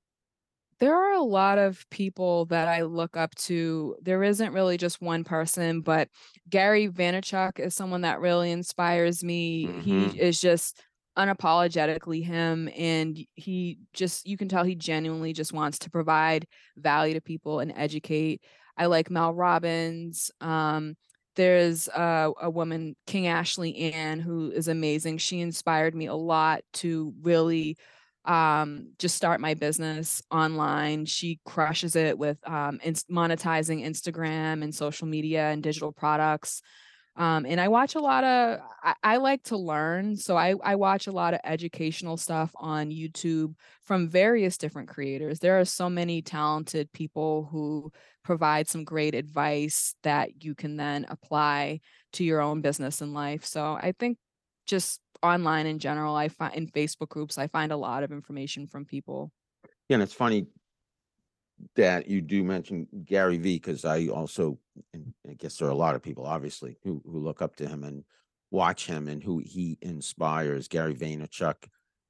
There 0.80 0.96
are 0.96 1.12
a 1.12 1.22
lot 1.22 1.58
of 1.58 1.84
people 1.90 2.46
that 2.46 2.66
I 2.66 2.82
look 2.82 3.16
up 3.16 3.34
to. 3.36 3.96
There 4.00 4.22
isn't 4.22 4.54
really 4.54 4.78
just 4.78 5.02
one 5.02 5.24
person, 5.24 5.82
but 5.82 6.08
Gary 6.48 6.88
Vaynerchuk 6.88 7.60
is 7.60 7.74
someone 7.74 8.00
that 8.00 8.20
really 8.20 8.50
inspires 8.50 9.22
me. 9.22 9.66
Mm-hmm. 9.66 9.80
He 9.80 10.18
is 10.18 10.40
just 10.40 10.82
unapologetically 11.18 12.24
him 12.24 12.70
and 12.78 13.18
he 13.34 13.78
just 13.92 14.26
you 14.26 14.36
can 14.36 14.48
tell 14.48 14.62
he 14.64 14.76
genuinely 14.76 15.32
just 15.32 15.52
wants 15.52 15.80
to 15.80 15.90
provide 15.90 16.46
value 16.76 17.14
to 17.14 17.20
people 17.20 17.60
and 17.60 17.72
educate. 17.76 18.42
I 18.76 18.86
like 18.86 19.10
Mel 19.10 19.34
Robbins. 19.34 20.30
Um, 20.40 20.96
there's 21.36 21.88
a, 21.88 22.32
a 22.40 22.48
woman, 22.48 22.96
King 23.06 23.26
Ashley 23.26 23.92
Ann, 23.92 24.20
who 24.20 24.50
is 24.50 24.68
amazing. 24.68 25.18
She 25.18 25.40
inspired 25.40 25.94
me 25.94 26.06
a 26.06 26.14
lot 26.14 26.62
to 26.74 27.12
really 27.20 27.76
um, 28.24 28.92
just 28.98 29.16
start 29.16 29.40
my 29.40 29.54
business 29.54 30.22
online. 30.30 31.06
She 31.06 31.40
crushes 31.44 31.96
it 31.96 32.18
with 32.18 32.36
um, 32.48 32.78
in- 32.82 32.94
monetizing 33.10 33.84
Instagram 33.84 34.62
and 34.62 34.74
social 34.74 35.06
media 35.06 35.48
and 35.50 35.62
digital 35.62 35.92
products. 35.92 36.60
Um, 37.16 37.44
and 37.44 37.60
I 37.60 37.68
watch 37.68 37.96
a 37.96 38.00
lot 38.00 38.24
of, 38.24 38.60
I, 38.82 38.94
I, 39.02 39.16
like 39.16 39.42
to 39.44 39.56
learn. 39.56 40.16
So 40.16 40.36
I, 40.36 40.54
I 40.62 40.76
watch 40.76 41.06
a 41.06 41.12
lot 41.12 41.34
of 41.34 41.40
educational 41.44 42.16
stuff 42.16 42.52
on 42.54 42.90
YouTube 42.90 43.54
from 43.82 44.08
various 44.08 44.56
different 44.56 44.88
creators. 44.88 45.38
There 45.38 45.58
are 45.58 45.64
so 45.64 45.90
many 45.90 46.22
talented 46.22 46.90
people 46.92 47.48
who 47.50 47.90
provide 48.22 48.68
some 48.68 48.84
great 48.84 49.14
advice 49.14 49.94
that 50.02 50.44
you 50.44 50.54
can 50.54 50.76
then 50.76 51.04
apply 51.08 51.80
to 52.12 52.24
your 52.24 52.40
own 52.40 52.60
business 52.60 53.00
and 53.00 53.12
life. 53.12 53.44
So 53.44 53.74
I 53.74 53.92
think 53.98 54.16
just 54.66 55.00
online 55.22 55.66
in 55.66 55.78
general, 55.78 56.14
I 56.16 56.28
find 56.28 56.54
in 56.54 56.66
Facebook 56.66 57.08
groups, 57.08 57.38
I 57.38 57.46
find 57.46 57.72
a 57.72 57.76
lot 57.76 58.02
of 58.02 58.12
information 58.12 58.66
from 58.66 58.84
people. 58.84 59.32
Yeah, 59.88 59.94
and 59.94 60.02
it's 60.02 60.14
funny 60.14 60.46
that 61.76 62.08
you 62.08 62.20
do 62.20 62.42
mention 62.42 62.86
Gary 63.04 63.36
Vee 63.36 63.56
because 63.56 63.84
I 63.84 64.06
also, 64.08 64.58
I 64.94 65.34
guess 65.34 65.56
there 65.56 65.68
are 65.68 65.72
a 65.72 65.74
lot 65.74 65.94
of 65.94 66.02
people 66.02 66.24
obviously 66.26 66.78
who 66.84 67.02
who 67.04 67.18
look 67.18 67.42
up 67.42 67.56
to 67.56 67.68
him 67.68 67.84
and 67.84 68.04
watch 68.50 68.86
him 68.86 69.08
and 69.08 69.22
who 69.22 69.38
he 69.44 69.78
inspires. 69.82 70.68
Gary 70.68 70.94
Vaynerchuk, 70.94 71.56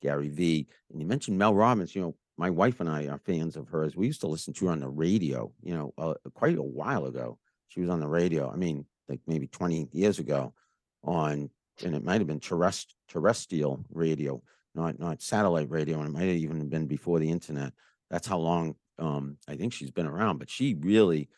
Gary 0.03 0.29
Vee, 0.29 0.69
and 0.91 1.01
you 1.01 1.07
mentioned 1.07 1.39
Mel 1.39 1.55
Robbins. 1.55 1.95
You 1.95 2.03
know, 2.03 2.17
my 2.39 2.51
wife 2.51 2.81
and 2.81 2.89
I 2.89 3.07
are 3.07 3.19
fans 3.19 3.57
of 3.57 3.69
hers. 3.69 3.97
We 3.97 4.07
used 4.07 4.21
to 4.21 4.29
listen 4.29 4.55
to 4.55 4.67
her 4.67 4.73
on 4.73 4.81
the 4.81 4.89
radio. 4.89 5.53
You 5.63 5.75
know, 5.75 5.95
uh, 5.99 6.15
quite 6.35 6.57
a 6.57 6.63
while 6.63 7.07
ago. 7.07 7.39
She 7.69 7.81
was 7.81 7.91
on 7.91 8.01
the 8.01 8.09
radio. 8.09 8.51
I 8.51 8.57
mean, 8.57 8.85
like 9.09 9.21
maybe 9.27 9.47
twenty 9.47 9.89
years 9.93 10.19
ago, 10.19 10.55
on 11.03 11.51
and 11.85 11.95
it 11.95 12.05
might 12.05 12.21
have 12.21 12.27
been 12.27 12.41
terrest- 12.41 12.95
terrestrial 13.09 13.85
radio, 13.91 14.43
not 14.75 14.99
not 14.99 15.23
satellite 15.23 15.71
radio, 15.71 15.99
and 15.99 16.09
it 16.09 16.13
might 16.13 16.29
have 16.29 16.37
even 16.37 16.69
been 16.69 16.87
before 16.87 17.19
the 17.19 17.31
internet. 17.31 17.73
That's 18.11 18.27
how 18.27 18.39
long 18.39 18.77
um, 18.99 19.39
I 19.49 19.57
think 19.57 19.73
she's 19.73 19.91
been 19.91 20.07
around. 20.07 20.39
But 20.39 20.51
she 20.51 20.75
really 20.75 21.29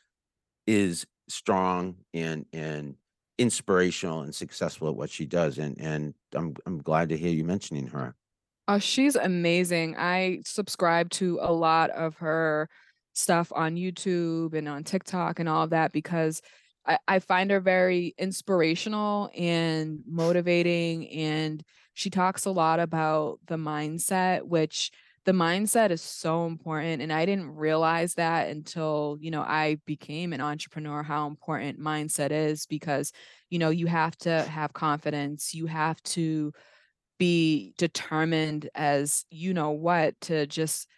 is 0.66 1.06
strong 1.28 1.96
and 2.14 2.46
and 2.52 2.96
inspirational 3.38 4.22
and 4.22 4.34
successful 4.34 4.88
at 4.88 4.96
what 4.96 5.10
she 5.10 5.26
does. 5.26 5.58
And 5.58 5.80
and 5.80 6.14
I'm 6.34 6.54
I'm 6.66 6.78
glad 6.78 7.08
to 7.10 7.16
hear 7.16 7.30
you 7.32 7.44
mentioning 7.44 7.88
her. 7.88 8.14
Oh, 8.68 8.78
she's 8.78 9.16
amazing. 9.16 9.96
I 9.98 10.40
subscribe 10.44 11.10
to 11.10 11.38
a 11.42 11.52
lot 11.52 11.90
of 11.90 12.16
her 12.18 12.68
stuff 13.12 13.52
on 13.54 13.74
YouTube 13.74 14.54
and 14.54 14.68
on 14.68 14.84
TikTok 14.84 15.38
and 15.38 15.48
all 15.48 15.64
of 15.64 15.70
that 15.70 15.92
because 15.92 16.40
I, 16.86 16.98
I 17.06 17.18
find 17.18 17.50
her 17.50 17.60
very 17.60 18.14
inspirational 18.18 19.30
and 19.36 20.00
motivating. 20.06 21.08
And 21.08 21.62
she 21.94 22.10
talks 22.10 22.44
a 22.44 22.50
lot 22.50 22.80
about 22.80 23.38
the 23.46 23.56
mindset, 23.56 24.42
which 24.42 24.90
the 25.24 25.32
mindset 25.32 25.90
is 25.90 26.02
so 26.02 26.46
important 26.46 27.00
and 27.00 27.12
i 27.12 27.24
didn't 27.24 27.54
realize 27.54 28.14
that 28.14 28.48
until 28.48 29.16
you 29.20 29.30
know 29.30 29.42
i 29.42 29.78
became 29.86 30.32
an 30.32 30.40
entrepreneur 30.40 31.02
how 31.02 31.26
important 31.26 31.78
mindset 31.78 32.30
is 32.30 32.66
because 32.66 33.12
you 33.48 33.58
know 33.58 33.70
you 33.70 33.86
have 33.86 34.16
to 34.16 34.42
have 34.42 34.72
confidence 34.72 35.54
you 35.54 35.66
have 35.66 36.02
to 36.02 36.52
be 37.18 37.72
determined 37.78 38.68
as 38.74 39.24
you 39.30 39.54
know 39.54 39.70
what 39.70 40.20
to 40.20 40.46
just 40.46 40.88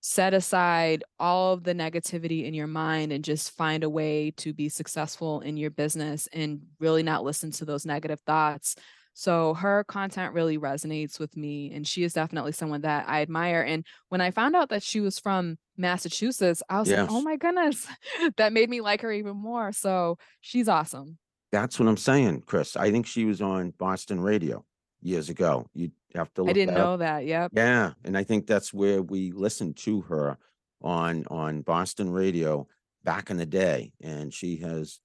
set 0.00 0.34
aside 0.34 1.04
all 1.18 1.54
of 1.54 1.64
the 1.64 1.74
negativity 1.74 2.44
in 2.44 2.54
your 2.54 2.66
mind 2.66 3.12
and 3.12 3.24
just 3.24 3.56
find 3.56 3.82
a 3.82 3.90
way 3.90 4.30
to 4.32 4.52
be 4.52 4.68
successful 4.68 5.40
in 5.40 5.56
your 5.56 5.70
business 5.70 6.28
and 6.32 6.60
really 6.78 7.02
not 7.02 7.24
listen 7.24 7.50
to 7.50 7.64
those 7.64 7.84
negative 7.84 8.20
thoughts. 8.20 8.76
So 9.14 9.54
her 9.54 9.82
content 9.82 10.32
really 10.32 10.58
resonates 10.58 11.18
with 11.18 11.36
me 11.36 11.72
and 11.74 11.84
she 11.84 12.04
is 12.04 12.12
definitely 12.12 12.52
someone 12.52 12.82
that 12.82 13.08
I 13.08 13.22
admire 13.22 13.62
and 13.62 13.84
when 14.08 14.20
I 14.20 14.30
found 14.30 14.54
out 14.54 14.68
that 14.68 14.84
she 14.84 15.00
was 15.00 15.18
from 15.18 15.58
Massachusetts, 15.76 16.62
I 16.68 16.78
was 16.78 16.88
yes. 16.88 17.00
like, 17.00 17.10
"Oh 17.10 17.20
my 17.20 17.36
goodness." 17.36 17.86
that 18.36 18.52
made 18.52 18.70
me 18.70 18.80
like 18.80 19.00
her 19.02 19.12
even 19.12 19.36
more. 19.36 19.72
So 19.72 20.18
she's 20.40 20.68
awesome. 20.68 21.18
That's 21.50 21.80
what 21.80 21.88
I'm 21.88 21.96
saying, 21.96 22.42
Kris. 22.46 22.76
I 22.76 22.90
think 22.90 23.06
she 23.06 23.24
was 23.24 23.40
on 23.40 23.72
Boston 23.78 24.20
radio 24.20 24.64
years 25.00 25.28
ago. 25.28 25.66
You 25.74 25.90
have 26.14 26.32
to 26.34 26.46
I 26.46 26.52
didn't 26.52 26.74
know 26.74 26.96
that. 26.96 27.26
Yep. 27.26 27.52
Yeah, 27.54 27.92
and 28.04 28.16
I 28.16 28.24
think 28.24 28.46
that's 28.46 28.72
where 28.72 29.02
we 29.02 29.32
listened 29.32 29.76
to 29.78 30.02
her 30.02 30.38
on 30.82 31.24
on 31.30 31.62
Boston 31.62 32.10
radio 32.10 32.66
back 33.04 33.30
in 33.30 33.36
the 33.36 33.46
day, 33.46 33.92
and 34.02 34.32
she 34.32 34.56
has 34.56 35.00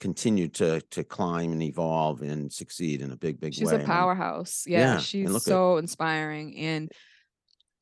continued 0.00 0.54
to 0.54 0.80
to 0.90 1.02
climb 1.04 1.52
and 1.52 1.62
evolve 1.62 2.22
and 2.22 2.52
succeed 2.52 3.00
in 3.00 3.10
a 3.10 3.16
big 3.16 3.40
big 3.40 3.54
She's 3.54 3.66
way. 3.66 3.76
She's 3.76 3.82
a 3.82 3.86
powerhouse. 3.86 4.64
I 4.66 4.70
mean, 4.70 4.78
yeah, 4.78 4.92
yeah, 4.92 4.98
she's 4.98 5.42
so 5.42 5.76
at, 5.76 5.80
inspiring 5.80 6.56
and 6.56 6.92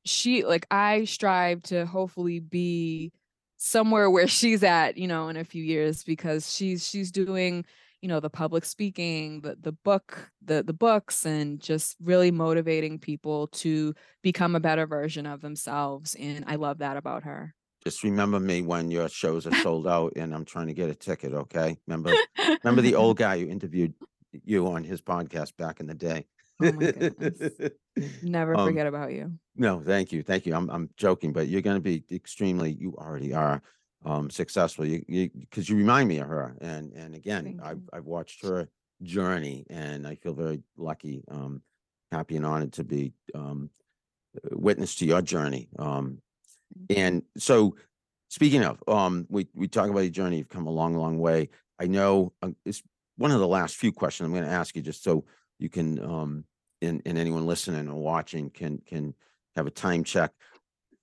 she 0.04 0.44
like 0.44 0.66
I 0.70 1.04
strive 1.04 1.62
to 1.64 1.84
hopefully 1.84 2.40
be 2.40 3.12
somewhere 3.57 4.11
where 4.11 4.28
she's 4.28 4.62
at, 4.62 4.96
you 4.96 5.09
know, 5.09 5.28
in 5.28 5.36
a 5.36 5.44
few 5.44 5.62
years 5.62 6.04
because 6.04 6.52
she's 6.52 6.88
she's 6.88 7.11
doing 7.11 7.64
you 8.01 8.09
know 8.09 8.20
the 8.20 8.30
public 8.30 8.64
speaking 8.64 9.40
the 9.40 9.57
the 9.61 9.72
book 9.72 10.30
the 10.44 10.62
the 10.62 10.72
books 10.72 11.24
and 11.26 11.61
just 11.61 11.97
really 12.03 12.30
motivating 12.30 12.99
people 12.99 13.49
to 13.49 13.94
become 14.22 14.55
a 14.55 14.61
better 14.61 14.86
version 14.86 15.26
of 15.26 15.40
themselves 15.40 16.14
and 16.16 16.44
i 16.47 16.57
love 16.57 16.78
that 16.78 16.97
about 16.97 17.24
her. 17.24 17.55
Just 17.84 18.03
remember 18.03 18.40
me 18.40 18.62
when 18.62 18.90
your 18.90 19.09
shows 19.09 19.47
are 19.47 19.55
sold 19.57 19.86
out 19.86 20.12
and 20.16 20.34
i'm 20.34 20.44
trying 20.44 20.66
to 20.66 20.74
get 20.74 20.90
a 20.90 20.94
ticket 20.94 21.32
okay? 21.32 21.76
Remember 21.86 22.12
remember 22.64 22.82
the 22.82 22.94
old 22.97 23.16
guy 23.16 23.38
who 23.40 23.49
interviewed 23.49 23.94
you 24.44 24.66
on 24.66 24.84
his 24.84 25.01
podcast 25.01 25.57
back 25.57 25.80
in 25.80 25.86
the 25.86 25.94
day. 25.94 26.26
Oh 26.61 26.72
my 26.72 26.90
goodness. 26.92 27.70
never 28.22 28.57
um, 28.57 28.68
forget 28.68 28.86
about 28.86 29.12
you. 29.12 29.32
no 29.57 29.80
thank 29.80 30.12
you 30.12 30.22
thank 30.22 30.47
you. 30.47 30.55
I'm, 30.55 30.68
I'm 30.68 30.90
joking 30.97 31.32
but 31.32 31.49
you're 31.49 31.62
going 31.62 31.76
to 31.76 31.80
be 31.80 32.05
extremely 32.11 32.72
you 32.72 32.94
already 32.99 33.32
are 33.32 33.62
um, 34.05 34.30
successful. 34.30 34.86
You 34.86 35.30
because 35.38 35.68
you, 35.68 35.76
remind 35.76 36.09
me 36.09 36.18
of 36.18 36.28
her, 36.28 36.57
and 36.61 36.92
and 36.92 37.14
again, 37.14 37.61
I've 37.62 37.82
I've 37.92 38.05
watched 38.05 38.44
her 38.44 38.68
journey, 39.03 39.66
and 39.70 40.07
I 40.07 40.14
feel 40.14 40.34
very 40.34 40.62
lucky 40.76 41.24
um, 41.28 41.62
happy 42.12 42.36
and 42.36 42.47
honored 42.47 42.72
to 42.74 42.84
be 42.84 43.12
um, 43.34 43.70
witness 44.53 44.94
to 44.97 45.07
your 45.07 45.22
journey. 45.22 45.68
Um, 45.78 46.18
and 46.90 47.22
so, 47.36 47.76
speaking 48.28 48.64
of, 48.64 48.82
um, 48.88 49.26
we 49.28 49.49
we 49.55 49.68
talk 49.68 49.88
about 49.88 50.01
your 50.01 50.11
journey. 50.11 50.38
You've 50.38 50.49
come 50.49 50.66
a 50.66 50.70
long, 50.70 50.94
long 50.94 51.18
way. 51.18 51.49
I 51.78 51.86
know 51.86 52.32
uh, 52.42 52.51
it's 52.64 52.82
one 53.16 53.30
of 53.30 53.40
the 53.40 53.49
last 53.49 53.76
few 53.76 53.92
questions 53.92 54.26
I'm 54.26 54.32
going 54.32 54.44
to 54.44 54.51
ask 54.51 54.76
you, 54.76 54.82
just 54.82 55.03
so 55.03 55.24
you 55.59 55.68
can, 55.68 55.99
um, 56.03 56.44
and 56.82 57.03
and 57.07 57.18
anyone 57.18 57.47
listening 57.47 57.88
or 57.88 58.01
watching 58.01 58.51
can 58.51 58.78
can 58.86 59.14
have 59.57 59.66
a 59.66 59.70
time 59.70 60.05
check. 60.05 60.32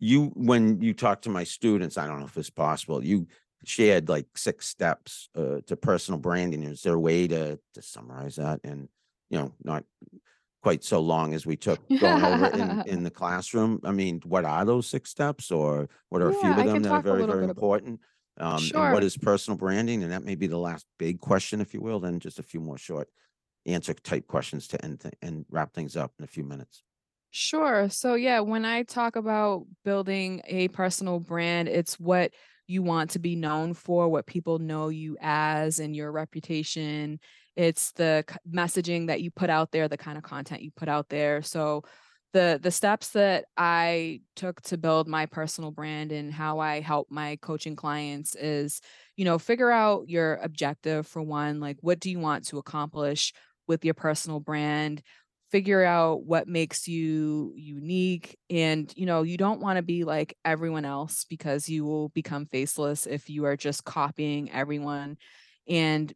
You 0.04 0.32
when 0.36 0.82
you 0.82 0.94
talk 0.94 1.22
to 1.22 1.30
my 1.30 1.46
students, 1.46 1.98
I 1.98 2.08
don't 2.08 2.20
know 2.20 2.26
if 2.26 2.36
it's 2.38 2.50
possible. 2.50 3.04
You 3.04 3.28
shared 3.64 4.10
like 4.10 4.28
six 4.36 4.68
steps 4.68 5.30
uh, 5.36 5.62
to 5.68 5.78
personal 5.78 6.20
branding. 6.20 6.64
Is 6.64 6.82
there 6.82 6.96
a 6.96 7.00
way 7.00 7.28
to 7.28 7.58
to 7.74 7.82
summarize 7.82 8.36
that 8.36 8.60
and 8.66 8.90
you 9.30 9.40
know 9.40 9.54
not 9.64 9.86
quite 10.64 10.84
so 10.84 11.00
long 11.00 11.34
as 11.34 11.46
we 11.46 11.58
took 11.58 11.80
going 12.00 12.24
over 12.24 12.48
in, 12.48 12.82
in 12.88 13.04
the 13.04 13.12
classroom. 13.12 13.82
I 13.84 13.92
mean, 13.92 14.22
what 14.26 14.46
are 14.46 14.64
those 14.64 14.88
six 14.88 15.10
steps 15.10 15.52
or 15.52 15.90
what 16.10 16.22
are 16.22 16.30
a 16.30 16.34
few 16.34 16.52
of 16.52 16.66
them 16.66 16.82
that 16.84 16.94
are 16.94 17.02
very, 17.02 17.26
very 17.26 17.44
important? 17.44 18.00
Um, 18.40 18.56
and 18.56 18.64
Sure. 18.64 18.92
what 18.92 19.04
is 19.04 19.18
personal 19.18 19.58
branding? 19.58 20.04
And 20.04 20.12
that 20.14 20.24
may 20.24 20.36
be 20.36 20.48
the 20.48 20.58
last 20.58 20.86
big 20.98 21.20
question, 21.20 21.60
if 21.60 21.74
you 21.74 21.82
will, 21.82 22.00
then 22.00 22.20
just 22.20 22.40
a 22.40 22.44
few 22.44 22.62
more 22.62 22.78
short 22.78 23.10
answer 23.66 23.94
type 23.94 24.26
questions 24.28 24.68
to 24.70 24.84
end 24.84 25.02
th- 25.02 25.14
and 25.22 25.46
wrap 25.50 25.74
things 25.74 25.98
up 25.98 26.14
in 26.18 26.24
a 26.24 26.28
few 26.28 26.46
minutes. 26.46 26.82
Sure. 27.36 27.90
So, 27.90 28.14
yeah, 28.14 28.42
when 28.42 28.64
I 28.64 28.84
talk 28.84 29.16
about 29.16 29.66
building 29.84 30.42
a 30.46 30.68
personal 30.68 31.20
brand, 31.20 31.68
it's 31.68 32.00
what 32.00 32.32
you 32.68 32.84
want 32.84 33.10
to 33.12 33.20
be 33.20 33.36
known 33.36 33.74
for, 33.74 34.08
what 34.08 34.28
people 34.28 34.60
know 34.60 34.90
you 34.90 35.18
as, 35.20 35.80
and 35.80 35.96
your 35.96 36.12
reputation. 36.12 37.20
It's 37.56 37.92
the 37.94 38.24
messaging 38.50 39.08
that 39.08 39.22
you 39.22 39.32
put 39.32 39.50
out 39.50 39.72
there, 39.72 39.88
the 39.88 39.98
kind 39.98 40.18
of 40.18 40.24
content 40.24 40.62
you 40.62 40.70
put 40.76 40.88
out 40.90 41.10
there. 41.10 41.42
So, 41.42 41.84
the 42.34 42.60
the 42.62 42.72
steps 42.72 43.10
that 43.12 43.46
I 43.58 44.22
took 44.36 44.62
to 44.64 44.78
build 44.78 45.08
my 45.08 45.26
personal 45.26 45.72
brand 45.72 46.12
and 46.12 46.32
how 46.34 46.60
I 46.60 46.82
help 46.82 47.08
my 47.12 47.38
coaching 47.42 47.76
clients 47.76 48.36
is, 48.36 48.80
you 49.16 49.26
know, 49.26 49.40
figure 49.40 49.72
out 49.72 50.08
your 50.10 50.36
objective 50.36 51.08
for 51.08 51.22
one, 51.24 51.60
like 51.60 51.78
what 51.82 52.00
do 52.00 52.10
you 52.12 52.20
want 52.20 52.46
to 52.48 52.58
accomplish 52.60 53.34
with 53.68 53.86
your 53.86 53.94
personal 53.94 54.40
brand? 54.40 55.02
Figure 55.54 55.84
out 55.84 56.26
what 56.26 56.48
makes 56.48 56.88
you 56.88 57.54
unique 57.56 58.40
and 58.50 58.92
you 58.98 59.06
know 59.06 59.22
you 59.22 59.38
don't 59.38 59.62
want 59.62 59.78
to 59.78 59.84
be 59.84 60.04
like 60.04 60.36
everyone 60.44 60.84
else 60.84 61.26
because 61.30 61.70
you 61.70 61.86
will 61.86 62.10
become 62.10 62.48
faceless 62.48 63.06
if 63.06 63.30
you 63.30 63.46
are 63.46 63.56
just 63.56 63.84
copying 63.84 64.52
everyone 64.52 65.16
and 65.70 66.12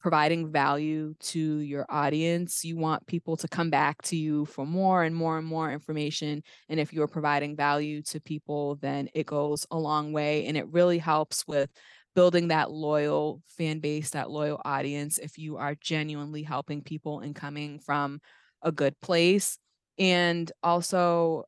providing 0.00 0.50
value 0.50 1.14
to 1.20 1.58
your 1.58 1.86
audience. 1.88 2.64
You 2.64 2.76
want 2.78 3.06
people 3.06 3.36
to 3.36 3.46
come 3.46 3.70
back 3.70 4.02
to 4.04 4.16
you 4.16 4.46
for 4.46 4.66
more 4.66 5.04
and 5.04 5.14
more 5.14 5.38
and 5.38 5.46
more 5.46 5.70
information 5.70 6.42
and 6.68 6.80
if 6.80 6.92
you're 6.92 7.06
providing 7.06 7.54
value 7.54 8.02
to 8.02 8.20
people 8.20 8.74
then 8.76 9.08
it 9.14 9.26
goes 9.26 9.68
a 9.70 9.78
long 9.78 10.12
way 10.12 10.46
and 10.46 10.56
it 10.56 10.66
really 10.66 10.98
helps 10.98 11.46
with 11.46 11.70
building 12.16 12.48
that 12.48 12.72
loyal 12.72 13.40
fan 13.46 13.78
base 13.78 14.10
that 14.10 14.30
loyal 14.30 14.60
audience 14.64 15.18
if 15.18 15.38
you 15.38 15.58
are 15.58 15.76
genuinely 15.76 16.42
helping 16.42 16.82
people 16.82 17.20
and 17.20 17.36
coming 17.36 17.78
from 17.78 18.20
a 18.62 18.72
good 18.72 18.98
place 19.00 19.58
and 19.98 20.50
also 20.62 21.44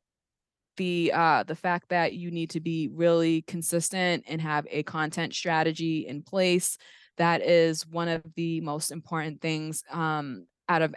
the 0.77 1.11
uh 1.13 1.43
the 1.43 1.55
fact 1.55 1.89
that 1.89 2.13
you 2.13 2.31
need 2.31 2.49
to 2.49 2.59
be 2.59 2.89
really 2.91 3.43
consistent 3.43 4.23
and 4.27 4.41
have 4.41 4.65
a 4.69 4.83
content 4.83 5.33
strategy 5.33 6.07
in 6.07 6.23
place 6.23 6.77
that 7.17 7.41
is 7.41 7.85
one 7.85 8.07
of 8.07 8.23
the 8.35 8.59
most 8.61 8.91
important 8.91 9.41
things 9.41 9.83
um 9.91 10.45
out 10.69 10.81
of 10.81 10.95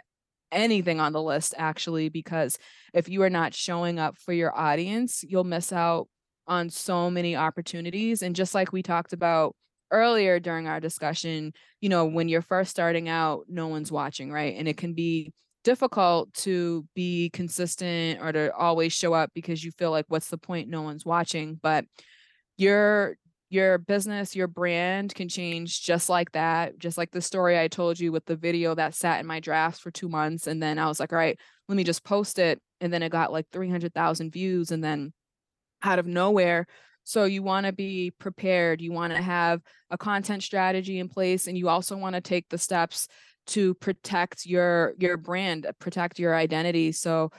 anything 0.51 0.99
on 0.99 1.11
the 1.11 1.21
list 1.21 1.53
actually 1.57 2.09
because 2.09 2.57
if 2.93 3.09
you 3.09 3.21
are 3.21 3.29
not 3.29 3.53
showing 3.53 3.99
up 3.99 4.17
for 4.17 4.33
your 4.33 4.57
audience 4.57 5.23
you'll 5.27 5.43
miss 5.43 5.71
out 5.71 6.07
on 6.47 6.69
so 6.69 7.11
many 7.11 7.35
opportunities 7.35 8.21
and 8.21 8.35
just 8.35 8.55
like 8.55 8.71
we 8.71 8.81
talked 8.81 9.13
about 9.13 9.53
earlier 9.91 10.39
during 10.39 10.67
our 10.67 10.79
discussion 10.79 11.53
you 11.81 11.89
know 11.89 12.05
when 12.05 12.29
you're 12.29 12.41
first 12.41 12.71
starting 12.71 13.07
out 13.09 13.45
no 13.47 13.67
one's 13.67 13.91
watching 13.91 14.31
right? 14.31 14.55
And 14.57 14.67
it 14.67 14.77
can 14.77 14.93
be 14.93 15.33
difficult 15.63 16.33
to 16.33 16.85
be 16.95 17.29
consistent 17.31 18.21
or 18.21 18.31
to 18.31 18.53
always 18.55 18.93
show 18.93 19.13
up 19.13 19.31
because 19.33 19.63
you 19.63 19.71
feel 19.71 19.91
like 19.91 20.05
what's 20.07 20.29
the 20.29 20.37
point? 20.37 20.69
No 20.69 20.81
one's 20.81 21.05
watching. 21.05 21.59
But 21.61 21.85
your 22.57 23.17
your 23.49 23.77
business 23.77 24.35
your 24.35 24.47
brand 24.47 25.15
can 25.15 25.29
change 25.29 25.81
just 25.81 26.09
like 26.09 26.31
that 26.33 26.77
just 26.77 26.97
like 26.97 27.11
the 27.11 27.21
story 27.21 27.57
i 27.57 27.67
told 27.67 27.97
you 27.99 28.11
with 28.11 28.25
the 28.25 28.35
video 28.35 28.75
that 28.75 28.93
sat 28.93 29.19
in 29.19 29.25
my 29.25 29.39
drafts 29.39 29.79
for 29.79 29.89
two 29.89 30.09
months 30.09 30.47
and 30.47 30.61
then 30.61 30.77
i 30.77 30.87
was 30.87 30.99
like 30.99 31.13
all 31.13 31.19
right 31.19 31.39
let 31.69 31.75
me 31.75 31.83
just 31.83 32.03
post 32.03 32.39
it 32.39 32.59
and 32.81 32.91
then 32.91 33.01
it 33.01 33.11
got 33.11 33.31
like 33.31 33.45
300000 33.51 34.31
views 34.31 34.71
and 34.71 34.83
then 34.83 35.13
out 35.81 35.99
of 35.99 36.05
nowhere 36.05 36.65
so 37.03 37.23
you 37.23 37.41
want 37.41 37.65
to 37.65 37.71
be 37.71 38.11
prepared 38.19 38.81
you 38.81 38.91
want 38.91 39.13
to 39.13 39.21
have 39.21 39.61
a 39.91 39.97
content 39.97 40.43
strategy 40.43 40.99
in 40.99 41.07
place 41.07 41.47
and 41.47 41.57
you 41.57 41.69
also 41.69 41.95
want 41.95 42.15
to 42.15 42.21
take 42.21 42.49
the 42.49 42.57
steps 42.57 43.07
to 43.47 43.73
protect 43.75 44.45
your 44.45 44.93
your 44.99 45.17
brand 45.17 45.67
protect 45.79 46.19
your 46.19 46.35
identity 46.35 46.91
so 46.91 47.31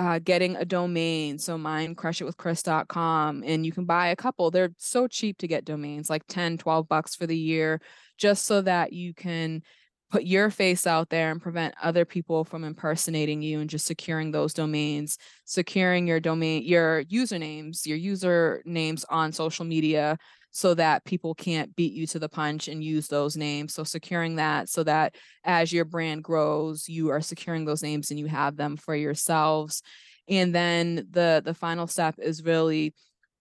uh, 0.00 0.18
getting 0.18 0.56
a 0.56 0.64
domain. 0.64 1.38
So 1.38 1.58
mine, 1.58 1.94
crushitwithkris.com, 1.94 3.42
and 3.44 3.66
you 3.66 3.72
can 3.72 3.84
buy 3.84 4.08
a 4.08 4.16
couple. 4.16 4.50
They're 4.50 4.72
so 4.78 5.06
cheap 5.06 5.36
to 5.38 5.48
get 5.48 5.66
domains, 5.66 6.08
like 6.08 6.22
10, 6.26 6.56
12 6.56 6.88
bucks 6.88 7.14
for 7.14 7.26
the 7.26 7.36
year, 7.36 7.82
just 8.16 8.46
so 8.46 8.62
that 8.62 8.94
you 8.94 9.12
can 9.12 9.62
put 10.10 10.24
your 10.24 10.50
face 10.50 10.86
out 10.86 11.10
there 11.10 11.30
and 11.30 11.40
prevent 11.40 11.74
other 11.82 12.06
people 12.06 12.44
from 12.44 12.64
impersonating 12.64 13.42
you 13.42 13.60
and 13.60 13.68
just 13.68 13.86
securing 13.86 14.30
those 14.30 14.54
domains, 14.54 15.18
securing 15.44 16.06
your 16.06 16.18
domain, 16.18 16.64
your 16.64 17.04
usernames, 17.04 17.86
your 17.86 17.98
user 17.98 18.62
names 18.64 19.04
on 19.10 19.32
social 19.32 19.66
media 19.66 20.18
so 20.50 20.74
that 20.74 21.04
people 21.04 21.34
can't 21.34 21.74
beat 21.76 21.92
you 21.92 22.06
to 22.08 22.18
the 22.18 22.28
punch 22.28 22.68
and 22.68 22.82
use 22.82 23.08
those 23.08 23.36
names. 23.36 23.74
So 23.74 23.84
securing 23.84 24.36
that 24.36 24.68
so 24.68 24.82
that 24.84 25.14
as 25.44 25.72
your 25.72 25.84
brand 25.84 26.24
grows, 26.24 26.88
you 26.88 27.10
are 27.10 27.20
securing 27.20 27.64
those 27.64 27.82
names 27.82 28.10
and 28.10 28.18
you 28.18 28.26
have 28.26 28.56
them 28.56 28.76
for 28.76 28.94
yourselves. 28.94 29.82
And 30.28 30.54
then 30.54 31.06
the 31.10 31.42
the 31.44 31.54
final 31.54 31.86
step 31.86 32.16
is 32.18 32.44
really 32.44 32.94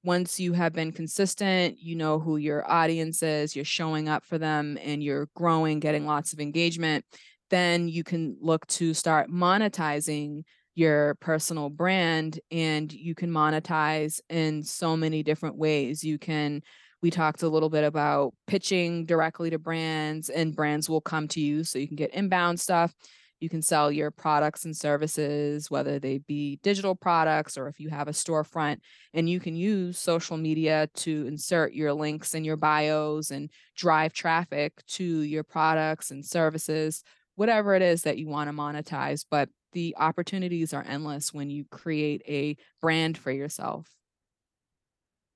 once 0.03 0.39
you 0.39 0.53
have 0.53 0.71
been 0.71 0.91
consistent, 0.91 1.77
you 1.79 1.95
know 1.95 2.19
who 2.19 2.37
your 2.37 2.69
audience 2.69 3.21
is, 3.21 3.55
you're 3.55 3.65
showing 3.65 4.07
up 4.07 4.23
for 4.23 4.37
them 4.37 4.77
and 4.81 5.03
you're 5.03 5.27
growing, 5.35 5.79
getting 5.79 6.05
lots 6.05 6.31
of 6.31 6.39
engagement, 6.39 7.03
then 7.49 7.89
you 7.89 8.03
can 8.03 8.37
look 8.39 8.65
to 8.67 8.93
start 8.93 9.29
monetizing 9.29 10.43
your 10.75 11.15
personal 11.15 11.69
brand 11.69 12.39
and 12.51 12.93
you 12.93 13.13
can 13.13 13.29
monetize 13.29 14.21
in 14.29 14.63
so 14.63 14.95
many 14.95 15.23
different 15.23 15.57
ways. 15.57 16.03
You 16.03 16.17
can 16.17 16.61
we 17.01 17.09
talked 17.09 17.43
a 17.43 17.49
little 17.49 17.69
bit 17.69 17.83
about 17.83 18.33
pitching 18.47 19.05
directly 19.05 19.49
to 19.49 19.59
brands 19.59 20.29
and 20.29 20.55
brands 20.55 20.89
will 20.89 21.01
come 21.01 21.27
to 21.29 21.39
you 21.39 21.63
so 21.63 21.79
you 21.79 21.87
can 21.87 21.95
get 21.95 22.13
inbound 22.13 22.59
stuff. 22.59 22.93
You 23.39 23.47
can 23.47 23.61
sell 23.61 23.89
your 23.89 24.11
products 24.11 24.65
and 24.65 24.75
services, 24.75 25.71
whether 25.71 25.97
they 25.97 26.17
be 26.17 26.59
digital 26.61 26.93
products 26.93 27.57
or 27.57 27.69
if 27.69 27.79
you 27.79 27.89
have 27.89 28.09
a 28.09 28.11
storefront, 28.11 28.79
and 29.13 29.29
you 29.29 29.39
can 29.39 29.55
use 29.55 29.97
social 29.97 30.35
media 30.35 30.89
to 30.95 31.25
insert 31.25 31.73
your 31.73 31.93
links 31.93 32.33
in 32.35 32.43
your 32.43 32.57
bios 32.57 33.31
and 33.31 33.49
drive 33.77 34.11
traffic 34.11 34.85
to 34.87 35.21
your 35.21 35.43
products 35.43 36.11
and 36.11 36.25
services, 36.25 37.01
whatever 37.35 37.75
it 37.75 37.81
is 37.81 38.01
that 38.01 38.17
you 38.17 38.27
want 38.27 38.49
to 38.49 38.55
monetize. 38.55 39.23
But 39.29 39.47
the 39.71 39.95
opportunities 39.97 40.73
are 40.73 40.83
endless 40.85 41.33
when 41.33 41.49
you 41.49 41.63
create 41.71 42.21
a 42.27 42.57
brand 42.81 43.17
for 43.17 43.31
yourself. 43.31 43.98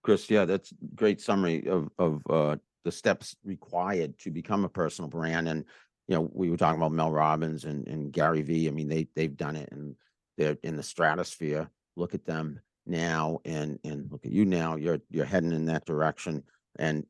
Kris, 0.03 0.29
yeah, 0.29 0.45
that's 0.45 0.71
a 0.71 0.75
great 0.95 1.19
summary 1.19 1.67
of, 1.67 1.89
of, 1.97 2.21
uh, 2.29 2.57
the 2.83 2.91
steps 2.91 3.35
required 3.45 4.19
to 4.19 4.29
become 4.29 4.65
a 4.65 4.69
personal 4.69 5.09
brand. 5.09 5.47
And, 5.47 5.63
you 6.09 6.15
know, 6.15 6.29
we 6.33 6.49
were 6.49 6.57
talking 6.57 6.81
about 6.81 6.91
Mel 6.91 7.11
Robbins 7.11 7.63
and, 7.63 7.87
and 7.87 8.11
Gary 8.11 8.41
Vee. 8.41 8.67
I 8.67 8.71
mean, 8.71 8.89
they, 8.89 9.07
they've 9.15 9.37
done 9.37 9.55
it 9.55 9.69
and 9.71 9.95
they're 10.37 10.57
in 10.63 10.75
the 10.75 10.83
stratosphere. 10.83 11.69
Look 11.95 12.13
at 12.13 12.25
them 12.25 12.59
now 12.85 13.39
and, 13.45 13.79
and 13.85 14.11
look 14.11 14.25
at 14.25 14.33
you 14.33 14.43
now. 14.43 14.75
You're, 14.75 14.99
you're 15.09 15.23
heading 15.23 15.53
in 15.53 15.65
that 15.67 15.85
direction. 15.85 16.43
And 16.77 17.05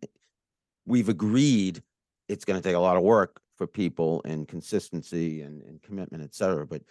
we've 0.86 1.10
agreed 1.10 1.82
it's 2.30 2.46
going 2.46 2.62
to 2.62 2.68
take 2.68 2.76
a 2.76 2.80
lot 2.80 2.98
of 2.98 3.02
work 3.02 3.42
for 3.58 3.66
people 3.66 4.22
and 4.26 4.48
consistency 4.48 5.42
and, 5.42 5.64
and 5.64 5.82
commitment, 5.82 6.24
et 6.24 6.36
cetera. 6.36 6.68
But 6.68 6.84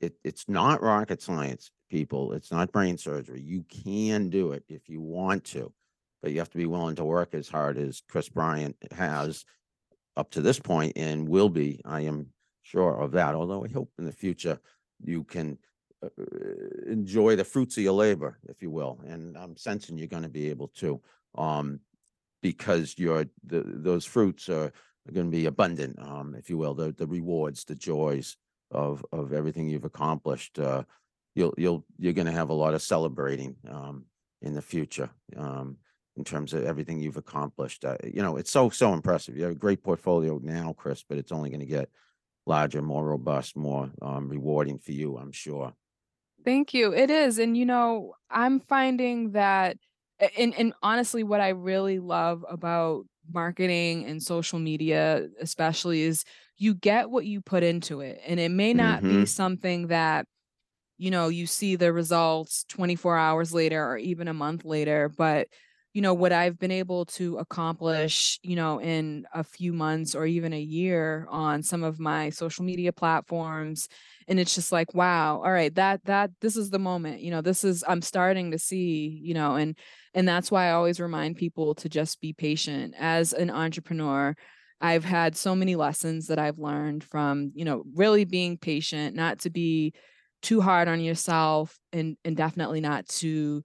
it, 0.00 0.14
it's 0.24 0.48
not 0.48 0.82
rocket 0.82 1.22
science, 1.22 1.70
people. 1.90 2.32
It's 2.32 2.50
not 2.50 2.72
brain 2.72 2.98
surgery. 2.98 3.40
You 3.40 3.64
can 3.68 4.30
do 4.30 4.52
it 4.52 4.64
if 4.68 4.88
you 4.88 5.00
want 5.00 5.44
to, 5.44 5.72
but 6.22 6.32
you 6.32 6.38
have 6.38 6.50
to 6.50 6.58
be 6.58 6.66
willing 6.66 6.96
to 6.96 7.04
work 7.04 7.34
as 7.34 7.48
hard 7.48 7.78
as 7.78 8.02
Kris 8.08 8.28
Bryant 8.28 8.76
has 8.92 9.44
up 10.16 10.30
to 10.32 10.40
this 10.40 10.58
point 10.58 10.94
and 10.96 11.28
will 11.28 11.48
be. 11.48 11.80
I 11.84 12.02
am 12.02 12.28
sure 12.62 13.00
of 13.00 13.12
that. 13.12 13.34
Although 13.34 13.64
I 13.64 13.68
hope 13.68 13.90
in 13.98 14.04
the 14.04 14.12
future 14.12 14.58
you 15.02 15.24
can 15.24 15.58
uh, 16.02 16.08
enjoy 16.86 17.36
the 17.36 17.44
fruits 17.44 17.76
of 17.76 17.84
your 17.84 17.92
labor, 17.92 18.38
if 18.48 18.62
you 18.62 18.70
will. 18.70 19.00
And 19.06 19.36
I'm 19.36 19.56
sensing 19.56 19.96
you're 19.96 20.08
going 20.08 20.22
to 20.22 20.28
be 20.28 20.50
able 20.50 20.68
to, 20.76 21.00
um, 21.36 21.80
because 22.42 22.94
your 22.98 23.26
the 23.44 23.62
those 23.64 24.04
fruits 24.04 24.48
are, 24.48 24.66
are 24.66 25.12
going 25.12 25.26
to 25.26 25.36
be 25.36 25.46
abundant, 25.46 25.98
um, 26.00 26.34
if 26.34 26.50
you 26.50 26.58
will. 26.58 26.74
The 26.74 26.92
the 26.92 27.06
rewards, 27.06 27.64
the 27.64 27.74
joys, 27.74 28.36
of 28.70 29.04
of 29.12 29.32
everything 29.32 29.68
you've 29.68 29.84
accomplished. 29.84 30.58
Uh, 30.58 30.84
you'll 31.34 31.54
you'll 31.56 31.84
you're 31.98 32.12
going 32.12 32.26
to 32.26 32.32
have 32.32 32.50
a 32.50 32.54
lot 32.54 32.74
of 32.74 32.82
celebrating 32.82 33.56
um, 33.70 34.04
in 34.42 34.54
the 34.54 34.62
future 34.62 35.10
um, 35.36 35.76
in 36.16 36.24
terms 36.24 36.52
of 36.52 36.64
everything 36.64 37.00
you've 37.00 37.16
accomplished. 37.16 37.84
Uh, 37.84 37.96
you 38.04 38.22
know, 38.22 38.36
it's 38.36 38.50
so 38.50 38.70
so 38.70 38.92
impressive. 38.92 39.36
You 39.36 39.44
have 39.44 39.52
a 39.52 39.56
great 39.58 39.82
portfolio 39.82 40.40
now, 40.42 40.72
Kris, 40.72 41.04
but 41.08 41.18
it's 41.18 41.32
only 41.32 41.50
going 41.50 41.60
to 41.60 41.66
get 41.66 41.90
larger, 42.46 42.80
more 42.80 43.04
robust, 43.04 43.56
more 43.56 43.90
um, 44.00 44.28
rewarding 44.28 44.78
for 44.78 44.92
you, 44.92 45.16
I'm 45.16 45.32
sure. 45.32 45.74
Thank 46.44 46.72
you. 46.74 46.94
It 46.94 47.10
is, 47.10 47.38
and 47.38 47.56
you 47.56 47.66
know, 47.66 48.14
I'm 48.30 48.60
finding 48.60 49.32
that, 49.32 49.76
and 50.38 50.54
and 50.54 50.72
honestly, 50.82 51.22
what 51.22 51.40
I 51.40 51.50
really 51.50 51.98
love 51.98 52.44
about 52.48 53.06
marketing 53.32 54.04
and 54.06 54.22
social 54.22 54.58
media, 54.58 55.28
especially, 55.40 56.02
is 56.02 56.24
you 56.58 56.74
get 56.74 57.10
what 57.10 57.26
you 57.26 57.40
put 57.40 57.62
into 57.62 58.00
it, 58.00 58.20
and 58.26 58.40
it 58.40 58.50
may 58.50 58.74
not 58.74 59.06
be 59.06 59.24
hmm 59.24 59.26
something 59.26 59.88
that 59.88 60.26
you 60.98 61.10
know, 61.10 61.28
you 61.28 61.46
see 61.46 61.76
the 61.76 61.92
results 61.92 62.64
24 62.68 63.18
hours 63.18 63.52
later 63.54 63.84
or 63.84 63.98
even 63.98 64.28
a 64.28 64.34
month 64.34 64.64
later. 64.64 65.08
But, 65.10 65.48
you 65.94 66.02
know, 66.02 66.14
what 66.14 66.32
I've 66.32 66.58
been 66.58 66.70
able 66.70 67.04
to 67.06 67.38
accomplish, 67.38 68.38
you 68.42 68.56
know, 68.56 68.80
in 68.80 69.26
a 69.34 69.44
few 69.44 69.72
months 69.72 70.14
or 70.14 70.26
even 70.26 70.52
a 70.52 70.60
year 70.60 71.26
on 71.30 71.62
some 71.62 71.82
of 71.82 71.98
my 72.00 72.30
social 72.30 72.64
media 72.64 72.92
platforms. 72.92 73.88
And 74.28 74.40
it's 74.40 74.54
just 74.54 74.72
like, 74.72 74.94
wow, 74.94 75.36
all 75.36 75.52
right, 75.52 75.74
that, 75.76 76.04
that, 76.04 76.30
this 76.40 76.56
is 76.56 76.70
the 76.70 76.78
moment, 76.78 77.20
you 77.20 77.30
know, 77.30 77.40
this 77.40 77.62
is, 77.62 77.84
I'm 77.86 78.02
starting 78.02 78.50
to 78.50 78.58
see, 78.58 79.20
you 79.22 79.34
know, 79.34 79.54
and, 79.54 79.76
and 80.14 80.26
that's 80.26 80.50
why 80.50 80.66
I 80.66 80.72
always 80.72 80.98
remind 80.98 81.36
people 81.36 81.74
to 81.76 81.88
just 81.88 82.20
be 82.20 82.32
patient 82.32 82.94
as 82.98 83.32
an 83.32 83.50
entrepreneur. 83.50 84.34
I've 84.80 85.04
had 85.04 85.36
so 85.36 85.54
many 85.54 85.76
lessons 85.76 86.26
that 86.26 86.38
I've 86.38 86.58
learned 86.58 87.04
from, 87.04 87.52
you 87.54 87.64
know, 87.64 87.84
really 87.94 88.24
being 88.24 88.58
patient, 88.58 89.14
not 89.14 89.40
to 89.40 89.50
be 89.50 89.94
too 90.42 90.60
hard 90.60 90.86
on 90.86 91.00
yourself 91.00 91.78
and 91.92 92.16
and 92.24 92.36
definitely 92.36 92.80
not 92.80 93.06
to 93.08 93.62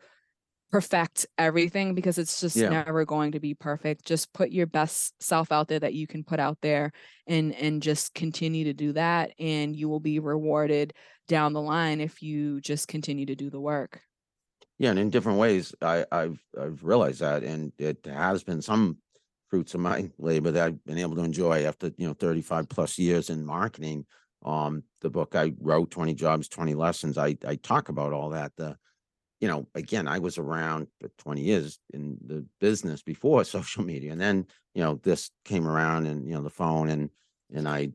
perfect 0.72 1.26
everything 1.38 1.94
because 1.96 2.18
it's 2.18 2.40
just 2.42 2.64
Yeah. 2.64 2.70
never 2.70 3.06
going 3.06 3.32
to 3.34 3.40
be 3.40 3.54
perfect. 3.54 4.06
Just 4.06 4.34
put 4.34 4.52
your 4.52 4.68
best 4.68 5.22
self 5.22 5.52
out 5.52 5.68
there 5.68 5.80
that 5.80 5.94
you 5.94 6.08
can 6.08 6.24
put 6.24 6.40
out 6.40 6.60
there 6.62 6.92
and 7.28 7.54
and 7.56 7.82
just 7.84 8.14
continue 8.14 8.64
to 8.66 8.74
do 8.74 8.94
that 8.94 9.34
and 9.40 9.76
you 9.76 9.90
will 9.90 10.00
be 10.00 10.20
rewarded 10.20 10.94
down 11.28 11.54
the 11.54 11.62
line 11.62 12.02
if 12.02 12.22
you 12.24 12.62
just 12.62 12.88
continue 12.88 13.26
to 13.26 13.36
do 13.36 13.50
the 13.50 13.60
work. 13.62 14.02
Yeah, 14.78 14.90
and 14.90 15.00
in 15.00 15.10
different 15.10 15.38
ways, 15.40 15.76
I, 15.82 16.06
I've 16.12 16.44
I've 16.60 16.84
realized 16.84 17.20
that, 17.22 17.44
and 17.44 17.72
it 17.78 18.06
has 18.06 18.44
been 18.44 18.62
some 18.62 18.98
fruits 19.48 19.74
of 19.76 19.82
my 19.82 20.12
labor 20.18 20.52
that 20.52 20.66
I've 20.66 20.84
been 20.86 20.98
able 20.98 21.16
to 21.16 21.24
enjoy 21.24 21.66
after 21.66 21.92
you 21.98 22.08
know 22.08 22.14
35 22.14 22.70
plus 22.70 22.98
years 22.98 23.30
in 23.30 23.46
marketing. 23.46 24.06
Um, 24.44 24.84
the 25.02 25.10
book 25.12 25.36
I 25.36 25.54
wrote, 25.60 25.92
20 25.92 26.16
Jobs, 26.16 26.48
20 26.48 26.74
Lessons, 26.74 27.18
I 27.18 27.38
I 27.46 27.56
talk 27.58 27.90
about 27.90 28.14
all 28.14 28.30
that. 28.30 28.56
The 28.56 28.78
you 29.42 29.48
know, 29.48 29.68
again, 29.74 30.08
I 30.08 30.20
was 30.20 30.38
around 30.38 30.88
for 31.00 31.10
20 31.18 31.42
years 31.42 31.80
in 31.94 32.18
the 32.26 32.46
business 32.60 33.02
before 33.02 33.44
social 33.44 33.84
media, 33.84 34.12
and 34.12 34.22
then 34.22 34.46
you 34.74 34.84
know 34.84 35.00
this 35.04 35.32
came 35.44 35.68
around, 35.68 36.06
and 36.06 36.26
you 36.28 36.34
know 36.34 36.42
the 36.42 36.50
phone, 36.50 36.90
and 36.90 37.10
and 37.54 37.68
I 37.68 37.90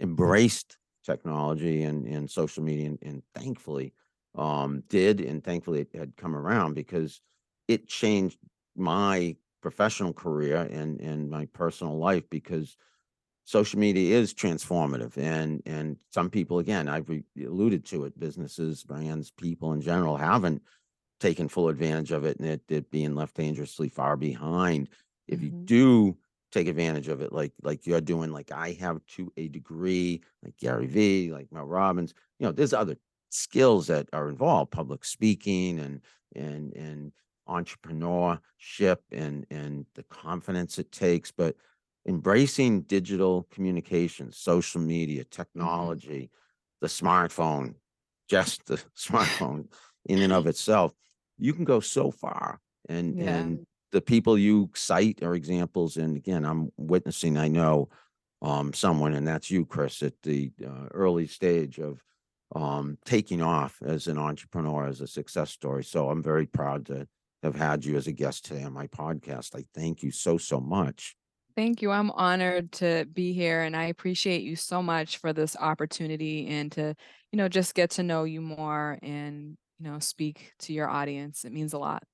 embraced 0.00 0.78
technology 1.04 1.84
and 1.84 2.06
and 2.06 2.28
social 2.28 2.64
media, 2.64 2.86
and, 2.88 2.98
and 3.02 3.22
thankfully 3.34 3.92
um, 4.34 4.82
did, 4.88 5.20
and 5.20 5.44
thankfully 5.44 5.80
it 5.80 5.94
had 5.94 6.16
come 6.16 6.34
around 6.34 6.74
because 6.74 7.20
it 7.68 7.86
changed 7.86 8.38
my 8.74 9.36
professional 9.60 10.12
career 10.12 10.68
and 10.70 11.00
and 11.00 11.28
my 11.28 11.46
personal 11.52 11.98
life 11.98 12.24
because 12.30 12.76
social 13.44 13.78
media 13.78 14.16
is 14.16 14.34
transformative 14.34 15.16
and 15.16 15.62
and 15.66 15.96
some 16.10 16.28
people 16.28 16.58
again 16.58 16.88
i've 16.88 17.08
alluded 17.44 17.84
to 17.84 18.04
it 18.04 18.18
businesses 18.18 18.84
brands 18.84 19.30
people 19.30 19.72
in 19.72 19.80
general 19.80 20.16
haven't 20.16 20.60
taken 21.20 21.48
full 21.48 21.68
advantage 21.68 22.12
of 22.12 22.24
it 22.24 22.38
and 22.38 22.46
it, 22.48 22.62
it 22.68 22.90
being 22.90 23.14
left 23.14 23.36
dangerously 23.36 23.88
far 23.88 24.16
behind 24.16 24.88
if 25.28 25.42
you 25.42 25.52
Mhm. 25.52 25.66
do 25.66 26.16
take 26.52 26.68
advantage 26.68 27.08
of 27.08 27.20
it 27.20 27.32
like 27.32 27.52
like 27.62 27.86
you're 27.86 28.00
doing 28.00 28.30
like 28.32 28.52
i 28.52 28.72
have 28.72 29.04
to 29.06 29.32
a 29.36 29.48
degree 29.48 30.22
like 30.42 30.56
gary 30.58 30.86
vee 30.86 31.32
like 31.32 31.50
mel 31.52 31.64
robbins 31.64 32.14
you 32.38 32.46
know 32.46 32.52
there's 32.52 32.72
other 32.74 32.96
skills 33.30 33.86
that 33.86 34.08
are 34.12 34.28
involved 34.28 34.70
public 34.70 35.04
speaking 35.04 35.78
and 35.80 36.00
and 36.34 36.72
and 36.74 37.12
entrepreneurship 37.48 38.98
and 39.10 39.46
and 39.50 39.86
the 39.94 40.02
confidence 40.04 40.78
it 40.78 40.90
takes 40.92 41.30
but 41.30 41.56
embracing 42.06 42.82
digital 42.82 43.44
communication 43.44 44.30
social 44.32 44.80
media 44.80 45.24
Mhm. 45.54 45.90
technology 45.94 46.30
the 46.80 46.86
smartphone 46.86 47.74
just 48.28 48.66
the 48.66 48.76
smartphone 48.96 49.68
in 50.06 50.20
and 50.22 50.32
of 50.32 50.46
itself 50.46 50.94
you 51.38 51.52
can 51.52 51.64
go 51.64 51.80
so 51.80 52.10
far 52.10 52.60
and 52.88 53.16
Yeah. 53.16 53.36
and 53.36 53.66
the 53.92 54.00
people 54.00 54.36
you 54.36 54.70
cite 54.74 55.22
are 55.22 55.34
examples 55.34 55.96
and 55.96 56.16
again 56.16 56.44
i'm 56.44 56.70
witnessing 56.76 57.36
i 57.36 57.48
know 57.48 57.88
um 58.42 58.72
someone 58.72 59.14
and 59.14 59.26
that's 59.26 59.50
you 59.50 59.64
kris 59.64 60.02
at 60.02 60.14
the 60.22 60.50
uh, 60.64 60.86
early 60.92 61.26
stage 61.26 61.78
of 61.78 62.02
um 62.54 62.98
taking 63.04 63.42
off 63.42 63.80
as 63.84 64.06
an 64.06 64.18
entrepreneur 64.18 64.86
as 64.86 65.00
a 65.00 65.06
success 65.06 65.50
story 65.50 65.84
so 65.84 66.10
i'm 66.10 66.22
very 66.22 66.46
proud 66.46 66.86
to 66.86 67.06
have 67.42 67.54
had 67.54 67.84
you 67.84 67.96
as 67.96 68.06
a 68.06 68.12
guest 68.12 68.44
today 68.44 68.62
on 68.62 68.72
my 68.72 68.86
podcast 68.88 69.54
i 69.54 69.64
thank 69.74 70.02
you 70.02 70.10
so 70.10 70.36
so 70.38 70.60
much 70.60 71.16
Thank 71.56 71.80
you. 71.80 71.90
I'm 71.90 72.10
honored 72.10 72.70
to 72.72 73.06
be 73.10 73.32
here 73.32 73.62
and 73.62 73.74
I 73.74 73.84
appreciate 73.84 74.42
you 74.42 74.56
so 74.56 74.82
much 74.82 75.16
for 75.16 75.32
this 75.32 75.56
opportunity 75.56 76.46
and 76.48 76.70
to, 76.72 76.94
you 77.32 77.36
know, 77.38 77.48
just 77.48 77.74
get 77.74 77.92
to 77.92 78.02
know 78.02 78.24
you 78.24 78.42
more 78.42 78.98
and, 79.02 79.56
you 79.78 79.90
know, 79.90 79.98
speak 79.98 80.52
to 80.60 80.72
your 80.72 80.88
audience. 80.88 81.44
It 81.44 81.52
means 81.52 81.72
a 81.72 81.78
lot. 81.78 82.04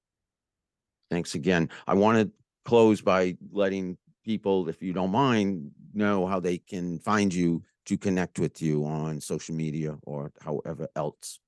thanks 1.11 1.35
again 1.35 1.69
i 1.87 1.95
want 1.95 2.19
to 2.19 2.33
close 2.65 3.01
by 3.01 3.37
letting 3.51 3.97
people 4.25 4.69
if 4.69 4.83
you 4.83 4.93
don't 4.93 5.11
mind 5.11 5.71
know 5.95 6.27
how 6.27 6.41
they 6.41 6.59
can 6.59 6.99
find 7.01 7.35
you 7.35 7.63
to 7.85 7.99
connect 7.99 8.39
with 8.39 8.63
you 8.63 8.85
on 8.85 9.21
social 9.21 9.55
media 9.55 9.99
or 10.05 10.33
however 10.41 10.89
else 10.97 11.41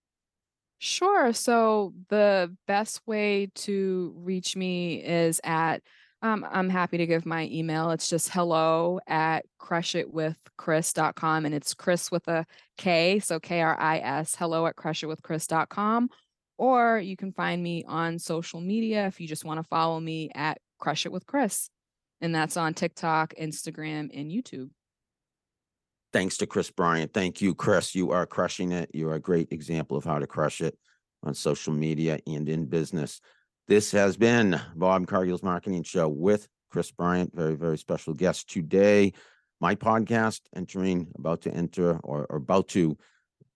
Sure. 0.78 1.32
So 1.32 1.94
the 2.08 2.54
best 2.66 3.06
way 3.06 3.50
to 3.54 4.12
reach 4.18 4.54
me 4.54 5.02
is 5.02 5.40
at 5.42 5.82
um, 6.24 6.46
I'm 6.50 6.70
happy 6.70 6.96
to 6.96 7.06
give 7.06 7.26
my 7.26 7.50
email. 7.52 7.90
It's 7.90 8.08
just 8.08 8.30
hello 8.30 8.98
at 9.06 9.44
crushitwithkris.com 9.60 11.44
and 11.44 11.54
it's 11.54 11.74
Kris 11.74 12.10
with 12.10 12.26
a 12.28 12.46
K, 12.78 13.18
so 13.18 13.38
K 13.38 13.60
R 13.60 13.78
I 13.78 13.98
S, 13.98 14.34
hello 14.34 14.66
at 14.66 14.74
crushitwithkris.com. 14.74 16.08
Or 16.56 16.98
you 16.98 17.14
can 17.14 17.32
find 17.32 17.62
me 17.62 17.84
on 17.86 18.18
social 18.18 18.62
media 18.62 19.06
if 19.06 19.20
you 19.20 19.28
just 19.28 19.44
want 19.44 19.60
to 19.60 19.68
follow 19.68 20.00
me 20.00 20.30
at 20.34 20.56
Crush 20.78 21.04
It 21.04 21.12
with 21.12 21.26
Kris. 21.26 21.68
And 22.22 22.34
that's 22.34 22.56
on 22.56 22.72
TikTok, 22.72 23.34
Instagram, 23.38 24.08
and 24.18 24.30
YouTube. 24.30 24.70
Thanks 26.14 26.38
to 26.38 26.46
Kris 26.46 26.70
Bryant. 26.70 27.12
Thank 27.12 27.42
you, 27.42 27.54
Kris. 27.54 27.94
You 27.94 28.12
are 28.12 28.24
crushing 28.24 28.72
it. 28.72 28.88
You're 28.94 29.14
a 29.14 29.20
great 29.20 29.48
example 29.50 29.98
of 29.98 30.04
how 30.04 30.20
to 30.20 30.26
crush 30.26 30.62
it 30.62 30.78
on 31.22 31.34
social 31.34 31.74
media 31.74 32.18
and 32.26 32.48
in 32.48 32.64
business. 32.64 33.20
This 33.66 33.92
has 33.92 34.18
been 34.18 34.60
Bob 34.76 35.06
Cargill's 35.06 35.42
Marketing 35.42 35.84
Show 35.84 36.06
with 36.06 36.48
Kris 36.70 36.90
Bryant, 36.90 37.34
very, 37.34 37.54
very 37.54 37.78
special 37.78 38.12
guest 38.12 38.50
today. 38.50 39.14
My 39.58 39.74
podcast 39.74 40.40
entering, 40.54 41.08
about 41.14 41.40
to 41.42 41.50
enter, 41.50 41.98
or, 42.04 42.26
or 42.28 42.36
about 42.36 42.68
to 42.68 42.98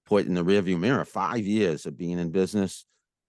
put 0.06 0.24
in 0.24 0.32
the 0.32 0.42
rearview 0.42 0.80
mirror 0.80 1.04
five 1.04 1.46
years 1.46 1.84
of 1.84 1.98
being 1.98 2.18
in 2.18 2.30
business, 2.30 2.86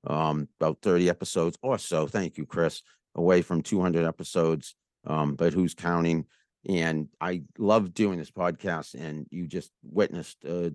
um, 0.07 0.47
about 0.61 0.77
30 0.81 1.09
episodes 1.09 1.57
or 1.61 1.77
so. 1.77 2.07
Thank 2.07 2.37
you, 2.37 2.45
Kris. 2.45 2.81
Away 3.15 3.41
from 3.41 3.61
200 3.61 4.05
episodes, 4.05 4.73
um, 5.05 5.35
but 5.35 5.51
who's 5.51 5.73
counting? 5.73 6.27
And 6.69 7.09
I 7.19 7.41
love 7.57 7.93
doing 7.93 8.19
this 8.19 8.31
podcast, 8.31 8.93
and 8.93 9.25
you 9.31 9.47
just 9.47 9.73
witnessed 9.83 10.37
uh, 10.45 10.69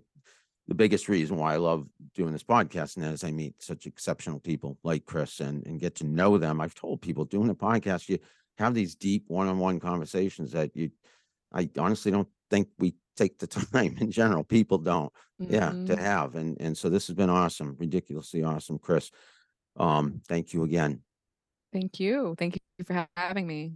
the 0.66 0.74
biggest 0.74 1.08
reason 1.08 1.36
why 1.36 1.54
I 1.54 1.56
love 1.58 1.86
doing 2.14 2.32
this 2.32 2.42
podcast, 2.42 2.96
and 2.96 3.04
is 3.06 3.24
I 3.24 3.30
meet 3.30 3.62
such 3.62 3.86
exceptional 3.86 4.40
people 4.40 4.78
like 4.82 5.04
Kris 5.04 5.40
and 5.40 5.66
and 5.66 5.80
get 5.80 5.94
to 5.96 6.06
know 6.06 6.38
them. 6.38 6.60
I've 6.60 6.74
told 6.74 7.02
people 7.02 7.24
doing 7.24 7.50
a 7.50 7.54
podcast, 7.54 8.08
you 8.08 8.18
have 8.58 8.72
these 8.74 8.94
deep 8.94 9.24
one-on-one 9.28 9.80
conversations 9.80 10.52
that 10.52 10.74
you 10.76 10.90
I 11.52 11.68
honestly 11.78 12.10
don't 12.10 12.28
think 12.50 12.68
we 12.78 12.94
take 13.16 13.38
the 13.38 13.46
time 13.72 13.96
in 14.00 14.10
general. 14.10 14.42
People 14.42 14.78
don't, 14.78 15.12
yeah, 15.38 15.70
to 15.70 15.74
Mhm. 15.94 15.98
have. 15.98 16.34
And 16.34 16.56
and 16.60 16.76
so 16.76 16.88
this 16.88 17.06
has 17.08 17.14
been 17.16 17.30
awesome, 17.30 17.76
ridiculously 17.78 18.42
awesome, 18.42 18.78
Kris. 18.78 19.10
Um, 19.76 20.20
thank 20.28 20.52
you 20.54 20.62
again. 20.64 21.02
Thank 21.72 21.98
you. 22.00 22.34
Thank 22.38 22.58
you 22.78 22.84
for 22.84 22.94
ha- 22.94 23.08
having 23.16 23.46
me. 23.46 23.72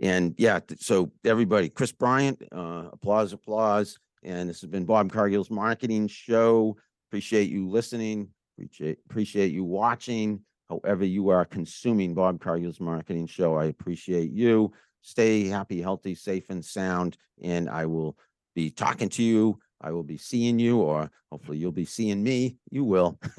And 0.00 0.34
yeah, 0.38 0.60
so 0.78 1.10
everybody, 1.24 1.68
Kris 1.70 1.90
Bryant, 1.92 2.42
uh, 2.52 2.90
applause, 2.92 3.32
applause. 3.32 3.98
And 4.22 4.48
this 4.48 4.60
has 4.60 4.70
been 4.70 4.84
Bob 4.84 5.12
Cargill's 5.12 5.50
marketing 5.50 6.08
show. 6.08 6.76
Appreciate 7.08 7.50
you 7.50 7.68
listening. 7.68 8.28
Appreciate 8.56 8.98
appreciate 9.08 9.52
you 9.52 9.64
watching. 9.64 10.40
However, 10.68 11.04
you 11.04 11.30
are 11.30 11.44
consuming 11.44 12.14
Bob 12.14 12.40
Cargill's 12.40 12.80
marketing 12.80 13.26
show. 13.26 13.56
I 13.56 13.66
appreciate 13.66 14.30
you. 14.30 14.72
Stay 15.00 15.46
happy, 15.46 15.80
healthy, 15.80 16.14
safe, 16.14 16.50
and 16.50 16.64
sound. 16.64 17.16
And 17.42 17.70
I 17.70 17.86
will 17.86 18.16
be 18.54 18.70
talking 18.70 19.08
to 19.10 19.22
you 19.22 19.58
I 19.80 19.92
will 19.92 20.02
be 20.02 20.16
seeing 20.16 20.58
you, 20.58 20.80
or 20.80 21.10
hopefully 21.30 21.58
you'll 21.58 21.72
be 21.72 21.84
seeing 21.84 22.22
me. 22.22 22.56
You 22.70 22.84
will 22.84 23.18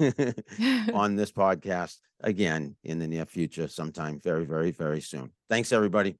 on 0.94 1.16
this 1.16 1.32
podcast 1.32 1.96
again 2.20 2.76
in 2.84 2.98
the 2.98 3.08
near 3.08 3.26
future, 3.26 3.68
sometime 3.68 4.20
very, 4.22 4.44
very, 4.44 4.70
very 4.70 5.00
soon. 5.00 5.30
Thanks, 5.48 5.72
everybody. 5.72 6.16